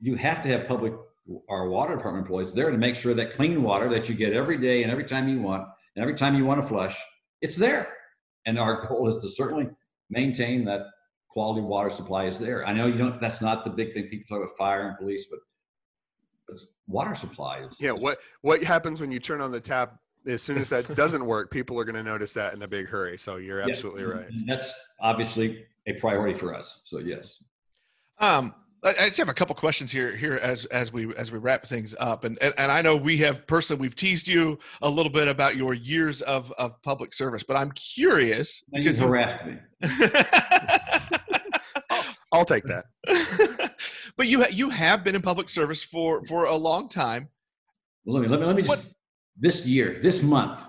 you 0.00 0.16
have 0.16 0.42
to 0.42 0.48
have 0.48 0.68
public 0.68 0.92
our 1.48 1.68
water 1.68 1.96
department 1.96 2.26
employees 2.26 2.52
there 2.52 2.70
to 2.70 2.76
make 2.76 2.94
sure 2.94 3.14
that 3.14 3.32
clean 3.32 3.62
water 3.62 3.88
that 3.88 4.08
you 4.08 4.14
get 4.14 4.34
every 4.34 4.58
day 4.58 4.82
and 4.82 4.92
every 4.92 5.04
time 5.04 5.28
you 5.28 5.40
want 5.40 5.66
and 5.96 6.02
every 6.02 6.14
time 6.14 6.34
you 6.34 6.44
want 6.44 6.60
to 6.60 6.66
flush, 6.66 6.96
it's 7.40 7.56
there. 7.56 7.88
And 8.46 8.58
our 8.58 8.86
goal 8.86 9.08
is 9.08 9.22
to 9.22 9.28
certainly 9.28 9.68
maintain 10.10 10.64
that 10.66 10.82
quality 11.30 11.62
water 11.62 11.88
supply 11.88 12.26
is 12.26 12.38
there. 12.38 12.66
I 12.66 12.72
know 12.72 12.86
you 12.86 12.98
don't. 12.98 13.20
That's 13.20 13.40
not 13.40 13.64
the 13.64 13.70
big 13.70 13.94
thing. 13.94 14.08
People 14.08 14.36
talk 14.36 14.44
about 14.44 14.56
fire 14.58 14.88
and 14.88 14.98
police, 14.98 15.26
but 15.30 16.58
water 16.86 17.14
supply 17.14 17.60
is. 17.60 17.76
Yeah. 17.80 17.92
What 17.92 18.18
What 18.42 18.62
happens 18.62 19.00
when 19.00 19.10
you 19.10 19.18
turn 19.18 19.40
on 19.40 19.50
the 19.50 19.60
tap 19.60 19.98
as 20.26 20.42
soon 20.42 20.58
as 20.58 20.70
that 20.70 20.94
doesn't 20.94 21.24
work, 21.24 21.50
people 21.50 21.78
are 21.78 21.84
going 21.84 21.94
to 21.96 22.02
notice 22.02 22.32
that 22.34 22.54
in 22.54 22.62
a 22.62 22.68
big 22.68 22.86
hurry. 22.86 23.16
So 23.18 23.36
you're 23.36 23.60
Yeah. 23.60 23.66
absolutely 23.68 24.04
right. 24.04 24.26
That's 24.46 24.72
obviously 25.00 25.64
a 25.86 25.92
priority 25.94 26.38
for 26.38 26.54
us. 26.54 26.80
So 26.84 26.98
yes. 26.98 27.42
Um, 28.20 28.54
I, 28.84 28.90
I 29.00 29.06
just 29.06 29.18
have 29.18 29.28
a 29.28 29.34
couple 29.34 29.54
questions 29.54 29.90
here 29.90 30.14
here 30.14 30.34
as 30.42 30.66
as 30.66 30.92
we 30.92 31.14
as 31.16 31.32
we 31.32 31.38
wrap 31.38 31.64
things 31.66 31.94
up, 31.98 32.24
and, 32.24 32.38
and 32.42 32.52
and 32.58 32.70
I 32.70 32.82
know 32.82 32.96
we 32.96 33.16
have 33.18 33.46
personally 33.46 33.80
we've 33.80 33.96
teased 33.96 34.28
you 34.28 34.58
a 34.82 34.88
little 34.88 35.10
bit 35.10 35.26
about 35.26 35.56
your 35.56 35.72
years 35.74 36.20
of 36.22 36.52
of 36.58 36.80
public 36.82 37.14
service, 37.14 37.42
but 37.42 37.56
I'm 37.56 37.72
curious 37.72 38.62
And 38.72 38.82
because 38.84 38.98
you 38.98 39.04
you- 39.04 39.10
harassed 39.10 39.44
me. 39.46 39.56
I'll 42.32 42.44
take 42.44 42.64
that. 42.64 42.86
but 44.16 44.26
you 44.26 44.42
ha- 44.42 44.48
you 44.50 44.70
have 44.70 45.04
been 45.04 45.14
in 45.14 45.22
public 45.22 45.48
service 45.48 45.82
for 45.82 46.24
for 46.24 46.44
a 46.46 46.54
long 46.56 46.88
time. 46.88 47.28
Well, 48.04 48.20
let 48.20 48.22
me 48.22 48.28
let 48.28 48.40
me 48.40 48.46
let 48.46 48.56
me 48.56 48.62
just. 48.62 48.68
What- 48.76 48.84
This 49.36 49.64
year, 49.66 49.98
this 50.00 50.22
month, 50.22 50.64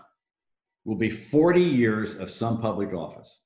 will 0.86 0.95
be 0.95 1.09
40 1.09 1.61
years 1.61 2.16
of 2.16 2.30
some 2.30 2.61
public 2.61 2.93
office, 2.93 3.41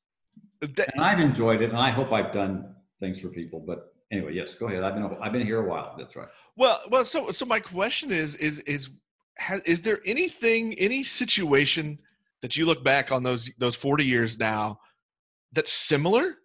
That- 0.62 0.94
and 0.94 1.04
I've 1.04 1.20
enjoyed 1.20 1.62
it, 1.62 1.70
and 1.70 1.78
I 1.78 1.90
hope 1.90 2.12
I've 2.12 2.34
done 2.34 2.76
things 3.00 3.20
for 3.20 3.30
people. 3.30 3.62
But 3.66 3.94
anyway, 4.12 4.34
yes, 4.34 4.56
go 4.56 4.68
ahead. 4.68 4.84
I've 4.84 4.94
been 4.94 5.18
I've 5.22 5.32
been 5.32 5.46
here 5.46 5.60
a 5.60 5.68
while. 5.68 5.96
That's 5.98 6.16
right. 6.16 6.28
Well, 6.58 6.82
well, 6.90 7.06
so 7.06 7.32
so 7.32 7.46
my 7.46 7.60
question 7.60 8.12
is 8.12 8.36
is 8.36 8.60
is 8.60 8.90
has, 9.38 9.62
is 9.62 9.82
there 9.82 10.00
anything 10.06 10.74
any 10.78 11.04
situation 11.04 12.00
that 12.42 12.58
you 12.58 12.66
look 12.66 12.84
back 12.84 13.12
on 13.12 13.24
those 13.24 13.50
those 13.58 13.76
40 13.76 14.06
years 14.06 14.38
now 14.38 14.80
that's 15.54 15.72
similar? 15.72 16.36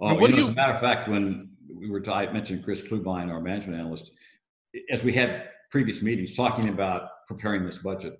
Oh, 0.00 0.14
what 0.14 0.30
you 0.30 0.36
know, 0.36 0.42
as 0.42 0.48
a 0.48 0.52
matter 0.52 0.72
of 0.72 0.80
fact, 0.80 1.08
when 1.08 1.50
we 1.72 1.90
were, 1.90 2.02
I 2.10 2.32
mentioned 2.32 2.64
Chris 2.64 2.80
Klubine, 2.82 3.30
our 3.30 3.40
management 3.40 3.78
analyst, 3.78 4.10
as 4.90 5.04
we 5.04 5.12
had 5.12 5.48
previous 5.70 6.02
meetings 6.02 6.34
talking 6.34 6.68
about 6.68 7.08
preparing 7.28 7.64
this 7.64 7.78
budget, 7.78 8.18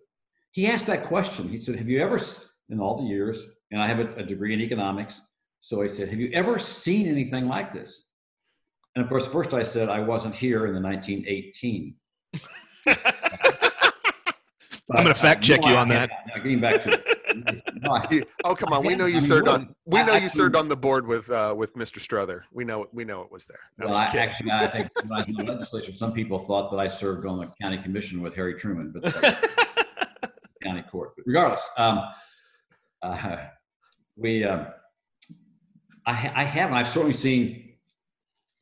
he 0.53 0.67
asked 0.67 0.87
that 0.87 1.05
question. 1.05 1.49
He 1.49 1.57
said, 1.57 1.77
"Have 1.77 1.89
you 1.89 2.01
ever, 2.01 2.21
in 2.69 2.81
all 2.81 3.03
the 3.03 3.09
years, 3.09 3.47
and 3.71 3.83
I 3.83 3.87
have 3.87 4.01
a, 4.01 4.15
a 4.15 4.23
degree 4.23 4.55
in 4.55 4.61
economics, 4.61 5.21
so 5.61 5.83
he 5.83 5.89
said, 5.89 6.09
have 6.09 6.19
you 6.19 6.31
ever 6.33 6.59
seen 6.59 7.07
anything 7.07 7.47
like 7.47 7.73
this?" 7.73 8.05
And 8.95 9.05
of 9.05 9.09
course, 9.09 9.27
first 9.27 9.55
I 9.55 9.63
said 9.63 9.89
I 9.89 10.01
wasn't 10.01 10.35
here 10.35 10.67
in 10.67 10.75
the 10.75 10.81
1918. 10.81 11.95
I'm 14.93 15.05
gonna 15.05 15.15
fact 15.15 15.45
uh, 15.45 15.47
check 15.47 15.65
you 15.65 15.77
on 15.77 15.89
that. 15.91 16.11
Now, 16.27 16.43
getting 16.43 16.61
back 16.61 16.83
to 16.83 17.20
No, 17.83 17.93
I- 17.93 18.23
oh 18.45 18.55
come 18.55 18.73
on, 18.73 18.85
we 18.85 18.95
know 18.95 19.05
I 19.05 19.09
you 19.09 19.15
mean, 19.15 19.23
served 19.23 19.49
on. 19.49 19.75
We 19.87 20.03
know 20.03 20.15
I 20.15 20.19
you 20.19 20.29
served 20.29 20.57
on 20.57 20.69
the 20.69 20.77
board 20.77 21.07
with 21.07 21.31
uh, 21.31 21.55
with 21.57 21.75
Mr. 21.75 21.99
Strother. 22.01 22.45
We 22.53 22.65
know 22.65 22.87
we 22.93 23.05
know 23.05 23.23
it 23.23 23.31
was 23.33 23.47
there. 23.47 23.59
I 23.81 23.85
Well, 23.85 23.95
I, 23.95 24.03
actually, 24.03 24.51
I 24.51 24.67
think 24.67 24.89
when 25.03 25.13
I 25.13 25.17
was 25.17 25.29
in 25.29 25.35
the 25.35 25.53
legislature, 25.53 25.93
some 25.93 26.13
people 26.13 26.39
thought 26.39 26.71
that 26.71 26.79
I 26.79 26.89
served 26.89 27.27
on 27.27 27.39
the 27.39 27.53
county 27.61 27.79
commission 27.79 28.21
with 28.21 28.35
Harry 28.35 28.55
Truman, 28.55 28.93
but 28.95 29.13
county 30.63 30.83
court. 30.91 31.13
But 31.17 31.25
regardless, 31.27 31.63
um, 31.77 32.03
uh, 33.03 33.37
we, 34.17 34.45
um, 34.45 34.67
I, 36.07 36.13
I 36.35 36.45
have, 36.45 36.69
and 36.69 36.79
I've 36.79 36.89
certainly 36.89 37.17
seen 37.17 37.75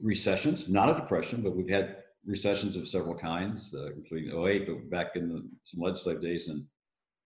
recessions, 0.00 0.68
not 0.68 0.88
a 0.90 0.94
depression, 0.94 1.42
but 1.42 1.56
we've 1.56 1.68
had 1.68 1.96
recessions 2.24 2.76
of 2.76 2.86
several 2.86 3.14
kinds, 3.14 3.74
uh, 3.74 3.90
including 3.96 4.30
08, 4.46 4.66
but 4.66 4.90
back 4.90 5.16
in 5.16 5.28
the, 5.28 5.48
some 5.64 5.80
legislative 5.80 6.22
days 6.22 6.48
in, 6.48 6.64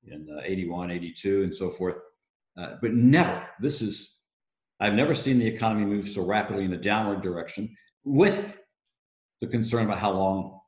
in 0.06 0.26
uh, 0.36 0.42
81, 0.44 0.90
82, 0.90 1.42
and 1.44 1.54
so 1.54 1.70
forth. 1.70 1.96
Uh, 2.56 2.74
but 2.80 2.94
never, 2.94 3.46
this 3.60 3.82
is, 3.82 4.16
I've 4.80 4.94
never 4.94 5.14
seen 5.14 5.38
the 5.38 5.46
economy 5.46 5.86
move 5.86 6.08
so 6.08 6.24
rapidly 6.24 6.64
in 6.64 6.72
a 6.72 6.78
downward 6.78 7.22
direction 7.22 7.74
with 8.04 8.58
the 9.40 9.46
concern 9.46 9.84
about 9.84 9.98
how 9.98 10.12
long 10.12 10.60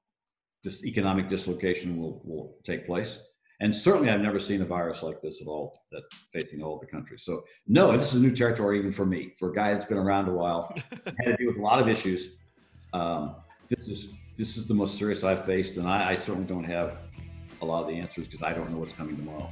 this 0.62 0.84
economic 0.84 1.28
dislocation 1.28 2.00
will, 2.00 2.22
will 2.24 2.56
take 2.64 2.86
place. 2.86 3.18
And 3.60 3.74
certainly, 3.74 4.10
I've 4.10 4.20
never 4.20 4.40
seen 4.40 4.62
a 4.62 4.64
virus 4.64 5.02
like 5.02 5.20
this 5.22 5.40
at 5.40 5.46
all 5.46 5.84
that 5.92 6.02
facing 6.32 6.62
all 6.62 6.78
the 6.78 6.86
countries. 6.86 7.22
So, 7.24 7.44
no, 7.68 7.96
this 7.96 8.12
is 8.12 8.20
new 8.20 8.34
territory 8.34 8.78
even 8.78 8.90
for 8.90 9.06
me, 9.06 9.32
for 9.38 9.50
a 9.50 9.54
guy 9.54 9.72
that's 9.72 9.84
been 9.84 9.98
around 9.98 10.28
a 10.28 10.32
while, 10.32 10.74
had 10.90 11.24
to 11.24 11.36
deal 11.36 11.46
with 11.46 11.58
a 11.58 11.62
lot 11.62 11.80
of 11.80 11.88
issues. 11.88 12.30
Um, 12.92 13.36
this 13.68 13.86
is 13.86 14.08
this 14.36 14.56
is 14.56 14.66
the 14.66 14.74
most 14.74 14.98
serious 14.98 15.22
I've 15.22 15.44
faced, 15.44 15.76
and 15.76 15.86
I, 15.86 16.10
I 16.10 16.14
certainly 16.14 16.46
don't 16.46 16.64
have 16.64 16.98
a 17.64 17.66
lot 17.66 17.82
of 17.82 17.88
the 17.88 17.94
answers 17.94 18.26
because 18.26 18.42
I 18.42 18.52
don't 18.52 18.70
know 18.70 18.78
what's 18.78 18.92
coming 18.92 19.16
tomorrow. 19.16 19.50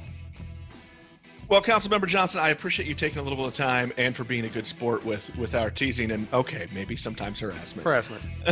Well, 1.49 1.61
Councilmember 1.61 2.07
Johnson, 2.07 2.39
I 2.39 2.49
appreciate 2.49 2.87
you 2.87 2.95
taking 2.95 3.19
a 3.19 3.21
little 3.21 3.37
bit 3.37 3.47
of 3.47 3.53
time 3.53 3.91
and 3.97 4.15
for 4.15 4.23
being 4.23 4.45
a 4.45 4.49
good 4.49 4.65
sport 4.65 5.03
with 5.05 5.35
with 5.35 5.55
our 5.55 5.69
teasing 5.69 6.11
and 6.11 6.25
okay, 6.33 6.67
maybe 6.73 6.95
sometimes 6.95 7.39
harassment. 7.41 7.85
Harassment. 7.85 8.23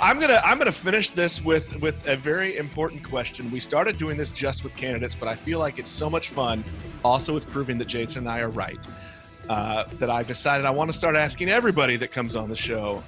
I'm 0.00 0.18
gonna 0.18 0.40
I'm 0.42 0.58
gonna 0.58 0.72
finish 0.72 1.10
this 1.10 1.42
with 1.44 1.76
with 1.80 2.08
a 2.08 2.16
very 2.16 2.56
important 2.56 3.04
question. 3.04 3.50
We 3.50 3.60
started 3.60 3.98
doing 3.98 4.16
this 4.16 4.30
just 4.30 4.64
with 4.64 4.74
candidates, 4.74 5.14
but 5.14 5.28
I 5.28 5.34
feel 5.34 5.58
like 5.58 5.78
it's 5.78 5.90
so 5.90 6.08
much 6.08 6.30
fun. 6.30 6.64
Also, 7.04 7.36
it's 7.36 7.46
proving 7.46 7.76
that 7.78 7.88
Jason 7.88 8.20
and 8.20 8.30
I 8.30 8.40
are 8.40 8.48
right. 8.48 8.78
Uh, 9.48 9.84
that 9.98 10.08
I've 10.08 10.26
decided 10.26 10.64
I 10.64 10.70
want 10.70 10.90
to 10.90 10.96
start 10.96 11.16
asking 11.16 11.50
everybody 11.50 11.96
that 11.96 12.10
comes 12.10 12.34
on 12.34 12.48
the 12.48 12.56
show. 12.56 13.02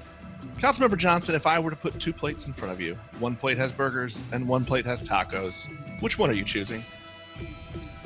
Councilmember 0.59 0.97
Johnson, 0.97 1.35
if 1.35 1.47
I 1.47 1.59
were 1.59 1.71
to 1.71 1.77
put 1.77 1.99
two 2.01 2.13
plates 2.13 2.47
in 2.47 2.53
front 2.55 2.73
of 2.73 2.81
you, 2.81 2.95
one 3.19 3.37
plate 3.37 3.59
has 3.59 3.73
burgers 3.73 4.25
and 4.33 4.49
one 4.49 4.65
plate 4.65 4.87
has 4.87 5.03
tacos, 5.03 5.67
which 6.01 6.19
one 6.19 6.31
are 6.31 6.35
you 6.35 6.45
choosing? 6.45 6.83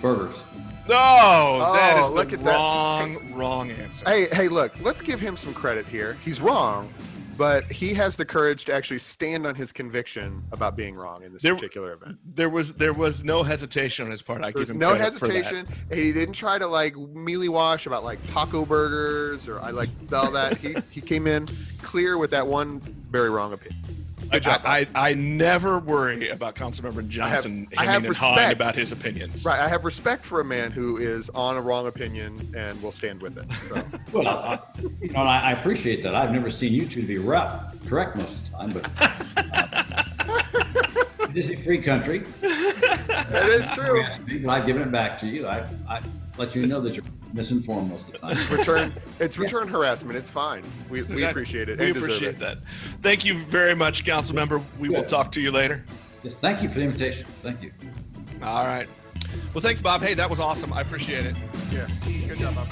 Burgers. 0.02 0.42
No, 0.88 1.60
that 1.74 1.96
Oh, 1.98 2.04
is 2.04 2.10
look 2.10 2.30
the 2.30 2.38
at 2.38 2.44
that. 2.44 2.54
wrong, 2.56 3.32
wrong 3.34 3.70
answer. 3.70 4.04
Hey, 4.08 4.26
hey, 4.32 4.48
look, 4.48 4.72
let's 4.82 5.00
give 5.00 5.20
him 5.20 5.36
some 5.36 5.54
credit 5.54 5.86
here. 5.86 6.18
He's 6.24 6.40
wrong, 6.40 6.92
but 7.40 7.64
he 7.72 7.94
has 7.94 8.18
the 8.18 8.24
courage 8.26 8.66
to 8.66 8.74
actually 8.74 8.98
stand 8.98 9.46
on 9.46 9.54
his 9.54 9.72
conviction 9.72 10.42
about 10.52 10.76
being 10.76 10.94
wrong 10.94 11.22
in 11.22 11.32
this 11.32 11.40
There- 11.40 11.54
particular 11.54 11.94
event. 11.94 12.18
There 12.36 12.50
was 12.50 12.74
there 12.74 12.92
was 12.92 13.24
no 13.24 13.42
hesitation 13.42 14.04
on 14.04 14.10
his 14.10 14.20
part. 14.20 14.42
I 14.42 14.50
There's 14.52 14.66
give 14.68 14.74
him 14.74 14.78
no 14.78 14.94
credit 14.94 15.14
for 15.14 15.26
that. 15.26 15.34
hesitation. 15.46 15.66
and 15.90 15.98
He 15.98 16.12
didn't 16.12 16.34
try 16.34 16.58
to 16.58 16.66
like 16.66 16.94
mealy 16.98 17.48
wash 17.48 17.86
about 17.86 18.04
like 18.04 18.18
taco 18.26 18.66
burgers 18.66 19.48
or 19.48 19.58
I 19.58 19.70
like 19.70 19.88
all 20.12 20.30
that. 20.32 20.58
he 20.58 20.76
he 20.90 21.00
came 21.00 21.26
in 21.26 21.48
clear 21.78 22.18
with 22.18 22.30
that 22.32 22.46
one 22.46 22.80
very 23.10 23.30
wrong 23.30 23.54
opinion. 23.54 23.99
Good 24.30 24.42
job. 24.44 24.60
I, 24.64 24.86
I, 24.94 25.10
I 25.10 25.14
never 25.14 25.78
worry 25.80 26.28
about 26.28 26.54
Councilmember 26.54 27.06
Johnson 27.08 27.66
I 27.76 27.84
have 27.84 27.92
hemming 27.92 28.06
and 28.06 28.08
respect. 28.10 28.52
about 28.52 28.74
his 28.76 28.92
opinions. 28.92 29.44
right, 29.44 29.58
I 29.58 29.68
have 29.68 29.84
respect 29.84 30.24
for 30.24 30.40
a 30.40 30.44
man 30.44 30.70
who 30.70 30.98
is 30.98 31.30
on 31.30 31.56
a 31.56 31.60
wrong 31.60 31.86
opinion 31.86 32.54
and 32.56 32.80
will 32.82 32.92
stand 32.92 33.20
with 33.22 33.36
it. 33.36 33.46
So 33.62 33.82
Well, 34.12 34.28
I, 34.28 34.58
you 35.00 35.08
know, 35.10 35.20
I, 35.20 35.38
I 35.38 35.52
appreciate 35.52 36.02
that. 36.04 36.14
I've 36.14 36.30
never 36.32 36.50
seen 36.50 36.72
you 36.72 36.86
two 36.86 37.00
to 37.00 37.06
be 37.06 37.18
rough, 37.18 37.74
correct 37.88 38.16
most 38.16 38.38
of 38.38 38.44
the 38.44 38.50
time, 38.56 38.70
but 38.70 38.88
uh, 41.20 41.28
it 41.30 41.36
is 41.36 41.50
a 41.50 41.56
free 41.56 41.82
country. 41.82 42.20
that 42.40 43.46
is 43.48 43.68
true. 43.70 44.04
But 44.44 44.50
I've 44.50 44.66
given 44.66 44.82
it 44.82 44.92
back 44.92 45.18
to 45.20 45.26
you. 45.26 45.46
I, 45.46 45.66
I 45.88 46.00
let 46.38 46.54
you 46.54 46.66
know 46.66 46.80
that 46.80 46.94
you're 46.94 47.04
misinformed 47.32 47.90
most 47.90 48.06
of 48.06 48.12
the 48.12 48.18
time. 48.18 48.56
Return 48.56 48.92
it's 49.20 49.38
return 49.38 49.68
harassment. 49.68 50.16
It's 50.16 50.30
fine. 50.30 50.62
We, 50.88 51.02
we 51.04 51.20
That- 51.22 51.30
appreciate 51.30 51.68
it. 51.68 51.78
We 51.78 51.88
and 51.88 51.96
appreciate 51.96 52.36
it. 52.36 52.38
that. 52.40 52.58
Thank 53.02 53.24
you 53.24 53.34
very 53.44 53.74
much, 53.74 54.04
council 54.04 54.34
member. 54.34 54.60
We 54.78 54.88
will 54.88 55.04
talk 55.04 55.32
to 55.32 55.40
you 55.40 55.50
later. 55.52 55.84
Yes, 56.22 56.34
thank 56.34 56.62
you 56.62 56.68
for 56.68 56.78
the 56.78 56.84
invitation. 56.84 57.24
Thank 57.26 57.62
you. 57.62 57.72
All 58.42 58.64
right. 58.66 58.88
Well, 59.54 59.62
thanks, 59.62 59.80
Bob. 59.80 60.00
Hey, 60.02 60.14
that 60.14 60.28
was 60.28 60.40
awesome. 60.40 60.72
I 60.72 60.80
appreciate 60.80 61.26
it. 61.26 61.34
Yeah. 61.72 61.86
Good 62.28 62.38
job, 62.38 62.54
Bob. 62.54 62.68